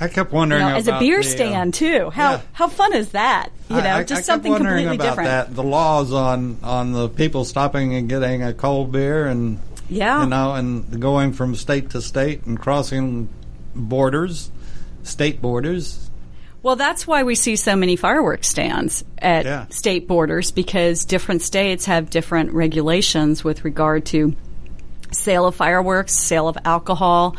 I 0.00 0.08
kept 0.08 0.32
you 0.32 0.36
wondering 0.36 0.62
know, 0.62 0.74
as 0.74 0.88
a 0.88 0.98
beer 0.98 1.22
the, 1.22 1.54
uh, 1.54 1.70
too. 1.70 2.10
How 2.10 2.32
yeah. 2.32 2.40
how 2.52 2.68
fun 2.68 2.94
is 2.94 3.10
that? 3.10 3.50
You 3.68 3.76
know, 3.76 3.82
I, 3.82 3.98
I, 3.98 4.04
just 4.04 4.20
I 4.20 4.22
something 4.22 4.52
wondering 4.52 4.86
completely 4.86 4.96
about 4.96 5.10
different. 5.10 5.28
that. 5.48 5.54
The 5.54 5.62
laws 5.62 6.12
on 6.12 6.56
on 6.62 6.92
the 6.92 7.08
people 7.08 7.44
stopping 7.44 7.94
and 7.94 8.08
getting 8.08 8.42
a 8.42 8.54
cold 8.54 8.92
beer 8.92 9.26
and 9.26 9.58
Yeah. 9.88 10.22
you 10.22 10.28
know, 10.28 10.54
and 10.54 11.00
going 11.00 11.32
from 11.34 11.54
state 11.54 11.90
to 11.90 12.00
state 12.00 12.44
and 12.46 12.58
crossing 12.58 13.28
borders, 13.74 14.50
state 15.02 15.42
borders. 15.42 16.10
Well, 16.62 16.76
that's 16.76 17.06
why 17.06 17.22
we 17.22 17.34
see 17.34 17.56
so 17.56 17.74
many 17.76 17.96
fireworks 17.96 18.48
stands 18.48 19.04
at 19.18 19.44
Yeah. 19.44 19.66
state 19.70 20.06
borders 20.08 20.50
because 20.50 21.04
different 21.04 21.42
states 21.42 21.86
have 21.86 22.10
different 22.10 22.52
regulations 22.52 23.44
with 23.44 23.64
regard 23.64 24.04
to 24.06 24.34
sale 25.12 25.46
of 25.46 25.54
fireworks, 25.54 26.12
sale 26.14 26.48
of 26.48 26.56
alcohol. 26.64 27.34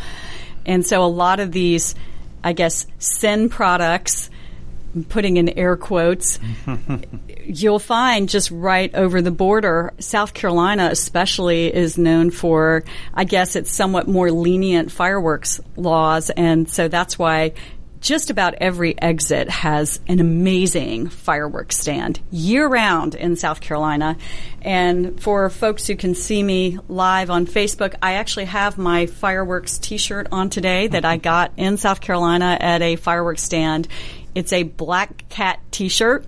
And 0.65 0.85
so 0.85 1.03
a 1.03 1.07
lot 1.07 1.39
of 1.39 1.51
these, 1.51 1.95
I 2.43 2.53
guess, 2.53 2.85
sin 2.99 3.49
products, 3.49 4.29
I'm 4.93 5.03
putting 5.05 5.37
in 5.37 5.49
air 5.49 5.77
quotes, 5.77 6.39
you'll 7.45 7.79
find 7.79 8.27
just 8.27 8.51
right 8.51 8.93
over 8.93 9.21
the 9.21 9.31
border. 9.31 9.93
South 9.99 10.33
Carolina, 10.33 10.89
especially, 10.91 11.73
is 11.73 11.97
known 11.97 12.31
for, 12.31 12.83
I 13.13 13.23
guess, 13.23 13.55
it's 13.55 13.71
somewhat 13.71 14.07
more 14.07 14.31
lenient 14.31 14.91
fireworks 14.91 15.61
laws. 15.77 16.29
And 16.29 16.69
so 16.69 16.87
that's 16.87 17.17
why 17.17 17.53
just 18.01 18.31
about 18.31 18.55
every 18.55 18.99
exit 18.99 19.47
has 19.47 19.99
an 20.07 20.19
amazing 20.19 21.07
fireworks 21.07 21.77
stand 21.77 22.19
year 22.31 22.67
round 22.67 23.15
in 23.15 23.35
South 23.35 23.61
Carolina. 23.61 24.17
And 24.61 25.21
for 25.21 25.49
folks 25.49 25.87
who 25.87 25.95
can 25.95 26.15
see 26.15 26.41
me 26.41 26.79
live 26.89 27.29
on 27.29 27.45
Facebook, 27.45 27.95
I 28.01 28.13
actually 28.13 28.45
have 28.45 28.77
my 28.77 29.05
fireworks 29.05 29.77
t-shirt 29.77 30.27
on 30.31 30.49
today 30.49 30.87
that 30.87 31.05
I 31.05 31.17
got 31.17 31.53
in 31.57 31.77
South 31.77 32.01
Carolina 32.01 32.57
at 32.59 32.81
a 32.81 32.95
fireworks 32.95 33.43
stand. 33.43 33.87
It's 34.33 34.51
a 34.51 34.63
black 34.63 35.29
cat 35.29 35.59
t-shirt 35.69 36.25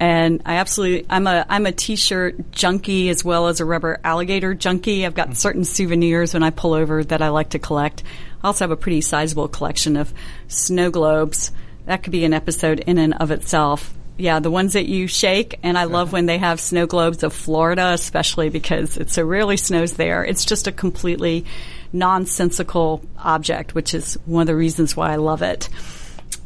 and 0.00 0.42
I 0.46 0.56
absolutely 0.56 1.06
I'm 1.10 1.26
a 1.26 1.44
I'm 1.48 1.66
a 1.66 1.72
t-shirt 1.72 2.52
junkie 2.52 3.08
as 3.08 3.24
well 3.24 3.48
as 3.48 3.60
a 3.60 3.64
rubber 3.64 3.98
alligator 4.04 4.54
junkie. 4.54 5.04
I've 5.04 5.14
got 5.14 5.36
certain 5.36 5.64
souvenirs 5.64 6.34
when 6.34 6.42
I 6.42 6.50
pull 6.50 6.74
over 6.74 7.04
that 7.04 7.20
I 7.20 7.28
like 7.28 7.50
to 7.50 7.58
collect. 7.58 8.02
I 8.42 8.46
also 8.46 8.64
have 8.64 8.70
a 8.70 8.76
pretty 8.76 9.00
sizable 9.00 9.48
collection 9.48 9.96
of 9.96 10.12
snow 10.48 10.90
globes. 10.90 11.52
That 11.86 12.02
could 12.02 12.12
be 12.12 12.24
an 12.24 12.34
episode 12.34 12.80
in 12.80 12.98
and 12.98 13.14
of 13.14 13.30
itself. 13.30 13.94
Yeah, 14.16 14.40
the 14.40 14.50
ones 14.50 14.72
that 14.72 14.86
you 14.86 15.06
shake, 15.06 15.60
and 15.62 15.78
I 15.78 15.84
love 15.84 16.12
when 16.12 16.26
they 16.26 16.38
have 16.38 16.60
snow 16.60 16.86
globes 16.86 17.22
of 17.22 17.32
Florida, 17.32 17.92
especially 17.92 18.48
because 18.48 18.96
it 18.96 19.10
so 19.10 19.22
rarely 19.24 19.56
snows 19.56 19.92
there. 19.92 20.24
It's 20.24 20.44
just 20.44 20.66
a 20.66 20.72
completely 20.72 21.44
nonsensical 21.92 23.02
object, 23.16 23.74
which 23.74 23.94
is 23.94 24.14
one 24.26 24.42
of 24.42 24.46
the 24.48 24.56
reasons 24.56 24.96
why 24.96 25.12
I 25.12 25.16
love 25.16 25.42
it. 25.42 25.68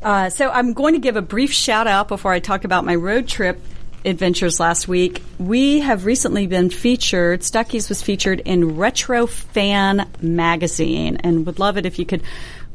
Uh, 0.03 0.29
so 0.29 0.51
I'm 0.51 0.75
going 0.75 0.95
to 0.95 1.01
give 1.01 1.17
a 1.17 1.23
brief 1.23 1.53
shout 1.53 1.87
out 1.87 2.09
before 2.09 2.33
I 2.33 2.41
talk 2.41 2.65
about 2.65 2.85
my 2.85 2.95
road 2.95 3.27
trip 3.27 3.61
adventures 4.05 4.61
last 4.61 4.89
week. 4.89 5.23
We 5.39 5.81
have 5.81 6.05
recently 6.05 6.47
been 6.47 6.71
featured, 6.71 7.41
Stuckey's 7.41 7.89
was 7.89 8.03
featured 8.03 8.41
in 8.41 8.77
Retro 8.77 9.27
Fan 9.27 10.09
Magazine 10.21 11.17
and 11.19 11.47
would 11.47 11.59
love 11.59 11.77
it 11.77 11.87
if 11.87 11.99
you 11.99 12.07
could 12.07 12.23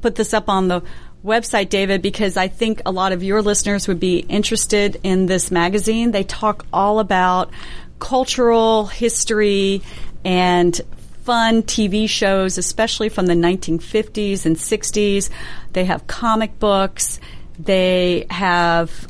put 0.01 0.15
this 0.15 0.33
up 0.33 0.49
on 0.49 0.67
the 0.67 0.83
website, 1.23 1.69
David, 1.69 2.01
because 2.01 2.37
I 2.37 2.47
think 2.47 2.81
a 2.85 2.91
lot 2.91 3.11
of 3.11 3.23
your 3.23 3.41
listeners 3.41 3.87
would 3.87 3.99
be 3.99 4.19
interested 4.19 4.99
in 5.03 5.25
this 5.25 5.51
magazine. 5.51 6.11
They 6.11 6.23
talk 6.23 6.65
all 6.71 6.99
about 6.99 7.51
cultural 7.99 8.85
history 8.85 9.81
and 10.23 10.79
fun 11.23 11.63
TV 11.63 12.07
shows, 12.07 12.57
especially 12.57 13.09
from 13.09 13.25
the 13.25 13.33
1950s 13.33 14.45
and 14.45 14.55
60s. 14.55 15.29
They 15.73 15.85
have 15.85 16.07
comic 16.07 16.57
books. 16.59 17.19
They 17.59 18.27
have 18.29 19.07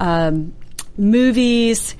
um, 0.00 0.54
movies. 0.98 1.94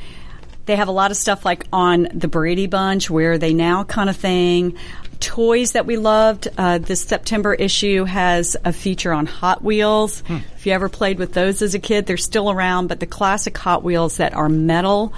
They 0.67 0.77
have 0.77 0.89
a 0.89 0.93
lot 0.93 1.11
of 1.11 1.17
stuff 1.17 1.45
like 1.45 1.67
on 1.73 2.09
the 2.13 2.29
Brady 2.29 2.67
Bunch, 2.67 3.09
Where 3.09 3.33
Are 3.33 3.39
They 3.39 3.55
Now 3.55 3.85
kind 3.85 4.11
of 4.11 4.17
thing. 4.17 4.77
Toys 5.19 5.73
that 5.73 5.87
we 5.87 5.97
loved. 5.97 6.49
Uh, 6.59 6.79
this 6.79 7.01
September 7.01 7.55
issue 7.55 8.05
has 8.05 8.57
a 8.65 8.73
feature 8.73 9.13
on 9.13 9.27
Hot 9.27 9.65
Wheels. 9.65 10.23
If 10.57 10.67
you 10.67 10.73
ever 10.73 10.89
played 10.89 11.19
with 11.19 11.33
those 11.33 11.63
as 11.63 11.75
a 11.75 11.79
kid, 11.79 12.07
they're 12.07 12.17
still 12.17 12.51
around, 12.51 12.89
but 12.89 13.01
the 13.01 13.07
classic 13.07 13.57
Hot 13.59 13.83
Wheels 13.83 14.19
that 14.19 14.35
are 14.35 14.49
metal 14.49 15.15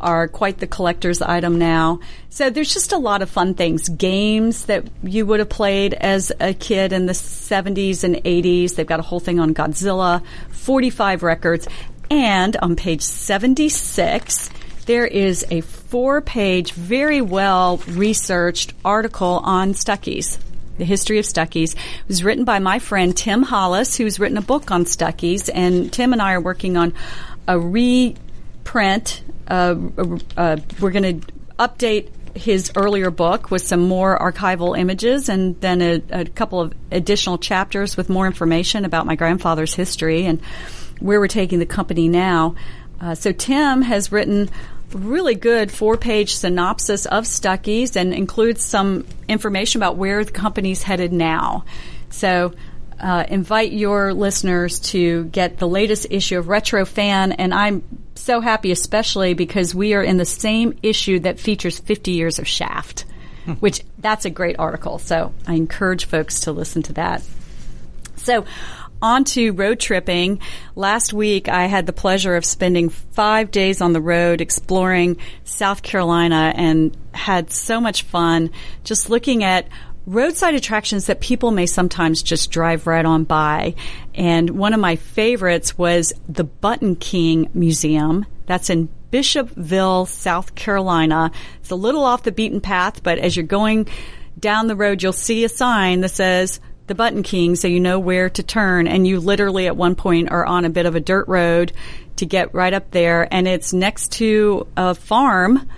are 0.00 0.28
quite 0.28 0.58
the 0.58 0.66
collector's 0.66 1.22
item 1.22 1.58
now. 1.58 2.00
So 2.30 2.50
there's 2.50 2.72
just 2.72 2.92
a 2.92 2.98
lot 2.98 3.22
of 3.22 3.30
fun 3.30 3.54
things. 3.54 3.88
Games 3.88 4.66
that 4.66 4.84
you 5.02 5.24
would 5.24 5.38
have 5.38 5.48
played 5.48 5.94
as 5.94 6.32
a 6.40 6.52
kid 6.52 6.92
in 6.92 7.06
the 7.06 7.12
70s 7.12 8.04
and 8.04 8.16
80s. 8.16 8.74
They've 8.74 8.86
got 8.86 9.00
a 9.00 9.04
whole 9.04 9.20
thing 9.20 9.38
on 9.38 9.54
Godzilla, 9.54 10.22
45 10.50 11.22
records. 11.22 11.68
And 12.10 12.56
on 12.56 12.76
page 12.76 13.02
76, 13.02 14.50
there 14.86 15.06
is 15.06 15.44
a 15.50 15.60
four 15.62 16.20
page, 16.20 16.72
very 16.72 17.20
well 17.20 17.78
researched 17.88 18.72
article 18.84 19.40
on 19.42 19.72
Stuckey's. 19.72 20.38
The 20.76 20.84
history 20.84 21.18
of 21.18 21.24
Stuckey's 21.24 21.74
It 21.74 22.08
was 22.08 22.24
written 22.24 22.44
by 22.44 22.58
my 22.58 22.80
friend 22.80 23.16
Tim 23.16 23.42
Hollis, 23.42 23.96
who's 23.96 24.18
written 24.18 24.36
a 24.36 24.42
book 24.42 24.70
on 24.70 24.84
Stuckey's, 24.84 25.48
and 25.48 25.92
Tim 25.92 26.12
and 26.12 26.20
I 26.20 26.32
are 26.32 26.40
working 26.40 26.76
on 26.76 26.94
a 27.46 27.58
reprint. 27.58 29.22
Uh, 29.46 29.76
uh, 30.36 30.56
we're 30.80 30.90
going 30.90 31.20
to 31.20 31.32
update 31.58 32.10
his 32.34 32.72
earlier 32.74 33.10
book 33.10 33.50
with 33.50 33.62
some 33.62 33.86
more 33.86 34.18
archival 34.18 34.76
images 34.76 35.28
and 35.28 35.60
then 35.60 35.80
a, 35.80 36.02
a 36.10 36.24
couple 36.24 36.60
of 36.60 36.74
additional 36.90 37.38
chapters 37.38 37.96
with 37.96 38.08
more 38.08 38.26
information 38.26 38.84
about 38.84 39.06
my 39.06 39.14
grandfather's 39.14 39.74
history 39.74 40.26
and 40.26 40.40
where 41.04 41.20
we're 41.20 41.28
taking 41.28 41.58
the 41.58 41.66
company 41.66 42.08
now. 42.08 42.54
Uh, 42.98 43.14
so 43.14 43.30
Tim 43.30 43.82
has 43.82 44.10
written 44.10 44.48
a 44.94 44.96
really 44.96 45.34
good 45.34 45.70
four-page 45.70 46.34
synopsis 46.34 47.04
of 47.04 47.24
Stuckey's 47.24 47.94
and 47.94 48.14
includes 48.14 48.64
some 48.64 49.06
information 49.28 49.82
about 49.82 49.96
where 49.96 50.24
the 50.24 50.32
company's 50.32 50.82
headed 50.82 51.12
now. 51.12 51.66
So 52.08 52.54
uh, 52.98 53.26
invite 53.28 53.72
your 53.72 54.14
listeners 54.14 54.80
to 54.80 55.24
get 55.24 55.58
the 55.58 55.68
latest 55.68 56.06
issue 56.08 56.38
of 56.38 56.48
Retro 56.48 56.86
Fan, 56.86 57.32
and 57.32 57.52
I'm 57.52 57.82
so 58.14 58.40
happy, 58.40 58.70
especially 58.70 59.34
because 59.34 59.74
we 59.74 59.92
are 59.92 60.02
in 60.02 60.16
the 60.16 60.24
same 60.24 60.78
issue 60.82 61.18
that 61.20 61.38
features 61.38 61.78
50 61.78 62.12
years 62.12 62.38
of 62.38 62.48
Shaft, 62.48 63.04
which 63.60 63.82
that's 63.98 64.24
a 64.24 64.30
great 64.30 64.56
article. 64.58 64.98
So 64.98 65.34
I 65.46 65.52
encourage 65.52 66.06
folks 66.06 66.40
to 66.42 66.52
listen 66.52 66.82
to 66.84 66.94
that. 66.94 67.22
So, 68.16 68.46
on 69.04 69.22
to 69.22 69.52
road 69.52 69.78
tripping. 69.78 70.40
Last 70.74 71.12
week, 71.12 71.46
I 71.46 71.66
had 71.66 71.84
the 71.84 71.92
pleasure 71.92 72.36
of 72.36 72.44
spending 72.44 72.88
five 72.88 73.50
days 73.50 73.82
on 73.82 73.92
the 73.92 74.00
road 74.00 74.40
exploring 74.40 75.18
South 75.44 75.82
Carolina 75.82 76.54
and 76.56 76.96
had 77.12 77.52
so 77.52 77.82
much 77.82 78.04
fun 78.04 78.50
just 78.82 79.10
looking 79.10 79.44
at 79.44 79.68
roadside 80.06 80.54
attractions 80.54 81.06
that 81.06 81.20
people 81.20 81.50
may 81.50 81.66
sometimes 81.66 82.22
just 82.22 82.50
drive 82.50 82.86
right 82.86 83.04
on 83.04 83.24
by. 83.24 83.74
And 84.14 84.48
one 84.50 84.72
of 84.72 84.80
my 84.80 84.96
favorites 84.96 85.76
was 85.76 86.14
the 86.26 86.44
Button 86.44 86.96
King 86.96 87.50
Museum. 87.52 88.24
That's 88.46 88.70
in 88.70 88.88
Bishopville, 89.10 90.08
South 90.08 90.54
Carolina. 90.54 91.30
It's 91.60 91.70
a 91.70 91.76
little 91.76 92.04
off 92.04 92.22
the 92.22 92.32
beaten 92.32 92.62
path, 92.62 93.02
but 93.02 93.18
as 93.18 93.36
you're 93.36 93.44
going 93.44 93.86
down 94.40 94.66
the 94.66 94.76
road, 94.76 95.02
you'll 95.02 95.12
see 95.12 95.44
a 95.44 95.48
sign 95.50 96.00
that 96.00 96.08
says 96.08 96.58
the 96.86 96.94
Button 96.94 97.22
King 97.22 97.56
so 97.56 97.66
you 97.68 97.80
know 97.80 97.98
where 97.98 98.28
to 98.30 98.42
turn. 98.42 98.86
And 98.86 99.06
you 99.06 99.20
literally 99.20 99.66
at 99.66 99.76
one 99.76 99.94
point 99.94 100.30
are 100.30 100.44
on 100.44 100.64
a 100.64 100.70
bit 100.70 100.86
of 100.86 100.94
a 100.94 101.00
dirt 101.00 101.26
road 101.28 101.72
to 102.16 102.26
get 102.26 102.54
right 102.54 102.72
up 102.72 102.90
there. 102.90 103.26
And 103.32 103.48
it's 103.48 103.72
next 103.72 104.12
to 104.12 104.66
a 104.76 104.94
farm 104.94 105.68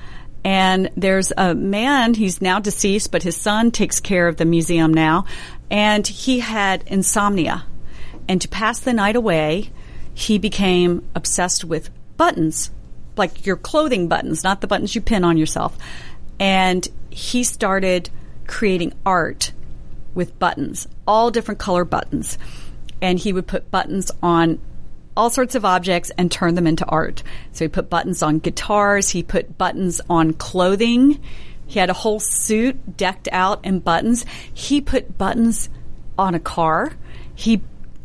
And 0.46 0.92
there's 0.96 1.32
a 1.36 1.57
man, 1.57 2.14
he's 2.14 2.40
now 2.40 2.61
deceased, 2.61 3.11
but 3.11 3.24
his 3.24 3.36
son 3.36 3.72
takes 3.72 3.98
care 3.98 4.28
of 4.28 4.36
the 4.36 4.44
museum 4.44 4.94
now. 4.94 5.24
And 5.72 6.07
he 6.07 6.38
had 6.38 6.84
insomnia. 6.86 7.64
And 8.28 8.40
to 8.40 8.46
pass 8.46 8.78
the 8.78 8.92
night 8.92 9.16
away, 9.16 9.72
he 10.14 10.38
became 10.38 11.04
obsessed 11.16 11.64
with 11.64 11.90
buttons, 12.16 12.70
like 13.16 13.44
your 13.44 13.57
clothing 13.57 14.07
buttons, 14.07 14.44
not 14.44 14.61
the 14.61 14.68
buttons 14.68 14.94
you 14.94 15.00
pin 15.00 15.24
on 15.24 15.36
yourself. 15.36 15.76
And 16.38 16.86
he 17.11 17.42
started 17.42 18.11
creating 18.46 18.92
art 19.04 19.50
with 20.14 20.38
buttons, 20.38 20.86
all 21.07 21.30
different 21.30 21.61
color 21.61 21.84
buttons. 21.84 22.38
And 23.00 23.18
he 23.18 23.32
would 23.32 23.46
put 23.46 23.70
buttons 23.70 24.11
on 24.22 24.59
all 25.16 25.30
sorts 25.30 25.54
of 25.54 25.64
objects 25.64 26.11
and 26.18 26.30
turn 26.30 26.54
them 26.54 26.66
into 26.66 26.84
art. 26.86 27.22
So 27.52 27.64
he 27.64 27.68
put 27.68 27.88
buttons 27.88 28.22
on 28.22 28.38
guitars, 28.38 29.11
he 29.11 29.22
put 29.22 29.57
buttons 29.57 30.00
on 30.09 30.34
clothing. 30.34 31.20
He 31.66 31.80
had 31.80 31.90
a 31.90 31.94
whole 31.94 32.20
suit 32.20 32.96
decked 32.96 33.28
out 33.32 33.64
in 33.64 33.80
buttons. 33.80 34.24
He 34.54 34.80
put 34.80 35.18
buttons 35.18 35.68
on 36.16 36.34
a 36.34 36.40
car. 36.40 36.92
He 37.34 37.62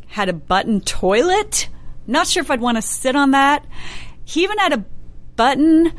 had 0.08 0.30
a 0.30 0.34
button 0.34 0.82
toilet. 0.82 1.70
Not 2.08 2.28
sure 2.28 2.41
if 2.41 2.49
I'd 2.49 2.60
want 2.60 2.78
to 2.78 2.82
sit 2.82 3.16
on 3.16 3.32
that. 3.32 3.66
He 4.26 4.43
even 4.43 4.58
had 4.58 4.74
a 4.74 4.86
button 5.36 5.93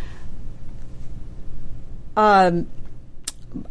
um, 2.16 2.66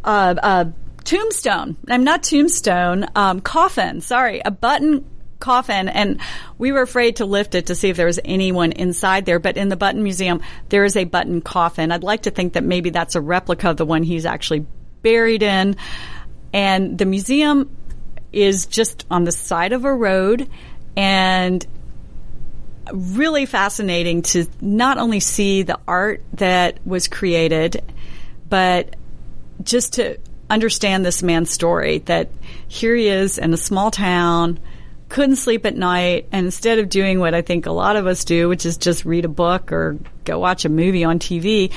uh, 0.03 0.35
uh, 0.41 0.65
tombstone. 1.11 1.75
I'm 1.89 2.05
not 2.05 2.23
tombstone. 2.23 3.05
Um, 3.15 3.41
coffin. 3.41 3.99
Sorry, 3.99 4.41
a 4.45 4.49
button 4.49 5.03
coffin, 5.39 5.89
and 5.89 6.21
we 6.57 6.71
were 6.71 6.81
afraid 6.81 7.17
to 7.17 7.25
lift 7.25 7.53
it 7.53 7.65
to 7.65 7.75
see 7.75 7.89
if 7.89 7.97
there 7.97 8.05
was 8.05 8.19
anyone 8.23 8.71
inside 8.71 9.25
there. 9.25 9.37
But 9.39 9.57
in 9.57 9.67
the 9.67 9.75
Button 9.75 10.03
Museum, 10.03 10.41
there 10.69 10.85
is 10.85 10.95
a 10.95 11.03
button 11.03 11.41
coffin. 11.41 11.91
I'd 11.91 12.03
like 12.03 12.21
to 12.23 12.31
think 12.31 12.53
that 12.53 12.63
maybe 12.63 12.91
that's 12.91 13.15
a 13.15 13.21
replica 13.21 13.71
of 13.71 13.75
the 13.75 13.85
one 13.85 14.03
he's 14.03 14.25
actually 14.25 14.65
buried 15.01 15.43
in. 15.43 15.75
And 16.53 16.97
the 16.97 17.05
museum 17.05 17.75
is 18.31 18.65
just 18.65 19.05
on 19.11 19.25
the 19.25 19.33
side 19.33 19.73
of 19.73 19.83
a 19.83 19.93
road, 19.93 20.47
and 20.95 21.65
really 22.93 23.45
fascinating 23.45 24.21
to 24.21 24.45
not 24.61 24.97
only 24.97 25.19
see 25.19 25.63
the 25.63 25.77
art 25.89 26.23
that 26.35 26.79
was 26.85 27.09
created, 27.09 27.83
but 28.47 28.95
just 29.61 29.93
to 29.93 30.17
understand 30.51 31.05
this 31.05 31.23
man's 31.23 31.49
story 31.49 31.99
that 31.99 32.29
here 32.67 32.95
he 32.95 33.07
is 33.07 33.37
in 33.37 33.53
a 33.53 33.57
small 33.57 33.91
town, 33.91 34.59
couldn't 35.09 35.37
sleep 35.37 35.65
at 35.65 35.75
night, 35.75 36.27
and 36.31 36.45
instead 36.45 36.79
of 36.79 36.89
doing 36.89 37.19
what 37.19 37.33
I 37.33 37.41
think 37.41 37.65
a 37.65 37.71
lot 37.71 37.95
of 37.95 38.07
us 38.07 38.23
do, 38.23 38.49
which 38.49 38.65
is 38.65 38.77
just 38.77 39.05
read 39.05 39.25
a 39.25 39.29
book 39.29 39.71
or 39.71 39.97
go 40.23 40.39
watch 40.39 40.65
a 40.65 40.69
movie 40.69 41.03
on 41.03 41.19
TV, 41.19 41.71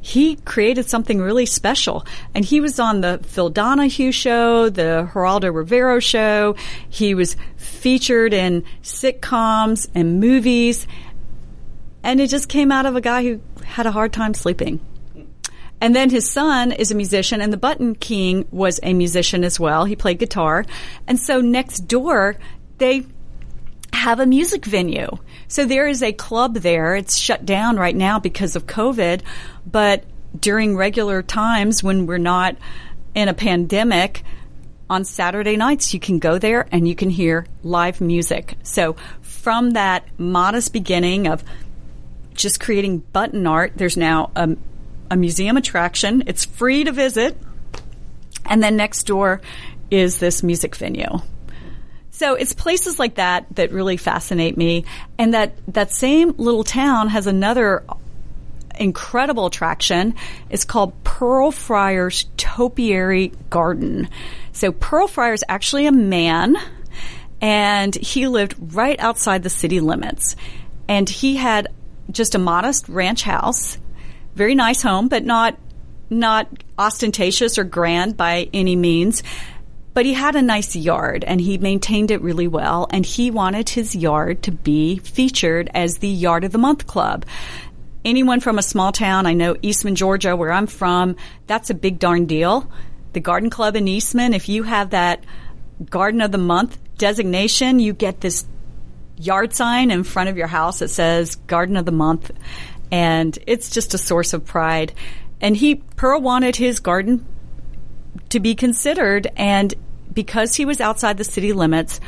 he 0.00 0.36
created 0.36 0.88
something 0.88 1.20
really 1.20 1.46
special. 1.46 2.06
And 2.34 2.44
he 2.44 2.60
was 2.60 2.80
on 2.80 3.00
the 3.00 3.20
Phil 3.22 3.50
Donahue 3.50 4.12
show, 4.12 4.70
the 4.70 5.08
Geraldo 5.12 5.54
Rivera 5.54 6.00
show. 6.00 6.56
He 6.88 7.14
was 7.14 7.36
featured 7.56 8.32
in 8.32 8.64
sitcoms 8.82 9.88
and 9.94 10.20
movies. 10.20 10.86
And 12.02 12.20
it 12.20 12.28
just 12.28 12.48
came 12.48 12.72
out 12.72 12.86
of 12.86 12.96
a 12.96 13.00
guy 13.02 13.22
who 13.22 13.40
had 13.62 13.86
a 13.86 13.92
hard 13.92 14.12
time 14.12 14.32
sleeping. 14.32 14.80
And 15.80 15.96
then 15.96 16.10
his 16.10 16.30
son 16.30 16.72
is 16.72 16.90
a 16.90 16.94
musician, 16.94 17.40
and 17.40 17.52
the 17.52 17.56
Button 17.56 17.94
King 17.94 18.46
was 18.50 18.80
a 18.82 18.92
musician 18.92 19.44
as 19.44 19.58
well. 19.58 19.84
He 19.84 19.96
played 19.96 20.18
guitar. 20.18 20.66
And 21.06 21.18
so 21.18 21.40
next 21.40 21.80
door, 21.80 22.36
they 22.78 23.06
have 23.92 24.20
a 24.20 24.26
music 24.26 24.64
venue. 24.64 25.08
So 25.48 25.64
there 25.64 25.86
is 25.86 26.02
a 26.02 26.12
club 26.12 26.54
there. 26.54 26.96
It's 26.96 27.16
shut 27.16 27.44
down 27.44 27.76
right 27.76 27.96
now 27.96 28.18
because 28.18 28.56
of 28.56 28.66
COVID, 28.66 29.22
but 29.66 30.04
during 30.38 30.76
regular 30.76 31.22
times 31.22 31.82
when 31.82 32.06
we're 32.06 32.18
not 32.18 32.56
in 33.14 33.28
a 33.28 33.34
pandemic, 33.34 34.22
on 34.90 35.04
Saturday 35.04 35.56
nights, 35.56 35.94
you 35.94 36.00
can 36.00 36.18
go 36.18 36.38
there 36.38 36.66
and 36.72 36.86
you 36.86 36.96
can 36.96 37.10
hear 37.10 37.46
live 37.62 38.00
music. 38.00 38.56
So 38.64 38.96
from 39.22 39.70
that 39.70 40.04
modest 40.18 40.72
beginning 40.72 41.28
of 41.28 41.44
just 42.34 42.58
creating 42.58 42.98
button 42.98 43.46
art, 43.46 43.72
there's 43.76 43.96
now 43.96 44.32
a, 44.34 44.56
a 45.10 45.16
museum 45.16 45.56
attraction. 45.56 46.24
It's 46.26 46.44
free 46.44 46.84
to 46.84 46.92
visit. 46.92 47.36
And 48.46 48.62
then 48.62 48.76
next 48.76 49.04
door 49.04 49.40
is 49.90 50.18
this 50.18 50.42
music 50.42 50.76
venue. 50.76 51.20
So 52.10 52.34
it's 52.34 52.52
places 52.52 52.98
like 52.98 53.16
that 53.16 53.46
that 53.56 53.72
really 53.72 53.96
fascinate 53.96 54.56
me. 54.56 54.84
And 55.18 55.34
that, 55.34 55.54
that 55.68 55.92
same 55.92 56.34
little 56.36 56.64
town 56.64 57.08
has 57.08 57.26
another 57.26 57.84
incredible 58.78 59.46
attraction. 59.46 60.14
It's 60.48 60.64
called 60.64 61.04
Pearl 61.04 61.50
Fryar's 61.50 62.26
Topiary 62.36 63.32
Garden. 63.50 64.08
So 64.52 64.72
Pearl 64.72 65.06
Fryar 65.06 65.34
is 65.34 65.44
actually 65.48 65.86
a 65.86 65.92
man 65.92 66.56
and 67.40 67.94
he 67.94 68.26
lived 68.26 68.54
right 68.74 68.98
outside 68.98 69.42
the 69.42 69.50
city 69.50 69.80
limits. 69.80 70.36
And 70.88 71.08
he 71.08 71.36
had 71.36 71.68
just 72.10 72.34
a 72.34 72.38
modest 72.38 72.88
ranch 72.88 73.22
house, 73.22 73.78
very 74.34 74.54
nice 74.54 74.82
home, 74.82 75.08
but 75.08 75.24
not 75.24 75.58
not 76.10 76.48
ostentatious 76.76 77.56
or 77.56 77.64
grand 77.64 78.16
by 78.16 78.48
any 78.52 78.74
means. 78.74 79.22
But 79.92 80.06
he 80.06 80.14
had 80.14 80.36
a 80.36 80.42
nice 80.42 80.76
yard 80.76 81.24
and 81.24 81.40
he 81.40 81.58
maintained 81.58 82.10
it 82.10 82.22
really 82.22 82.48
well. 82.48 82.88
And 82.90 83.04
he 83.04 83.30
wanted 83.30 83.68
his 83.68 83.94
yard 83.94 84.42
to 84.44 84.52
be 84.52 84.98
featured 84.98 85.70
as 85.74 85.98
the 85.98 86.08
Yard 86.08 86.44
of 86.44 86.52
the 86.52 86.58
Month 86.58 86.86
Club. 86.86 87.24
Anyone 88.04 88.40
from 88.40 88.58
a 88.58 88.62
small 88.62 88.92
town, 88.92 89.26
I 89.26 89.34
know 89.34 89.56
Eastman, 89.62 89.94
Georgia, 89.94 90.34
where 90.34 90.52
I'm 90.52 90.66
from, 90.66 91.16
that's 91.46 91.70
a 91.70 91.74
big 91.74 91.98
darn 91.98 92.26
deal. 92.26 92.70
The 93.12 93.20
Garden 93.20 93.50
Club 93.50 93.76
in 93.76 93.88
Eastman, 93.88 94.32
if 94.32 94.48
you 94.48 94.62
have 94.62 94.90
that 94.90 95.24
Garden 95.88 96.20
of 96.20 96.32
the 96.32 96.38
Month 96.38 96.78
designation, 96.96 97.78
you 97.78 97.92
get 97.92 98.20
this 98.20 98.46
yard 99.16 99.52
sign 99.54 99.90
in 99.90 100.04
front 100.04 100.30
of 100.30 100.36
your 100.36 100.46
house 100.46 100.78
that 100.78 100.88
says 100.88 101.34
Garden 101.34 101.76
of 101.76 101.84
the 101.84 101.92
Month. 101.92 102.30
And 102.90 103.38
it's 103.46 103.70
just 103.70 103.94
a 103.94 103.98
source 103.98 104.32
of 104.32 104.44
pride. 104.44 104.92
And 105.40 105.56
he, 105.56 105.76
Pearl 105.96 106.20
wanted 106.20 106.56
his 106.56 106.80
garden 106.80 107.26
to 108.30 108.40
be 108.40 108.54
considered. 108.54 109.28
And 109.36 109.72
because 110.12 110.54
he 110.54 110.64
was 110.64 110.80
outside 110.80 111.16
the 111.16 111.24
city 111.24 111.52
limits, 111.52 112.00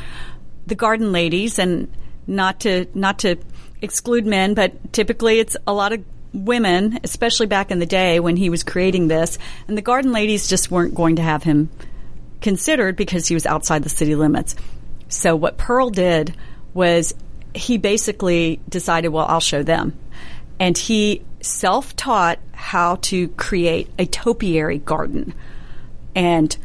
the 0.66 0.74
garden 0.74 1.12
ladies, 1.12 1.58
and 1.58 1.92
not 2.26 2.60
to 2.60 2.86
not 2.94 3.20
to 3.20 3.36
exclude 3.80 4.26
men, 4.26 4.54
but 4.54 4.92
typically 4.92 5.40
it's 5.40 5.56
a 5.66 5.72
lot 5.72 5.92
of 5.92 6.04
women, 6.32 6.98
especially 7.04 7.46
back 7.46 7.70
in 7.70 7.78
the 7.78 7.86
day 7.86 8.20
when 8.20 8.36
he 8.36 8.48
was 8.48 8.62
creating 8.62 9.08
this, 9.08 9.38
and 9.68 9.76
the 9.76 9.82
garden 9.82 10.12
ladies 10.12 10.48
just 10.48 10.70
weren't 10.70 10.94
going 10.94 11.16
to 11.16 11.22
have 11.22 11.42
him 11.42 11.68
considered 12.40 12.96
because 12.96 13.26
he 13.26 13.34
was 13.34 13.46
outside 13.46 13.82
the 13.82 13.88
city 13.88 14.14
limits. 14.14 14.54
So 15.08 15.36
what 15.36 15.58
Pearl 15.58 15.90
did 15.90 16.34
was 16.74 17.14
he 17.54 17.76
basically 17.76 18.60
decided, 18.68 19.08
well, 19.08 19.26
I'll 19.26 19.40
show 19.40 19.62
them. 19.62 19.98
And 20.58 20.76
he 20.76 21.24
self 21.40 21.96
taught 21.96 22.38
how 22.52 22.96
to 22.96 23.28
create 23.28 23.90
a 23.98 24.06
topiary 24.06 24.78
garden 24.78 25.34
and 26.14 26.56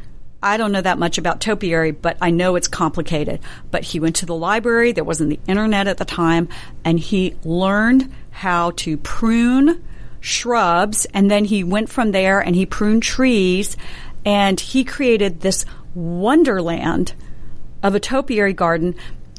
I 0.42 0.58
don't 0.58 0.72
know 0.72 0.82
that 0.82 1.00
much 1.00 1.18
about 1.18 1.42
topiary, 1.42 1.92
but 1.92 2.18
I 2.22 2.30
know 2.30 2.56
it's 2.56 2.68
complicated. 2.68 3.40
But 3.72 3.84
he 3.84 4.00
went 4.00 4.18
to 4.18 4.26
the 4.26 4.36
library. 4.36 4.92
There 4.92 5.04
wasn't 5.04 5.32
the 5.32 5.40
internet 5.48 5.88
at 5.88 5.98
the 5.98 6.06
time. 6.06 6.48
And 6.86 7.00
he 7.00 7.36
learned 7.44 8.14
how 8.30 8.72
to 8.78 8.98
prune 8.98 9.84
shrubs. 10.20 11.06
And 11.06 11.32
then 11.32 11.46
he 11.46 11.64
went 11.64 11.90
from 11.90 12.12
there 12.12 12.40
and 12.40 12.56
he 12.56 12.66
pruned 12.66 13.04
trees. 13.04 13.78
And 14.26 14.60
he 14.60 14.84
created 14.84 15.42
this 15.42 15.66
wonderland 15.96 17.14
of 17.82 17.96
a 17.96 18.00
topiary 18.00 18.54
garden. 18.54 18.96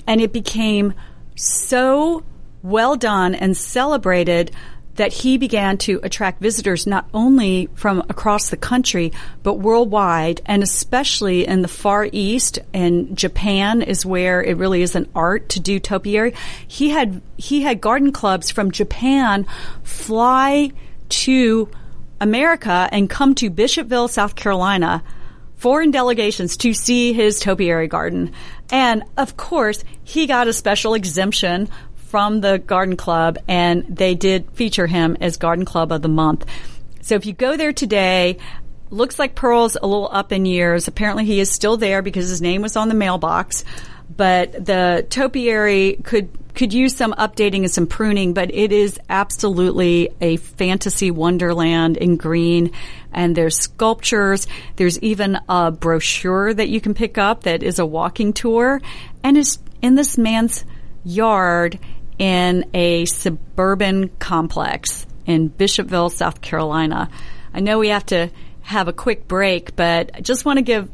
And 0.07 0.20
it 0.20 0.32
became 0.32 0.94
so 1.36 2.24
well 2.63 2.97
done 2.97 3.35
and 3.35 3.57
celebrated 3.57 4.51
that 4.99 5.13
he 5.13 5.39
began 5.39 5.79
to 5.79 6.01
attract 6.03 6.43
visitors 6.43 6.85
not 6.85 7.09
only 7.15 7.69
from 7.75 8.01
across 8.09 8.51
the 8.51 8.57
country, 8.57 9.13
but 9.45 9.55
worldwide, 9.55 10.41
and 10.45 10.61
especially 10.61 11.47
in 11.47 11.63
the 11.63 11.69
Far 11.69 12.09
East 12.11 12.59
and 12.75 13.17
Japan 13.17 13.81
is 13.81 14.05
where 14.05 14.43
it 14.43 14.57
really 14.57 14.83
is 14.83 14.97
an 14.97 15.09
art 15.15 15.51
to 15.51 15.61
do 15.61 15.79
topiary. 15.79 16.35
He 16.67 16.91
had, 16.91 17.23
he 17.37 17.63
had 17.63 17.81
garden 17.81 18.11
clubs 18.11 18.51
from 18.51 18.73
Japan 18.73 19.47
fly 19.85 20.73
to 21.11 21.71
America 22.21 22.89
and 22.91 23.09
come 23.09 23.37
to 23.37 23.51
Bishopville, 23.51 24.11
South 24.11 24.35
Carolina, 24.35 25.05
foreign 25.59 25.93
delegations 25.93 26.57
to 26.57 26.73
see 26.75 27.13
his 27.13 27.39
topiary 27.39 27.87
garden. 27.87 28.33
And 28.71 29.05
of 29.17 29.37
course, 29.37 29.85
he 30.03 30.27
got 30.27 30.49
a 30.49 30.53
special 30.53 30.95
exemption 30.95 31.69
from 32.09 32.41
the 32.41 32.59
Garden 32.59 32.97
Club, 32.97 33.39
and 33.47 33.85
they 33.89 34.15
did 34.15 34.51
feature 34.53 34.87
him 34.87 35.17
as 35.21 35.37
Garden 35.37 35.65
Club 35.65 35.93
of 35.93 36.03
the 36.03 36.09
Month. 36.09 36.47
So 37.03 37.15
if 37.15 37.27
you 37.27 37.33
go 37.33 37.57
there 37.57 37.73
today, 37.73 38.39
looks 38.91 39.19
like 39.19 39.35
Pearl's 39.35 39.77
a 39.77 39.87
little 39.87 40.09
up 40.11 40.33
in 40.33 40.47
years. 40.47 40.89
Apparently, 40.89 41.25
he 41.25 41.41
is 41.41 41.51
still 41.51 41.77
there 41.77 42.03
because 42.03 42.29
his 42.29 42.41
name 42.41 42.63
was 42.63 42.77
on 42.77 42.89
the 42.89 42.95
mailbox. 42.95 43.65
but 44.17 44.53
the 44.65 45.07
topiary 45.11 45.99
could 46.03 46.29
could 46.55 46.73
use 46.73 46.97
some 46.97 47.13
updating 47.13 47.59
and 47.61 47.71
some 47.71 47.87
pruning, 47.87 48.35
but 48.35 48.53
it 48.53 48.73
is 48.73 48.99
absolutely 49.09 50.11
a 50.21 50.37
fantasy 50.39 51.09
wonderland 51.09 51.97
in 51.97 52.17
green. 52.17 52.73
And 53.13 53.37
there's 53.37 53.57
sculptures. 53.57 54.49
There's 54.75 54.99
even 54.99 55.39
a 55.49 55.71
brochure 55.71 56.53
that 56.53 56.69
you 56.69 56.81
can 56.81 56.95
pick 56.95 57.17
up 57.17 57.45
that 57.45 57.63
is 57.63 57.79
a 57.79 57.87
walking 57.87 58.33
tour. 58.33 58.81
And 59.23 59.39
it's 59.39 59.61
in 59.83 59.95
this 59.95 60.19
man's 60.19 60.65
yard 61.05 61.79
in 62.19 62.69
a 62.75 63.05
suburban 63.05 64.09
complex 64.19 65.07
in 65.27 65.51
Bishopville, 65.51 66.11
South 66.11 66.41
Carolina. 66.41 67.11
I 67.53 67.61
know 67.61 67.79
we 67.79 67.89
have 67.89 68.07
to 68.07 68.31
have 68.62 68.89
a 68.89 68.93
quick 68.93 69.29
break, 69.29 69.77
but 69.77 70.11
I 70.14 70.21
just 70.21 70.45
want 70.45 70.59
to 70.59 70.62
give 70.62 70.91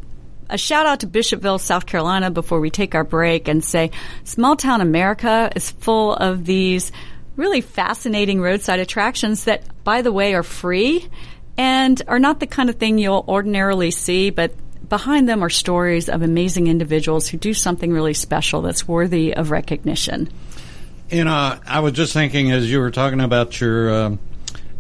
a 0.49 0.59
shout 0.59 0.87
out 0.87 1.01
to 1.01 1.07
Bishopville, 1.07 1.61
South 1.61 1.87
Carolina 1.87 2.31
before 2.31 2.61
we 2.61 2.71
take 2.71 2.95
our 2.95 3.05
break 3.05 3.49
and 3.49 3.65
say 3.65 3.91
small 4.25 4.57
town 4.57 4.81
America 4.81 5.51
is 5.57 5.71
full 5.71 6.15
of 6.15 6.45
these 6.45 6.93
really 7.37 7.61
fascinating 7.61 8.41
roadside 8.41 8.79
attractions 8.79 9.45
that, 9.45 9.65
by 9.83 10.03
the 10.03 10.13
way, 10.13 10.35
are 10.35 10.43
free 10.43 11.09
and 11.57 12.01
are 12.07 12.19
not 12.19 12.41
the 12.41 12.47
kind 12.47 12.69
of 12.69 12.77
thing 12.77 12.99
you'll 12.99 13.25
ordinarily 13.27 13.91
see, 13.91 14.31
but 14.31 14.53
behind 14.89 15.29
them 15.29 15.43
are 15.43 15.51
stories 15.51 16.09
of 16.09 16.23
amazing 16.23 16.67
individuals 16.67 17.29
who 17.29 17.39
do 17.39 17.55
something 17.55 17.93
really 17.93 18.15
special 18.15 18.63
that's 18.63 18.87
worthy 18.87 19.35
of 19.35 19.51
recognition. 19.51 20.29
You 21.11 21.25
know, 21.25 21.59
I 21.67 21.81
was 21.81 21.93
just 21.93 22.15
thinking 22.15 22.51
as 22.51 22.71
you 22.71 22.81
were 22.81 22.91
talking 22.91 23.21
about 23.21 23.61
your 23.61 23.95
um, 23.95 24.19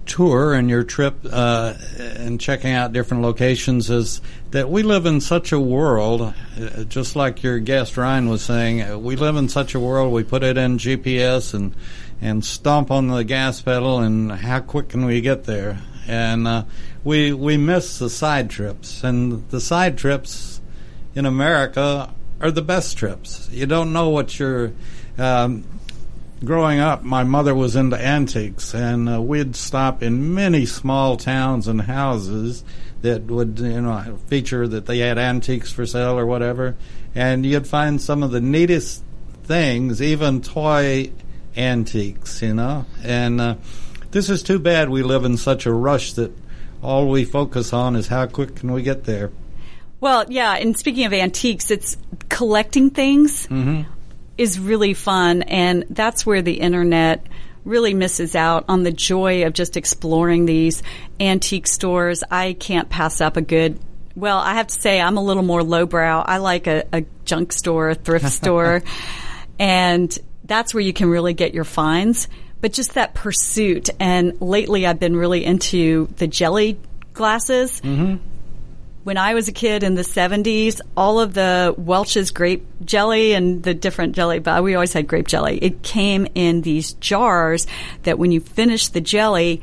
tour 0.06 0.54
and 0.54 0.70
your 0.70 0.82
trip 0.82 1.16
uh, 1.30 1.74
and 1.98 2.40
checking 2.40 2.70
out 2.70 2.94
different 2.94 3.22
locations 3.22 3.90
is 3.90 4.22
that 4.50 4.70
we 4.70 4.82
live 4.82 5.04
in 5.04 5.20
such 5.20 5.52
a 5.52 5.60
world, 5.60 6.22
uh, 6.22 6.84
just 6.84 7.14
like 7.14 7.42
your 7.42 7.58
guest 7.58 7.98
Ryan 7.98 8.30
was 8.30 8.40
saying, 8.40 8.80
uh, 8.80 8.98
we 8.98 9.16
live 9.16 9.36
in 9.36 9.50
such 9.50 9.74
a 9.74 9.80
world. 9.80 10.14
We 10.14 10.24
put 10.24 10.42
it 10.42 10.56
in 10.56 10.78
GPS 10.78 11.52
and 11.52 11.74
and 12.22 12.42
stomp 12.42 12.90
on 12.90 13.08
the 13.08 13.22
gas 13.22 13.60
pedal, 13.60 13.98
and 13.98 14.32
how 14.32 14.60
quick 14.60 14.88
can 14.88 15.04
we 15.04 15.20
get 15.20 15.44
there? 15.44 15.82
And 16.08 16.48
uh, 16.48 16.64
we 17.04 17.34
we 17.34 17.58
miss 17.58 17.98
the 17.98 18.08
side 18.08 18.48
trips, 18.48 19.04
and 19.04 19.46
the 19.50 19.60
side 19.60 19.98
trips 19.98 20.62
in 21.14 21.26
America 21.26 22.14
are 22.40 22.50
the 22.50 22.62
best 22.62 22.96
trips. 22.96 23.46
You 23.50 23.66
don't 23.66 23.92
know 23.92 24.08
what 24.08 24.38
you're. 24.38 24.72
Um, 25.18 25.64
growing 26.45 26.80
up, 26.80 27.03
my 27.03 27.24
mother 27.24 27.55
was 27.55 27.76
into 27.76 28.01
antiques, 28.01 28.74
and 28.74 29.09
uh, 29.09 29.20
we'd 29.20 29.57
stop 29.57 30.03
in 30.03 30.34
many 30.34 30.66
small 30.66 31.16
towns 31.16 31.68
and 31.68 31.82
houses 31.82 32.64
that 33.03 33.24
would, 33.24 33.59
you 33.59 33.80
know, 33.80 34.18
feature 34.26 34.66
that 34.68 34.86
they 34.86 34.99
had 34.99 35.18
antiques 35.18 35.72
for 35.72 35.86
sale 35.86 36.18
or 36.18 36.26
whatever, 36.26 36.76
and 37.14 37.45
you'd 37.45 37.66
find 37.66 38.01
some 38.01 38.22
of 38.22 38.30
the 38.30 38.40
neatest 38.40 39.03
things, 39.45 40.01
even 40.01 40.40
toy 40.40 41.11
antiques, 41.57 42.42
you 42.42 42.55
know. 42.55 42.86
And 43.03 43.40
uh, 43.40 43.57
this 44.11 44.30
is 44.30 44.42
too 44.42 44.59
bad. 44.59 44.88
We 44.88 45.03
live 45.03 45.24
in 45.24 45.36
such 45.36 45.66
a 45.66 45.72
rush 45.72 46.14
that 46.14 46.32
all 46.82 47.09
we 47.09 47.24
focus 47.24 47.72
on 47.72 47.97
is 47.97 48.09
how 48.09 48.26
quick 48.26 48.57
can 48.57 48.72
we 48.72 48.82
get 48.82 49.05
there. 49.05 49.30
Well, 50.01 50.24
yeah, 50.28 50.55
and 50.55 50.78
speaking 50.78 51.07
of 51.07 51.12
antiques, 51.12 51.70
it's 51.70 51.97
collecting 52.28 52.90
things. 52.90 53.47
Mm-hmm 53.47 53.93
is 54.37 54.59
really 54.59 54.95
fun, 54.95 55.43
and 55.43 55.85
that's 55.91 56.26
where 56.26 56.43
the 56.43 56.55
internet 56.55 57.26
really 57.64 57.95
misses 57.95 58.35
out 58.35 58.64
on 58.68 58.82
the 58.82 58.93
joy 58.93 59.47
of 59.47 59.53
just 59.53 59.76
exploring 59.76 60.45
these 60.45 60.82
antique 61.18 61.66
stores. 61.66 62.22
I 62.30 62.55
can't 62.55 62.89
pass 62.91 63.20
up 63.20 63.37
a 63.37 63.41
good. 63.41 63.78
Well, 64.14 64.39
I 64.39 64.55
have 64.55 64.68
to 64.68 64.74
say 64.74 65.01
I'm 65.01 65.16
a 65.16 65.22
little 65.22 65.43
more 65.43 65.62
lowbrow. 65.62 66.22
I 66.26 66.39
like 66.39 66.66
a, 66.66 66.85
a 66.93 67.05
junk 67.24 67.53
store, 67.53 67.91
a 67.91 67.95
thrift 67.95 68.28
store, 68.30 68.82
and 69.59 70.16
that's 70.45 70.74
where 70.74 70.82
you 70.82 70.93
can 70.93 71.09
really 71.09 71.35
get 71.35 71.55
your 71.55 71.64
finds. 71.64 72.28
But 72.61 72.72
just 72.72 72.95
that 72.95 73.14
pursuit, 73.14 73.91
and 74.01 74.41
lately 74.41 74.87
I've 74.87 74.99
been 74.99 75.16
really 75.16 75.45
into 75.45 76.09
the 76.16 76.26
jelly 76.26 76.78
glasses. 77.12 77.80
Mm-hmm 77.80 78.30
when 79.05 79.18
I 79.18 79.34
was 79.34 79.48
a 79.48 79.52
kid 79.52 79.82
in 79.82 79.94
the 79.94 80.02
70s, 80.02 80.80
all 80.96 81.20
of 81.20 81.34
the 81.34 81.74
Welch's 81.76 82.30
grape 82.30 82.66
jelly 82.84 83.34
and 83.34 83.62
the 83.62 83.74
different 83.74 84.16
jelly, 84.16 84.38
but 84.38 84.62
we 84.62 84.74
always 84.74 84.94
had 84.94 85.07
grape 85.07 85.26
jelly. 85.26 85.59
It 85.59 85.82
came 85.82 86.26
in 86.34 86.62
these 86.62 86.94
jars 86.94 87.66
that 88.02 88.18
when 88.18 88.32
you 88.32 88.40
finished 88.40 88.94
the 88.94 89.02
jelly, 89.02 89.61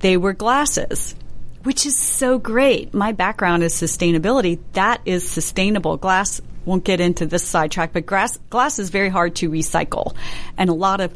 they 0.00 0.16
were 0.16 0.32
glasses, 0.32 1.14
which 1.64 1.84
is 1.84 1.96
so 1.96 2.38
great. 2.38 2.94
My 2.94 3.12
background 3.12 3.62
is 3.62 3.74
sustainability. 3.74 4.58
That 4.72 5.02
is 5.04 5.28
sustainable. 5.28 5.98
Glass 5.98 6.40
won't 6.64 6.84
get 6.84 7.00
into 7.00 7.26
this 7.26 7.44
sidetrack, 7.44 7.92
but 7.92 8.06
glass, 8.06 8.38
glass 8.48 8.78
is 8.78 8.88
very 8.88 9.10
hard 9.10 9.36
to 9.36 9.50
recycle. 9.50 10.14
And 10.56 10.70
a 10.70 10.74
lot 10.74 11.00
of 11.00 11.12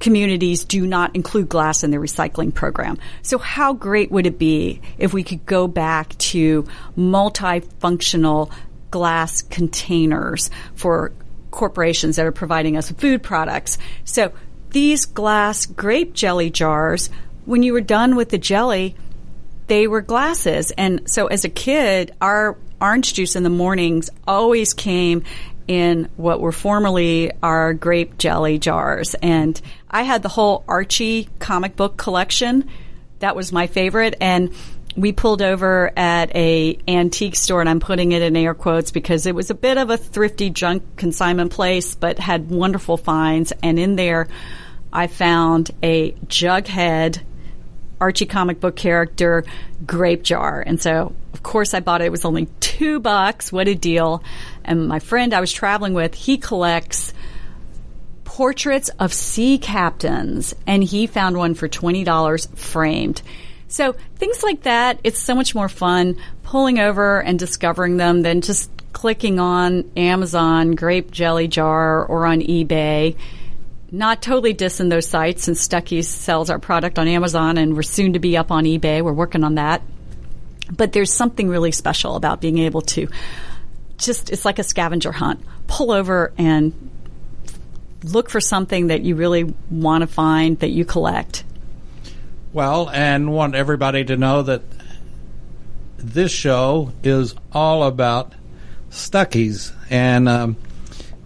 communities 0.00 0.64
do 0.64 0.86
not 0.86 1.14
include 1.14 1.48
glass 1.48 1.84
in 1.84 1.90
their 1.90 2.00
recycling 2.00 2.52
program. 2.52 2.98
So 3.22 3.38
how 3.38 3.72
great 3.72 4.10
would 4.10 4.26
it 4.26 4.38
be 4.38 4.80
if 4.98 5.12
we 5.12 5.22
could 5.22 5.46
go 5.46 5.66
back 5.66 6.16
to 6.18 6.66
multifunctional 6.96 8.52
glass 8.90 9.42
containers 9.42 10.50
for 10.74 11.12
corporations 11.50 12.16
that 12.16 12.26
are 12.26 12.32
providing 12.32 12.76
us 12.76 12.88
with 12.88 13.00
food 13.00 13.22
products? 13.22 13.78
So 14.04 14.32
these 14.70 15.06
glass 15.06 15.66
grape 15.66 16.12
jelly 16.12 16.50
jars, 16.50 17.10
when 17.44 17.62
you 17.62 17.72
were 17.72 17.80
done 17.80 18.16
with 18.16 18.30
the 18.30 18.38
jelly, 18.38 18.96
they 19.66 19.86
were 19.86 20.02
glasses. 20.02 20.72
And 20.72 21.10
so 21.10 21.26
as 21.26 21.44
a 21.44 21.48
kid, 21.48 22.14
our 22.20 22.58
orange 22.80 23.14
juice 23.14 23.36
in 23.36 23.44
the 23.44 23.50
mornings 23.50 24.10
always 24.26 24.74
came 24.74 25.22
in 25.66 26.08
what 26.16 26.40
were 26.40 26.52
formerly 26.52 27.32
our 27.42 27.74
grape 27.74 28.18
jelly 28.18 28.58
jars. 28.58 29.14
And 29.14 29.60
I 29.90 30.02
had 30.02 30.22
the 30.22 30.28
whole 30.28 30.64
Archie 30.68 31.28
comic 31.38 31.76
book 31.76 31.96
collection. 31.96 32.68
That 33.20 33.36
was 33.36 33.52
my 33.52 33.66
favorite. 33.66 34.16
And 34.20 34.54
we 34.96 35.12
pulled 35.12 35.42
over 35.42 35.90
at 35.96 36.34
a 36.36 36.78
antique 36.86 37.36
store 37.36 37.60
and 37.60 37.68
I'm 37.68 37.80
putting 37.80 38.12
it 38.12 38.22
in 38.22 38.36
air 38.36 38.54
quotes 38.54 38.90
because 38.90 39.26
it 39.26 39.34
was 39.34 39.50
a 39.50 39.54
bit 39.54 39.78
of 39.78 39.90
a 39.90 39.96
thrifty 39.96 40.50
junk 40.50 40.96
consignment 40.96 41.52
place, 41.52 41.94
but 41.94 42.18
had 42.18 42.48
wonderful 42.50 42.96
finds. 42.96 43.52
And 43.62 43.78
in 43.78 43.96
there, 43.96 44.28
I 44.92 45.08
found 45.08 45.70
a 45.82 46.12
Jughead 46.26 47.20
Archie 48.00 48.26
comic 48.26 48.60
book 48.60 48.76
character 48.76 49.44
grape 49.86 50.22
jar. 50.22 50.62
And 50.64 50.80
so, 50.80 51.14
of 51.32 51.42
course, 51.42 51.74
I 51.74 51.80
bought 51.80 52.00
it. 52.00 52.06
It 52.06 52.10
was 52.10 52.24
only 52.24 52.46
two 52.60 53.00
bucks. 53.00 53.50
What 53.52 53.66
a 53.66 53.74
deal. 53.74 54.22
And 54.64 54.88
my 54.88 54.98
friend 54.98 55.34
I 55.34 55.40
was 55.40 55.52
traveling 55.52 55.94
with, 55.94 56.14
he 56.14 56.38
collects 56.38 57.12
portraits 58.24 58.88
of 58.98 59.12
sea 59.12 59.58
captains, 59.58 60.54
and 60.66 60.82
he 60.82 61.06
found 61.06 61.36
one 61.36 61.54
for 61.54 61.68
$20 61.68 62.56
framed. 62.56 63.22
So 63.68 63.94
things 64.16 64.42
like 64.42 64.62
that, 64.62 64.98
it's 65.04 65.18
so 65.18 65.34
much 65.34 65.54
more 65.54 65.68
fun 65.68 66.16
pulling 66.42 66.78
over 66.78 67.20
and 67.20 67.38
discovering 67.38 67.96
them 67.96 68.22
than 68.22 68.40
just 68.40 68.70
clicking 68.92 69.38
on 69.38 69.90
Amazon, 69.96 70.72
grape 70.72 71.10
jelly 71.10 71.48
jar, 71.48 72.04
or 72.04 72.26
on 72.26 72.40
eBay. 72.40 73.16
Not 73.90 74.22
totally 74.22 74.54
dissing 74.54 74.90
those 74.90 75.06
sites 75.06 75.44
since 75.44 75.66
Stuckey's 75.66 76.08
sells 76.08 76.50
our 76.50 76.58
product 76.58 76.98
on 76.98 77.06
Amazon 77.06 77.58
and 77.58 77.76
we're 77.76 77.82
soon 77.82 78.14
to 78.14 78.18
be 78.18 78.36
up 78.36 78.50
on 78.50 78.64
eBay. 78.64 79.02
We're 79.02 79.12
working 79.12 79.44
on 79.44 79.56
that. 79.56 79.82
But 80.70 80.92
there's 80.92 81.12
something 81.12 81.48
really 81.48 81.72
special 81.72 82.16
about 82.16 82.40
being 82.40 82.58
able 82.58 82.82
to 82.82 83.08
just, 83.98 84.30
it's 84.30 84.44
like 84.44 84.58
a 84.58 84.64
scavenger 84.64 85.12
hunt. 85.12 85.44
Pull 85.66 85.90
over 85.90 86.32
and 86.36 86.90
look 88.04 88.28
for 88.28 88.40
something 88.40 88.88
that 88.88 89.02
you 89.02 89.16
really 89.16 89.54
want 89.70 90.02
to 90.02 90.06
find 90.06 90.58
that 90.60 90.70
you 90.70 90.84
collect. 90.84 91.44
Well, 92.52 92.88
and 92.90 93.32
want 93.32 93.54
everybody 93.54 94.04
to 94.04 94.16
know 94.16 94.42
that 94.42 94.62
this 95.96 96.30
show 96.30 96.92
is 97.02 97.34
all 97.52 97.82
about 97.82 98.32
Stuckey's, 98.90 99.72
and 99.90 100.28
um, 100.28 100.56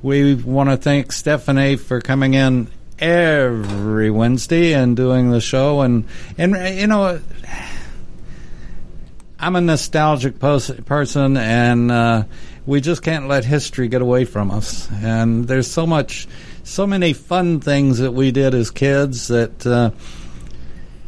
we 0.02 0.34
want 0.34 0.70
to 0.70 0.76
thank 0.76 1.12
Stephanie 1.12 1.76
for 1.76 2.00
coming 2.00 2.34
in 2.34 2.68
every 2.98 4.10
Wednesday 4.10 4.72
and 4.72 4.96
doing 4.96 5.30
the 5.30 5.40
show, 5.40 5.82
and 5.82 6.06
and 6.38 6.52
you 6.78 6.86
know. 6.86 7.20
I'm 9.40 9.54
a 9.54 9.60
nostalgic 9.60 10.40
person, 10.40 11.36
and 11.36 11.92
uh, 11.92 12.24
we 12.68 12.82
just 12.82 13.02
can't 13.02 13.28
let 13.28 13.46
history 13.46 13.88
get 13.88 14.02
away 14.02 14.26
from 14.26 14.50
us. 14.50 14.90
And 15.02 15.48
there's 15.48 15.70
so 15.70 15.86
much 15.86 16.28
so 16.64 16.86
many 16.86 17.14
fun 17.14 17.60
things 17.60 17.98
that 17.98 18.12
we 18.12 18.30
did 18.30 18.54
as 18.54 18.70
kids 18.70 19.28
that 19.28 19.66
uh, 19.66 19.90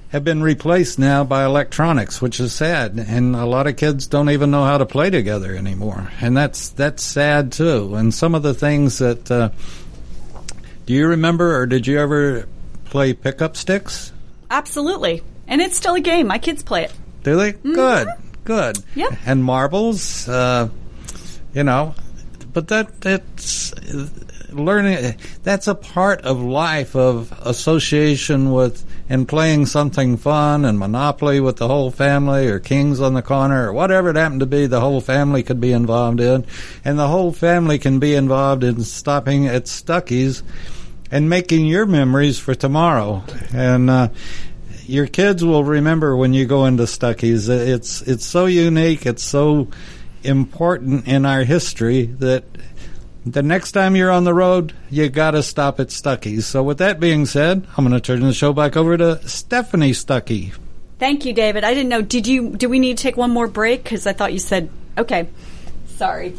have 0.08 0.24
been 0.24 0.42
replaced 0.42 0.98
now 0.98 1.22
by 1.22 1.44
electronics, 1.44 2.22
which 2.22 2.40
is 2.40 2.54
sad. 2.54 2.98
And 2.98 3.36
a 3.36 3.44
lot 3.44 3.66
of 3.66 3.76
kids 3.76 4.06
don't 4.06 4.30
even 4.30 4.50
know 4.50 4.64
how 4.64 4.78
to 4.78 4.86
play 4.86 5.11
together 5.11 5.54
anymore, 5.54 6.11
and 6.22 6.34
that's 6.34 6.70
that's 6.70 7.02
sad 7.02 7.52
too. 7.52 7.94
And 7.94 8.14
some 8.14 8.34
of 8.34 8.42
the 8.42 8.54
things 8.54 8.98
that 8.98 9.30
uh, 9.30 9.50
do 10.86 10.94
you 10.94 11.08
remember, 11.08 11.58
or 11.58 11.66
did 11.66 11.86
you 11.86 12.00
ever 12.00 12.48
play 12.86 13.12
pickup 13.12 13.54
sticks? 13.58 14.12
Absolutely, 14.50 15.22
and 15.46 15.61
it's 15.61 15.76
still 15.76 15.94
a 15.94 16.00
game. 16.00 16.26
My 16.26 16.38
kids 16.38 16.62
play 16.62 16.84
it. 16.84 16.92
Do 17.22 17.36
they? 17.36 17.52
Mm-hmm. 17.52 17.74
Good, 17.74 18.08
good. 18.44 18.78
Yeah. 18.94 19.14
And 19.26 19.44
marbles, 19.44 20.26
uh, 20.26 20.70
you 21.55 21.64
know 21.64 21.94
but 22.53 22.68
that 22.68 23.01
that's 23.01 23.72
learning. 24.53 25.16
That's 25.42 25.68
a 25.68 25.74
part 25.74 26.22
of 26.22 26.40
life 26.40 26.96
of 26.96 27.32
association 27.44 28.53
with 28.53 28.84
and 29.09 29.28
playing 29.28 29.66
something 29.66 30.16
fun 30.16 30.64
and 30.64 30.78
Monopoly 30.78 31.40
with 31.40 31.57
the 31.57 31.68
whole 31.68 31.90
family 31.90 32.46
or 32.46 32.59
Kings 32.59 33.01
on 33.01 33.14
the 33.14 33.22
Corner 33.22 33.68
or 33.68 33.72
whatever 33.72 34.11
it 34.11 34.16
happened 34.16 34.40
to 34.40 34.46
be. 34.46 34.66
The 34.66 34.80
whole 34.80 35.01
family 35.01 35.42
could 35.42 35.61
be 35.61 35.72
involved 35.72 36.20
in, 36.20 36.46
and 36.84 36.98
the 36.98 37.09
whole 37.09 37.32
family 37.32 37.78
can 37.78 37.98
be 37.98 38.14
involved 38.14 38.64
in 38.64 38.82
stopping 38.84 39.46
at 39.46 39.64
Stuckey's 39.64 40.42
and 41.11 41.28
making 41.28 41.66
your 41.66 41.86
memories 41.86 42.38
for 42.38 42.55
tomorrow. 42.55 43.24
And 43.53 43.90
uh, 43.90 44.09
your 44.86 45.07
kids 45.07 45.44
will 45.44 45.64
remember 45.64 46.16
when 46.16 46.34
you 46.34 46.46
go 46.46 46.66
into 46.66 46.84
Stuckey's. 46.84 47.48
It's 47.48 48.03
it's 48.03 48.24
so 48.24 48.46
unique. 48.46 49.07
It's 49.07 49.22
so 49.22 49.68
important 50.22 51.06
in 51.06 51.24
our 51.26 51.44
history 51.44 52.06
that 52.06 52.44
the 53.24 53.42
next 53.42 53.72
time 53.72 53.96
you're 53.96 54.10
on 54.10 54.24
the 54.24 54.34
road, 54.34 54.72
you 54.88 55.08
got 55.08 55.32
to 55.32 55.42
stop 55.42 55.78
at 55.80 55.88
Stuckey's. 55.88 56.46
So, 56.46 56.62
with 56.62 56.78
that 56.78 57.00
being 57.00 57.26
said, 57.26 57.66
I'm 57.76 57.84
going 57.84 57.92
to 57.92 58.00
turn 58.00 58.20
the 58.20 58.32
show 58.32 58.52
back 58.52 58.76
over 58.76 58.96
to 58.96 59.26
Stephanie 59.28 59.92
Stuckey. 59.92 60.54
Thank 60.98 61.24
you, 61.24 61.32
David. 61.32 61.64
I 61.64 61.74
didn't 61.74 61.88
know. 61.88 62.02
Did 62.02 62.26
you? 62.26 62.50
Do 62.56 62.68
we 62.68 62.78
need 62.78 62.98
to 62.98 63.02
take 63.02 63.16
one 63.16 63.30
more 63.30 63.46
break? 63.46 63.82
Because 63.84 64.06
I 64.06 64.12
thought 64.12 64.32
you 64.32 64.38
said. 64.38 64.70
Okay, 64.98 65.28
sorry. 65.86 66.36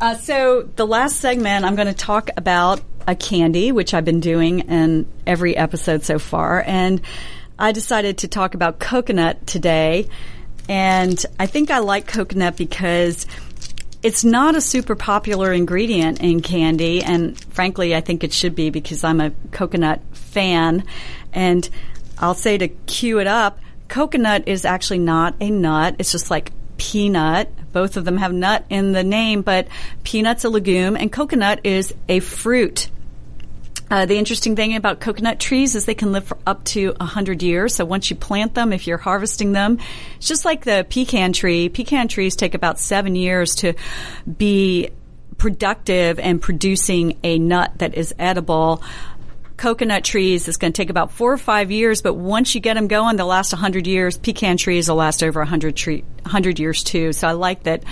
Uh, 0.00 0.16
so 0.16 0.62
the 0.62 0.86
last 0.86 1.20
segment, 1.20 1.64
I'm 1.64 1.76
going 1.76 1.88
to 1.88 1.94
talk 1.94 2.30
about 2.36 2.80
a 3.06 3.14
candy, 3.14 3.72
which 3.72 3.94
I've 3.94 4.04
been 4.04 4.20
doing 4.20 4.60
in 4.60 5.06
every 5.26 5.56
episode 5.56 6.04
so 6.04 6.18
far, 6.18 6.62
and 6.66 7.00
I 7.58 7.72
decided 7.72 8.18
to 8.18 8.28
talk 8.28 8.54
about 8.54 8.78
coconut 8.78 9.46
today. 9.46 10.08
And 10.68 11.24
I 11.38 11.46
think 11.46 11.70
I 11.70 11.78
like 11.78 12.06
coconut 12.06 12.56
because 12.56 13.26
it's 14.02 14.24
not 14.24 14.54
a 14.54 14.60
super 14.60 14.94
popular 14.94 15.52
ingredient 15.52 16.20
in 16.20 16.42
candy, 16.42 17.02
and 17.02 17.38
frankly, 17.54 17.94
I 17.94 18.02
think 18.02 18.22
it 18.22 18.32
should 18.32 18.54
be 18.54 18.68
because 18.70 19.02
I'm 19.02 19.20
a 19.20 19.32
coconut 19.50 20.00
fan. 20.12 20.84
And 21.32 21.68
I'll 22.18 22.34
say 22.34 22.58
to 22.58 22.68
cue 22.68 23.18
it 23.18 23.26
up, 23.26 23.58
coconut 23.88 24.46
is 24.46 24.64
actually 24.64 24.98
not 24.98 25.34
a 25.40 25.50
nut. 25.50 25.96
It's 25.98 26.12
just 26.12 26.30
like 26.30 26.52
peanut. 26.76 27.50
Both 27.72 27.96
of 27.96 28.04
them 28.04 28.18
have 28.18 28.32
nut 28.32 28.64
in 28.68 28.92
the 28.92 29.02
name, 29.02 29.42
but 29.42 29.68
peanut's 30.02 30.44
a 30.44 30.48
legume 30.48 30.96
and 30.96 31.10
coconut 31.10 31.60
is 31.64 31.94
a 32.08 32.20
fruit. 32.20 32.88
Uh, 33.90 34.06
the 34.06 34.16
interesting 34.16 34.56
thing 34.56 34.74
about 34.76 34.98
coconut 34.98 35.38
trees 35.38 35.74
is 35.74 35.84
they 35.84 35.94
can 35.94 36.12
live 36.12 36.24
for 36.24 36.38
up 36.46 36.64
to 36.64 36.94
100 36.96 37.42
years. 37.42 37.74
So 37.74 37.84
once 37.84 38.10
you 38.10 38.16
plant 38.16 38.54
them, 38.54 38.72
if 38.72 38.86
you're 38.86 38.98
harvesting 38.98 39.52
them, 39.52 39.78
it's 40.16 40.26
just 40.26 40.44
like 40.44 40.64
the 40.64 40.86
pecan 40.88 41.32
tree. 41.32 41.68
Pecan 41.68 42.08
trees 42.08 42.34
take 42.34 42.54
about 42.54 42.78
seven 42.78 43.14
years 43.14 43.56
to 43.56 43.74
be 44.38 44.90
productive 45.36 46.18
and 46.18 46.40
producing 46.40 47.18
a 47.22 47.38
nut 47.38 47.72
that 47.76 47.94
is 47.94 48.14
edible. 48.18 48.82
Coconut 49.56 50.02
trees 50.02 50.48
is 50.48 50.56
going 50.56 50.72
to 50.72 50.76
take 50.76 50.90
about 50.90 51.12
four 51.12 51.32
or 51.32 51.38
five 51.38 51.70
years, 51.70 52.02
but 52.02 52.14
once 52.14 52.54
you 52.54 52.60
get 52.60 52.74
them 52.74 52.88
going, 52.88 53.16
they'll 53.16 53.26
last 53.26 53.52
100 53.52 53.86
years. 53.86 54.16
Pecan 54.18 54.56
trees 54.56 54.88
will 54.88 54.96
last 54.96 55.22
over 55.22 55.40
100, 55.40 55.76
tree, 55.76 56.02
100 56.22 56.58
years 56.58 56.82
too. 56.82 57.12
So 57.12 57.28
I 57.28 57.32
like 57.32 57.64
that 57.64 57.84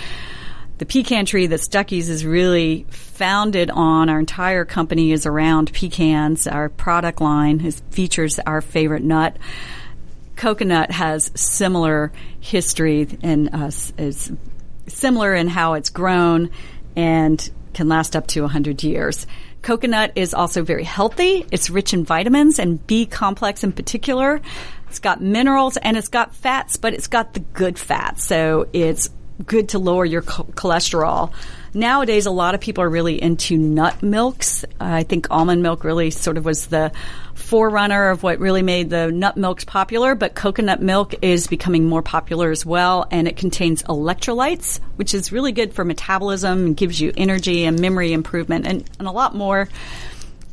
the 0.77 0.85
pecan 0.85 1.25
tree 1.25 1.47
that 1.47 1.59
Stuckey's 1.59 2.09
is 2.09 2.25
really 2.25 2.85
founded 2.89 3.69
on. 3.69 4.09
Our 4.09 4.19
entire 4.19 4.65
company 4.65 5.11
is 5.11 5.25
around 5.25 5.71
pecans. 5.71 6.47
Our 6.47 6.69
product 6.69 7.21
line 7.21 7.61
is, 7.61 7.81
features 7.91 8.39
our 8.39 8.61
favorite 8.61 9.03
nut. 9.03 9.37
Coconut 10.35 10.91
has 10.91 11.31
similar 11.35 12.11
history 12.39 13.07
and 13.21 13.49
uh, 13.53 13.71
is 13.97 14.31
similar 14.87 15.35
in 15.35 15.47
how 15.47 15.73
it's 15.73 15.89
grown 15.89 16.49
and 16.95 17.49
can 17.73 17.87
last 17.87 18.15
up 18.15 18.27
to 18.27 18.41
100 18.41 18.83
years. 18.83 19.27
Coconut 19.61 20.11
is 20.15 20.33
also 20.33 20.63
very 20.63 20.83
healthy. 20.83 21.45
It's 21.51 21.69
rich 21.69 21.93
in 21.93 22.03
vitamins 22.03 22.59
and 22.59 22.85
B 22.85 23.05
complex 23.05 23.63
in 23.63 23.71
particular. 23.71 24.41
It's 24.89 24.99
got 24.99 25.21
minerals 25.21 25.77
and 25.77 25.95
it's 25.97 26.09
got 26.09 26.35
fats, 26.35 26.77
but 26.77 26.93
it's 26.93 27.07
got 27.07 27.33
the 27.33 27.39
good 27.39 27.79
fats. 27.79 28.25
So 28.25 28.67
it's 28.73 29.09
good 29.45 29.69
to 29.69 29.79
lower 29.79 30.05
your 30.05 30.21
cholesterol. 30.21 31.31
Nowadays, 31.73 32.27
a 32.27 32.31
lot 32.31 32.53
of 32.53 32.61
people 32.61 32.83
are 32.83 32.89
really 32.89 33.21
into 33.21 33.57
nut 33.57 34.03
milks. 34.03 34.63
I 34.79 35.03
think 35.03 35.27
almond 35.31 35.63
milk 35.63 35.83
really 35.83 36.11
sort 36.11 36.37
of 36.37 36.45
was 36.45 36.67
the 36.67 36.91
forerunner 37.33 38.09
of 38.09 38.21
what 38.21 38.39
really 38.39 38.61
made 38.61 38.91
the 38.91 39.11
nut 39.11 39.37
milks 39.37 39.63
popular, 39.63 40.13
but 40.13 40.35
coconut 40.35 40.81
milk 40.81 41.15
is 41.23 41.47
becoming 41.47 41.85
more 41.85 42.03
popular 42.03 42.51
as 42.51 42.63
well, 42.63 43.07
and 43.09 43.27
it 43.27 43.37
contains 43.37 43.81
electrolytes, 43.83 44.79
which 44.97 45.15
is 45.15 45.31
really 45.31 45.51
good 45.51 45.73
for 45.73 45.83
metabolism 45.83 46.65
and 46.65 46.77
gives 46.77 47.01
you 47.01 47.11
energy 47.17 47.65
and 47.65 47.79
memory 47.79 48.13
improvement 48.13 48.67
and, 48.67 48.87
and 48.99 49.07
a 49.07 49.11
lot 49.11 49.35
more 49.35 49.67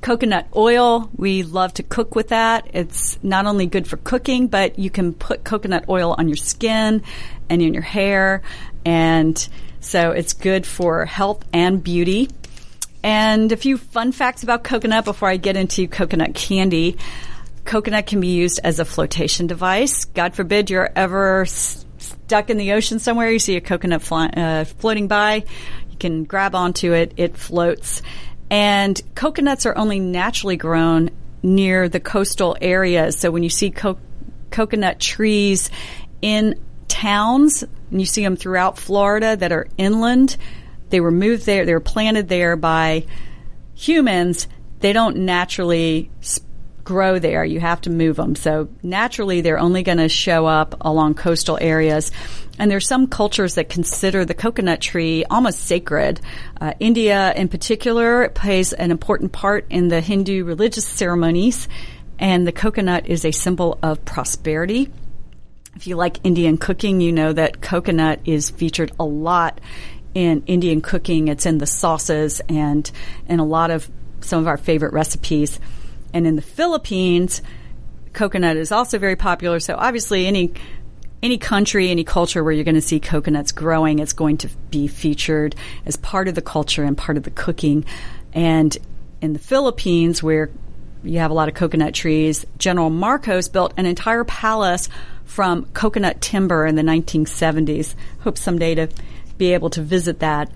coconut 0.01 0.47
oil. 0.57 1.11
We 1.17 1.43
love 1.43 1.75
to 1.75 1.83
cook 1.83 2.15
with 2.15 2.29
that. 2.29 2.69
It's 2.73 3.19
not 3.23 3.47
only 3.47 3.67
good 3.67 3.87
for 3.87 3.99
cooking, 3.99 4.49
but 4.49 4.79
you 4.79 4.91
can 4.91 5.13
put 5.13 5.45
coconut 5.45 5.89
oil 5.89 6.15
on 6.17 6.29
your 6.29 6.37
skin 6.37 7.03
and 7.49 7.61
in 7.61 7.75
your 7.75 7.83
hair. 7.83 8.43
And 8.85 9.49
so 9.81 10.11
it's 10.11 10.33
good 10.33 10.67
for 10.67 11.05
health 11.05 11.45
and 11.53 11.83
beauty. 11.83 12.29
And 13.03 13.51
a 13.51 13.57
few 13.57 13.79
fun 13.79 14.13
facts 14.13 14.43
about 14.43 14.63
coconut 14.65 15.05
before 15.05 15.29
I 15.29 15.37
get 15.37 15.57
into 15.57 15.89
coconut 15.89 16.35
candy. 16.35 16.99
Coconut 17.65 18.07
can 18.07 18.21
be 18.21 18.29
used 18.29 18.61
as 18.63 18.79
a 18.79 18.85
flotation 18.85 19.47
device. 19.47 20.05
God 20.07 20.35
forbid 20.35 20.71
you're 20.71 20.91
ever 20.95 21.47
stuck 21.47 22.51
in 22.51 22.57
the 22.57 22.73
ocean 22.73 22.99
somewhere, 22.99 23.31
you 23.31 23.39
see 23.39 23.57
a 23.57 23.61
coconut 23.61 24.11
uh, 24.11 24.65
floating 24.65 25.09
by, 25.09 25.45
you 25.91 25.97
can 25.99 26.25
grab 26.25 26.55
onto 26.55 26.93
it, 26.93 27.13
it 27.17 27.37
floats. 27.37 28.03
And 28.51 29.01
coconuts 29.15 29.67
are 29.67 29.77
only 29.77 30.01
naturally 30.01 30.57
grown 30.57 31.11
near 31.43 31.89
the 31.89 32.01
coastal 32.01 32.57
areas. 32.61 33.19
So 33.19 33.31
when 33.31 33.43
you 33.43 33.51
see 33.51 33.71
co- 33.71 33.99
coconut 34.51 35.01
trees 35.01 35.71
in 36.21 36.59
towns, 36.91 37.63
and 37.91 38.01
you 38.01 38.07
see 38.07 38.23
them 38.23 38.37
throughout 38.37 38.79
Florida 38.79 39.37
that 39.37 39.53
are 39.53 39.69
inland. 39.79 40.37
They 40.91 41.01
were 41.01 41.11
moved 41.11 41.47
there, 41.47 41.65
they 41.65 41.73
were 41.73 41.81
planted 41.81 42.29
there 42.29 42.57
by 42.57 43.07
humans. 43.75 44.49
They 44.81 44.93
don't 44.93 45.19
naturally 45.19 46.11
grow 46.85 47.19
there. 47.19 47.45
You 47.45 47.61
have 47.61 47.83
to 47.83 47.91
move 47.91 48.17
them. 48.17 48.35
So 48.35 48.69
naturally, 48.83 49.43
they're 49.43 49.59
only 49.59 49.83
going 49.83 49.99
to 49.99 50.09
show 50.09 50.47
up 50.47 50.75
along 50.81 51.15
coastal 51.15 51.59
areas. 51.61 52.11
And 52.59 52.71
there's 52.71 52.89
some 52.89 53.07
cultures 53.07 53.55
that 53.55 53.69
consider 53.69 54.25
the 54.25 54.35
coconut 54.35 54.81
tree 54.81 55.25
almost 55.25 55.61
sacred. 55.61 56.21
Uh, 56.61 56.75
India, 56.81 57.33
in 57.35 57.49
particular, 57.49 58.29
plays 58.31 58.73
an 58.73 58.91
important 58.91 59.33
part 59.33 59.67
in 59.71 59.89
the 59.89 60.01
Hindu 60.01 60.45
religious 60.45 60.87
ceremonies. 60.87 61.69
And 62.19 62.47
the 62.47 62.53
coconut 62.53 63.07
is 63.07 63.25
a 63.25 63.31
symbol 63.31 63.79
of 63.83 64.05
prosperity 64.05 64.91
if 65.77 65.87
you 65.87 65.97
like 65.97 66.19
Indian 66.25 66.59
cooking, 66.59 67.01
you 67.01 67.13
know 67.13 67.33
that 67.33 67.61
coconut 67.61 68.21
is 68.25 68.51
featured 68.51 68.93
a 68.99 69.05
lot 69.05 69.61
in 70.15 70.43
Indian 70.47 70.81
cooking. 70.81 71.29
It's 71.29 71.47
in 71.47 71.59
the 71.59 71.67
sauces 71.67 72.41
and 72.49 72.91
in 73.29 73.41
a 73.41 73.45
lot 73.45 73.71
of 73.71 73.89
some 74.21 74.41
of 74.41 74.49
our 74.49 74.57
favorite 74.57 74.93
recipes. 74.93 75.61
And 76.13 76.27
in 76.27 76.37
the 76.37 76.43
Philippines, 76.43 77.43
coconut 78.13 78.57
is 78.57 78.73
also 78.73 78.99
very 78.99 79.17
popular. 79.17 79.61
So 79.61 79.77
obviously, 79.77 80.27
any 80.27 80.53
any 81.23 81.37
country, 81.37 81.91
any 81.91 82.03
culture 82.03 82.43
where 82.43 82.53
you're 82.53 82.65
going 82.65 82.75
to 82.75 82.81
see 82.81 82.99
coconuts 82.99 83.53
growing, 83.53 83.99
it's 83.99 84.15
going 84.15 84.39
to 84.39 84.49
be 84.71 84.87
featured 84.87 85.55
as 85.85 85.97
part 85.97 86.29
of 86.29 86.35
the 86.35 86.41
culture 86.43 86.83
and 86.83 86.97
part 86.97 87.19
of 87.19 87.25
the 87.25 87.31
cooking. 87.31 87.85
And 88.33 88.77
in 89.21 89.35
the 89.35 89.39
Philippines, 89.39 90.23
where 90.23 90.49
you 91.03 91.19
have 91.19 91.31
a 91.31 91.35
lot 91.35 91.49
of 91.49 91.55
coconut 91.55 91.95
trees, 91.95 92.47
General 92.57 92.89
Marcos 92.89 93.49
built 93.49 93.75
an 93.77 93.85
entire 93.85 94.25
palace 94.25 94.89
from 95.31 95.65
coconut 95.67 96.21
timber 96.21 96.67
in 96.67 96.75
the 96.75 96.83
1970s. 96.83 97.95
Hope 98.23 98.37
someday 98.37 98.75
to 98.75 98.89
be 99.39 99.55
able 99.55 99.71
to 99.71 99.81
visit 99.81 100.19
that. 100.19 100.51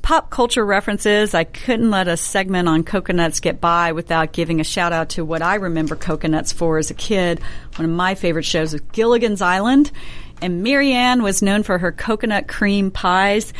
Pop 0.00 0.30
culture 0.30 0.64
references. 0.64 1.34
I 1.34 1.44
couldn't 1.44 1.90
let 1.90 2.08
a 2.08 2.16
segment 2.16 2.68
on 2.68 2.84
coconuts 2.84 3.40
get 3.40 3.60
by 3.60 3.92
without 3.92 4.32
giving 4.32 4.60
a 4.60 4.64
shout 4.64 4.94
out 4.94 5.10
to 5.10 5.26
what 5.26 5.42
I 5.42 5.56
remember 5.56 5.94
coconuts 5.94 6.52
for 6.52 6.78
as 6.78 6.90
a 6.90 6.94
kid. 6.94 7.40
One 7.76 7.84
of 7.84 7.94
my 7.94 8.14
favorite 8.14 8.46
shows 8.46 8.72
was 8.72 8.80
Gilligan's 8.92 9.42
Island. 9.42 9.92
And 10.40 10.62
Mary 10.62 10.92
Ann 10.92 11.22
was 11.22 11.42
known 11.42 11.62
for 11.62 11.76
her 11.76 11.92
coconut 11.92 12.48
cream 12.48 12.90
pies 12.90 13.52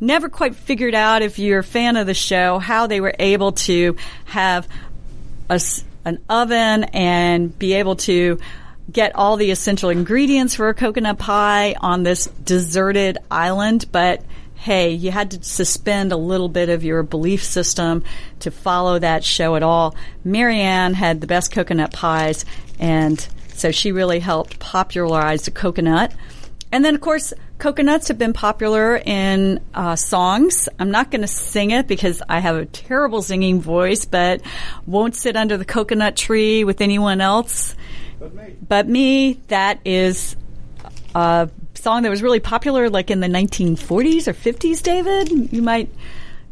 never 0.00 0.28
quite 0.28 0.56
figured 0.56 0.94
out 0.94 1.22
if 1.22 1.38
you're 1.38 1.60
a 1.60 1.64
fan 1.64 1.96
of 1.96 2.08
the 2.08 2.14
show 2.14 2.58
how 2.58 2.88
they 2.88 3.00
were 3.00 3.14
able 3.20 3.52
to 3.52 3.94
have 4.24 4.66
a, 5.48 5.60
an 6.04 6.18
oven 6.28 6.82
and 6.92 7.56
be 7.56 7.74
able 7.74 7.94
to 7.94 8.40
get 8.92 9.14
all 9.14 9.36
the 9.36 9.50
essential 9.50 9.90
ingredients 9.90 10.54
for 10.54 10.68
a 10.68 10.74
coconut 10.74 11.18
pie 11.18 11.74
on 11.80 12.02
this 12.02 12.26
deserted 12.44 13.18
island, 13.30 13.86
but 13.90 14.22
hey, 14.54 14.92
you 14.92 15.10
had 15.10 15.32
to 15.32 15.42
suspend 15.42 16.12
a 16.12 16.16
little 16.16 16.48
bit 16.48 16.68
of 16.68 16.84
your 16.84 17.02
belief 17.02 17.42
system 17.42 18.04
to 18.38 18.50
follow 18.50 18.98
that 18.98 19.24
show 19.24 19.56
at 19.56 19.62
all. 19.62 19.96
Mary 20.22 20.60
Ann 20.60 20.94
had 20.94 21.20
the 21.20 21.26
best 21.26 21.50
coconut 21.50 21.92
pies, 21.92 22.44
and 22.78 23.26
so 23.54 23.72
she 23.72 23.90
really 23.90 24.20
helped 24.20 24.60
popularize 24.60 25.46
the 25.46 25.50
coconut. 25.50 26.14
And 26.70 26.84
then, 26.84 26.94
of 26.94 27.00
course, 27.00 27.34
coconuts 27.58 28.08
have 28.08 28.18
been 28.18 28.32
popular 28.32 28.96
in 28.96 29.60
uh, 29.74 29.96
songs. 29.96 30.68
I'm 30.78 30.90
not 30.90 31.10
going 31.10 31.22
to 31.22 31.26
sing 31.26 31.70
it 31.72 31.88
because 31.88 32.22
I 32.28 32.38
have 32.38 32.56
a 32.56 32.64
terrible 32.64 33.20
singing 33.20 33.60
voice, 33.60 34.04
but 34.04 34.42
won't 34.86 35.16
sit 35.16 35.36
under 35.36 35.56
the 35.56 35.64
coconut 35.64 36.16
tree 36.16 36.64
with 36.64 36.80
anyone 36.80 37.20
else 37.20 37.74
but 38.68 38.88
me. 38.88 39.40
That 39.48 39.80
is 39.84 40.36
a 41.14 41.50
song 41.74 42.02
that 42.02 42.10
was 42.10 42.22
really 42.22 42.40
popular, 42.40 42.90
like 42.90 43.10
in 43.10 43.20
the 43.20 43.28
1940s 43.28 44.28
or 44.28 44.34
50s. 44.34 44.82
David, 44.82 45.52
you 45.52 45.62
might 45.62 45.88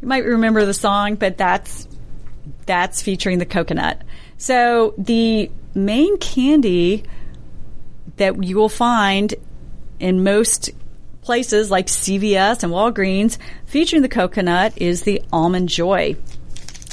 you 0.01 0.07
might 0.07 0.25
remember 0.25 0.65
the 0.65 0.73
song, 0.73 1.15
but 1.15 1.37
that's 1.37 1.87
that's 2.65 3.01
featuring 3.01 3.39
the 3.39 3.45
coconut. 3.45 4.01
So 4.37 4.93
the 4.97 5.51
main 5.73 6.17
candy 6.17 7.03
that 8.17 8.43
you 8.43 8.57
will 8.57 8.69
find 8.69 9.33
in 9.99 10.23
most 10.23 10.71
places 11.21 11.69
like 11.69 11.87
CVS 11.87 12.63
and 12.63 12.73
Walgreens 12.73 13.37
featuring 13.65 14.01
the 14.01 14.09
coconut 14.09 14.73
is 14.77 15.03
the 15.03 15.21
almond 15.31 15.69
joy. 15.69 16.15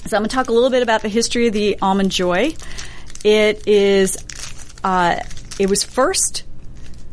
So 0.07 0.17
I'm 0.17 0.23
going 0.23 0.29
to 0.29 0.35
talk 0.35 0.49
a 0.49 0.53
little 0.53 0.71
bit 0.71 0.83
about 0.83 1.03
the 1.03 1.09
history 1.09 1.47
of 1.49 1.53
the 1.53 1.79
almond 1.81 2.11
joy. 2.11 2.55
It 3.25 3.67
is, 3.67 4.17
uh, 4.85 5.17
it 5.59 5.69
was 5.69 5.85
first 5.85 6.45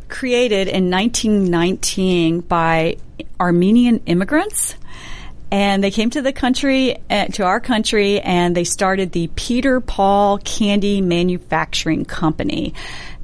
created 0.08 0.68
in 0.68 0.90
1919 0.90 2.42
by 2.42 2.98
Armenian 3.40 4.02
immigrants. 4.06 4.76
And 5.52 5.84
they 5.84 5.92
came 5.92 6.10
to 6.10 6.22
the 6.22 6.34
country, 6.34 6.98
uh, 7.10 7.26
to 7.28 7.44
our 7.44 7.60
country, 7.60 8.20
and 8.20 8.56
they 8.56 8.64
started 8.64 9.12
the 9.12 9.30
Peter 9.36 9.80
Paul 9.80 10.40
Candy 10.40 11.02
Manufacturing 11.02 12.04
Company. 12.04 12.74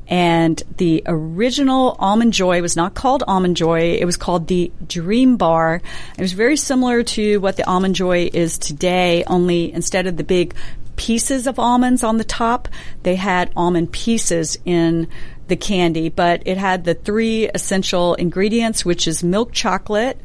And 0.07 0.61
the 0.77 1.03
original 1.05 1.95
Almond 1.97 2.33
Joy 2.33 2.61
was 2.61 2.75
not 2.75 2.93
called 2.93 3.23
Almond 3.25 3.55
Joy. 3.55 3.93
It 3.93 4.05
was 4.05 4.17
called 4.17 4.47
the 4.47 4.71
Dream 4.85 5.37
Bar. 5.37 5.81
It 6.17 6.21
was 6.21 6.33
very 6.33 6.57
similar 6.57 7.03
to 7.03 7.37
what 7.37 7.55
the 7.55 7.65
Almond 7.67 7.95
Joy 7.95 8.29
is 8.31 8.57
today, 8.57 9.23
only 9.25 9.71
instead 9.71 10.07
of 10.07 10.17
the 10.17 10.25
big 10.25 10.53
pieces 10.95 11.47
of 11.47 11.59
almonds 11.59 12.03
on 12.03 12.17
the 12.17 12.23
top, 12.23 12.67
they 13.03 13.15
had 13.15 13.51
almond 13.55 13.91
pieces 13.91 14.57
in 14.65 15.07
the 15.47 15.55
candy, 15.55 16.09
but 16.09 16.43
it 16.45 16.57
had 16.57 16.85
the 16.85 16.93
three 16.93 17.49
essential 17.49 18.15
ingredients, 18.15 18.85
which 18.85 19.07
is 19.07 19.23
milk 19.23 19.51
chocolate, 19.51 20.19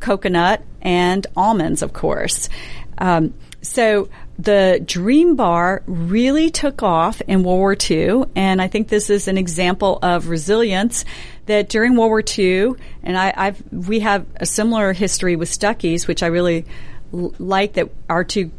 coconut, 0.00 0.62
and 0.80 1.26
almonds, 1.36 1.82
of 1.82 1.92
course. 1.92 2.48
Um, 2.98 3.34
so 3.62 4.08
the 4.38 4.82
Dream 4.84 5.36
Bar 5.36 5.82
really 5.86 6.50
took 6.50 6.82
off 6.82 7.20
in 7.22 7.44
World 7.44 7.58
War 7.58 7.76
II, 7.78 8.24
and 8.34 8.60
I 8.60 8.66
think 8.66 8.88
this 8.88 9.08
is 9.08 9.28
an 9.28 9.38
example 9.38 9.98
of 10.02 10.28
resilience. 10.28 11.04
That 11.46 11.68
during 11.68 11.96
World 11.96 12.10
War 12.10 12.22
II, 12.38 12.74
and 13.02 13.16
I, 13.16 13.32
have 13.36 13.62
we 13.72 14.00
have 14.00 14.26
a 14.36 14.46
similar 14.46 14.92
history 14.92 15.36
with 15.36 15.48
Stuckey's, 15.48 16.06
which 16.06 16.22
I 16.22 16.26
really 16.26 16.66
like 17.12 17.74
that 17.74 17.90
our 18.08 18.24
two 18.24 18.50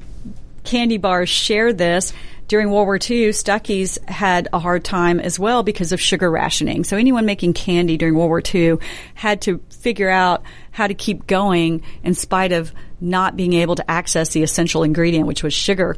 candy 0.63 0.97
bars 0.97 1.29
share 1.29 1.73
this. 1.73 2.13
During 2.47 2.71
World 2.71 2.85
War 2.87 2.95
II, 2.95 3.29
Stuckey's 3.29 3.97
had 4.07 4.49
a 4.51 4.59
hard 4.59 4.83
time 4.83 5.19
as 5.19 5.39
well 5.39 5.63
because 5.63 5.91
of 5.91 6.01
sugar 6.01 6.29
rationing. 6.29 6.83
So 6.83 6.97
anyone 6.97 7.25
making 7.25 7.53
candy 7.53 7.97
during 7.97 8.15
World 8.15 8.29
War 8.29 8.41
II 8.53 8.77
had 9.15 9.41
to 9.43 9.61
figure 9.69 10.09
out 10.09 10.43
how 10.71 10.87
to 10.87 10.93
keep 10.93 11.25
going 11.25 11.83
in 12.03 12.13
spite 12.13 12.51
of 12.51 12.73
not 12.99 13.35
being 13.35 13.53
able 13.53 13.75
to 13.75 13.89
access 13.89 14.29
the 14.29 14.43
essential 14.43 14.83
ingredient, 14.83 15.25
which 15.25 15.41
was 15.41 15.53
sugar. 15.53 15.97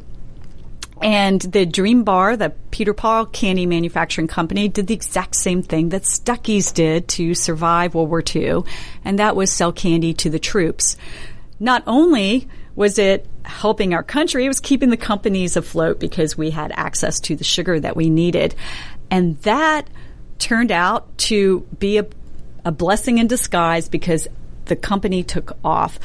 And 1.02 1.42
the 1.42 1.66
Dream 1.66 2.04
Bar, 2.04 2.38
the 2.38 2.52
Peter 2.72 2.94
Paul 2.94 3.26
Candy 3.26 3.66
Manufacturing 3.66 4.28
Company, 4.28 4.70
did 4.70 4.88
the 4.88 4.94
exact 4.94 5.36
same 5.36 5.62
thing 5.62 5.90
that 5.90 6.04
Stuckey's 6.04 6.72
did 6.72 7.08
to 7.10 7.34
survive 7.34 7.96
World 7.96 8.10
War 8.10 8.24
II, 8.34 8.64
and 9.04 9.20
that 9.20 9.36
was 9.36 9.52
sell 9.52 9.74
candy 9.74 10.14
to 10.14 10.30
the 10.30 10.40
troops. 10.40 10.96
Not 11.60 11.84
only 11.86 12.48
was 12.76 12.98
it 12.98 13.28
helping 13.46 13.94
our 13.94 14.04
country, 14.04 14.46
it 14.46 14.48
was 14.48 14.60
keeping 14.60 14.90
the 14.90 14.98
companies 14.98 15.56
afloat 15.56 16.00
because 16.00 16.38
we 16.38 16.52
had 16.52 16.72
access 16.76 17.20
to 17.22 17.36
the 17.36 17.44
sugar 17.44 17.80
that 17.80 17.96
we 17.96 18.10
needed. 18.10 18.56
And 19.10 19.40
that 19.42 19.88
turned 20.40 20.72
out 20.72 21.18
to 21.18 21.62
be 21.80 21.98
a, 21.98 22.08
a 22.64 22.72
blessing 22.72 23.18
in 23.18 23.28
disguise 23.28 23.90
because 23.90 24.28
the 24.66 24.76
company 24.76 25.24
took 25.24 25.58
off 25.64 26.00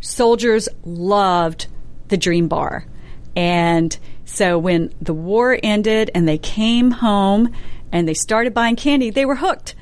soldiers 0.00 0.68
loved 0.84 1.66
the 2.08 2.16
Dream 2.16 2.48
Bar. 2.48 2.86
And 3.36 3.96
so 4.24 4.58
when 4.58 4.92
the 5.00 5.14
war 5.14 5.58
ended 5.62 6.10
and 6.14 6.26
they 6.26 6.38
came 6.38 6.90
home 6.90 7.54
and 7.92 8.08
they 8.08 8.14
started 8.14 8.54
buying 8.54 8.76
candy, 8.76 9.10
they 9.10 9.24
were 9.24 9.36
hooked 9.36 9.74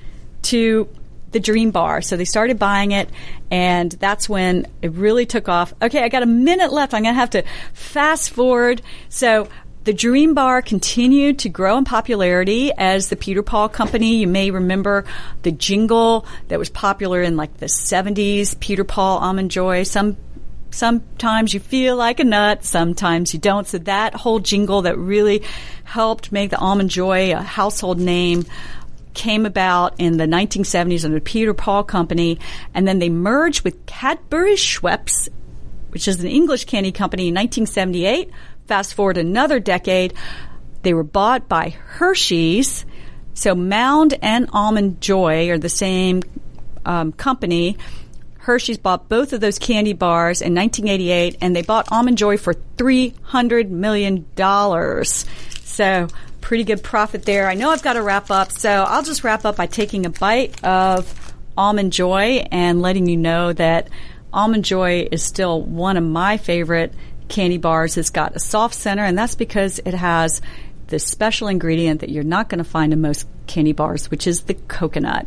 to 0.43 0.89
the 1.37 1.41
Dream 1.41 1.71
Bar. 1.71 2.01
So 2.01 2.17
they 2.17 2.25
started 2.25 2.59
buying 2.59 2.93
it, 2.93 3.11
and 3.51 3.93
that's 3.93 4.27
when 4.27 4.67
it 4.81 4.93
really 4.93 5.27
took 5.27 5.51
off. 5.51 5.75
Okay, 5.83 6.03
I 6.03 6.09
got 6.09 6.23
a 6.23 6.27
minute 6.27 6.73
left. 6.73 6.95
I'm 6.95 7.03
going 7.03 7.15
to 7.15 7.21
have 7.21 7.31
to 7.31 7.45
fast 7.75 8.31
forward. 8.31 8.81
So 9.11 9.49
the 9.85 9.93
Dream 9.93 10.33
Bar 10.33 10.63
continued 10.63 11.41
to 11.41 11.51
grow 11.51 11.77
in 11.77 11.85
popularity 11.85 12.73
as 12.73 13.11
the 13.11 13.17
Peter 13.17 13.43
Paul 13.43 13.69
Company. 13.69 14.17
You 14.17 14.27
may 14.27 14.51
remember 14.51 15.05
the 15.43 15.53
jingle 15.53 16.25
that 16.49 16.59
was 16.59 16.71
popular 16.71 17.21
in 17.21 17.37
like 17.37 17.55
the 17.59 17.67
70s, 17.67 18.59
Peter 18.59 18.83
Paul 18.83 19.19
Almond 19.19 19.51
Joy. 19.51 19.83
Some 19.83 20.17
sometimes 20.71 21.53
you 21.53 21.61
feel 21.61 21.97
like 21.97 22.19
a 22.19 22.25
nut, 22.25 22.65
sometimes 22.65 23.35
you 23.35 23.41
don't. 23.41 23.67
So 23.67 23.77
that 23.79 24.15
whole 24.15 24.39
jingle 24.39 24.83
that 24.83 24.97
really 24.97 25.43
helped 25.85 26.33
make 26.33 26.49
the 26.49 26.59
Almond 26.59 26.89
Joy 26.89 27.35
a 27.35 27.43
household 27.43 28.01
name 28.01 28.47
came 29.17 29.47
about 29.47 29.99
in 29.99 30.19
the 30.19 30.27
1970s 30.27 31.05
under 31.05 31.19
Peter 31.19 31.55
Paul 31.55 31.83
Company, 31.83 32.39
and 32.73 32.87
then 32.87 33.01
they 33.01 33.09
merged 33.09 33.65
with 33.65 33.87
Cadbury 33.87 34.55
Schweppes, 34.55 35.29
which 35.91 36.07
is 36.07 36.21
an 36.21 36.29
English 36.29 36.67
candy 36.67 36.93
company 36.93 37.29
in 37.29 37.35
1978. 37.35 38.31
Fast 38.67 38.95
forward 38.95 39.17
another 39.17 39.59
decade, 39.59 40.15
they 40.83 40.95
were 40.95 41.03
bought 41.03 41.49
by 41.49 41.71
Hershey's. 41.71 42.85
So 43.35 43.55
Mound 43.55 44.15
and 44.23 44.49
Almond 44.53 45.01
Joy 45.01 45.51
are 45.51 45.59
the 45.59 45.69
same 45.69 46.23
um, 46.85 47.13
company. 47.13 47.77
Hershey's 48.39 48.79
bought 48.79 49.09
both 49.09 49.33
of 49.33 49.41
those 49.41 49.59
candy 49.59 49.93
bars 49.93 50.41
in 50.41 50.55
1988, 50.55 51.39
and 51.41 51.57
they 51.57 51.63
bought 51.63 51.91
Almond 51.91 52.19
Joy 52.19 52.37
for 52.37 52.55
$300 52.55 53.71
million. 53.71 54.25
So 55.65 56.09
pretty 56.47 56.63
good 56.63 56.81
profit 56.81 57.25
there. 57.25 57.49
I 57.49 57.55
know 57.55 57.71
I've 57.71 57.83
got 57.83 57.95
to 57.95 58.03
wrap 58.03 58.31
up, 58.31 58.53
so 58.53 58.71
I'll 58.71 59.03
just 59.03 59.25
wrap 59.25 59.45
up 59.45 59.57
by 59.57 59.67
taking 59.67 60.07
a 60.07 60.11
bite 60.11 60.63
of 60.63 61.35
Almond 61.57 61.93
Joy 61.93 62.47
and 62.53 62.81
letting 62.81 63.09
you 63.09 63.17
know 63.17 63.53
that 63.55 63.89
Almond 64.33 64.65
Joy 64.65 65.09
is 65.11 65.25
still 65.25 65.61
one 65.61 65.97
of 65.97 66.05
my 66.05 66.37
favorite 66.37 66.95
candy 67.27 67.59
bars. 67.59 67.97
It's 67.97 68.11
got 68.11 68.37
a 68.37 68.39
soft 68.39 68.77
center, 68.77 69.03
and 69.03 69.19
that's 69.19 69.35
because 69.35 69.81
it 69.85 69.95
has 69.95 70.41
this 70.87 71.05
special 71.05 71.49
ingredient 71.49 72.03
that 72.03 72.11
you're 72.11 72.23
not 72.23 72.49
going 72.49 72.63
to 72.63 72.71
find 72.71 72.93
in 72.93 73.01
most 73.01 73.27
candy 73.49 73.73
bars, 73.73 74.09
which 74.09 74.29
is 74.29 74.43
the 74.43 74.55
coconut. 74.55 75.27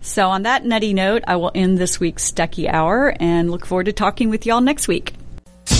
So, 0.00 0.30
on 0.30 0.44
that 0.44 0.64
nutty 0.64 0.94
note, 0.94 1.24
I 1.26 1.36
will 1.36 1.52
end 1.54 1.76
this 1.76 2.00
week's 2.00 2.32
Stuckey 2.32 2.72
Hour 2.72 3.14
and 3.20 3.50
look 3.50 3.66
forward 3.66 3.84
to 3.84 3.92
talking 3.92 4.30
with 4.30 4.46
y'all 4.46 4.62
next 4.62 4.88
week. 4.88 5.12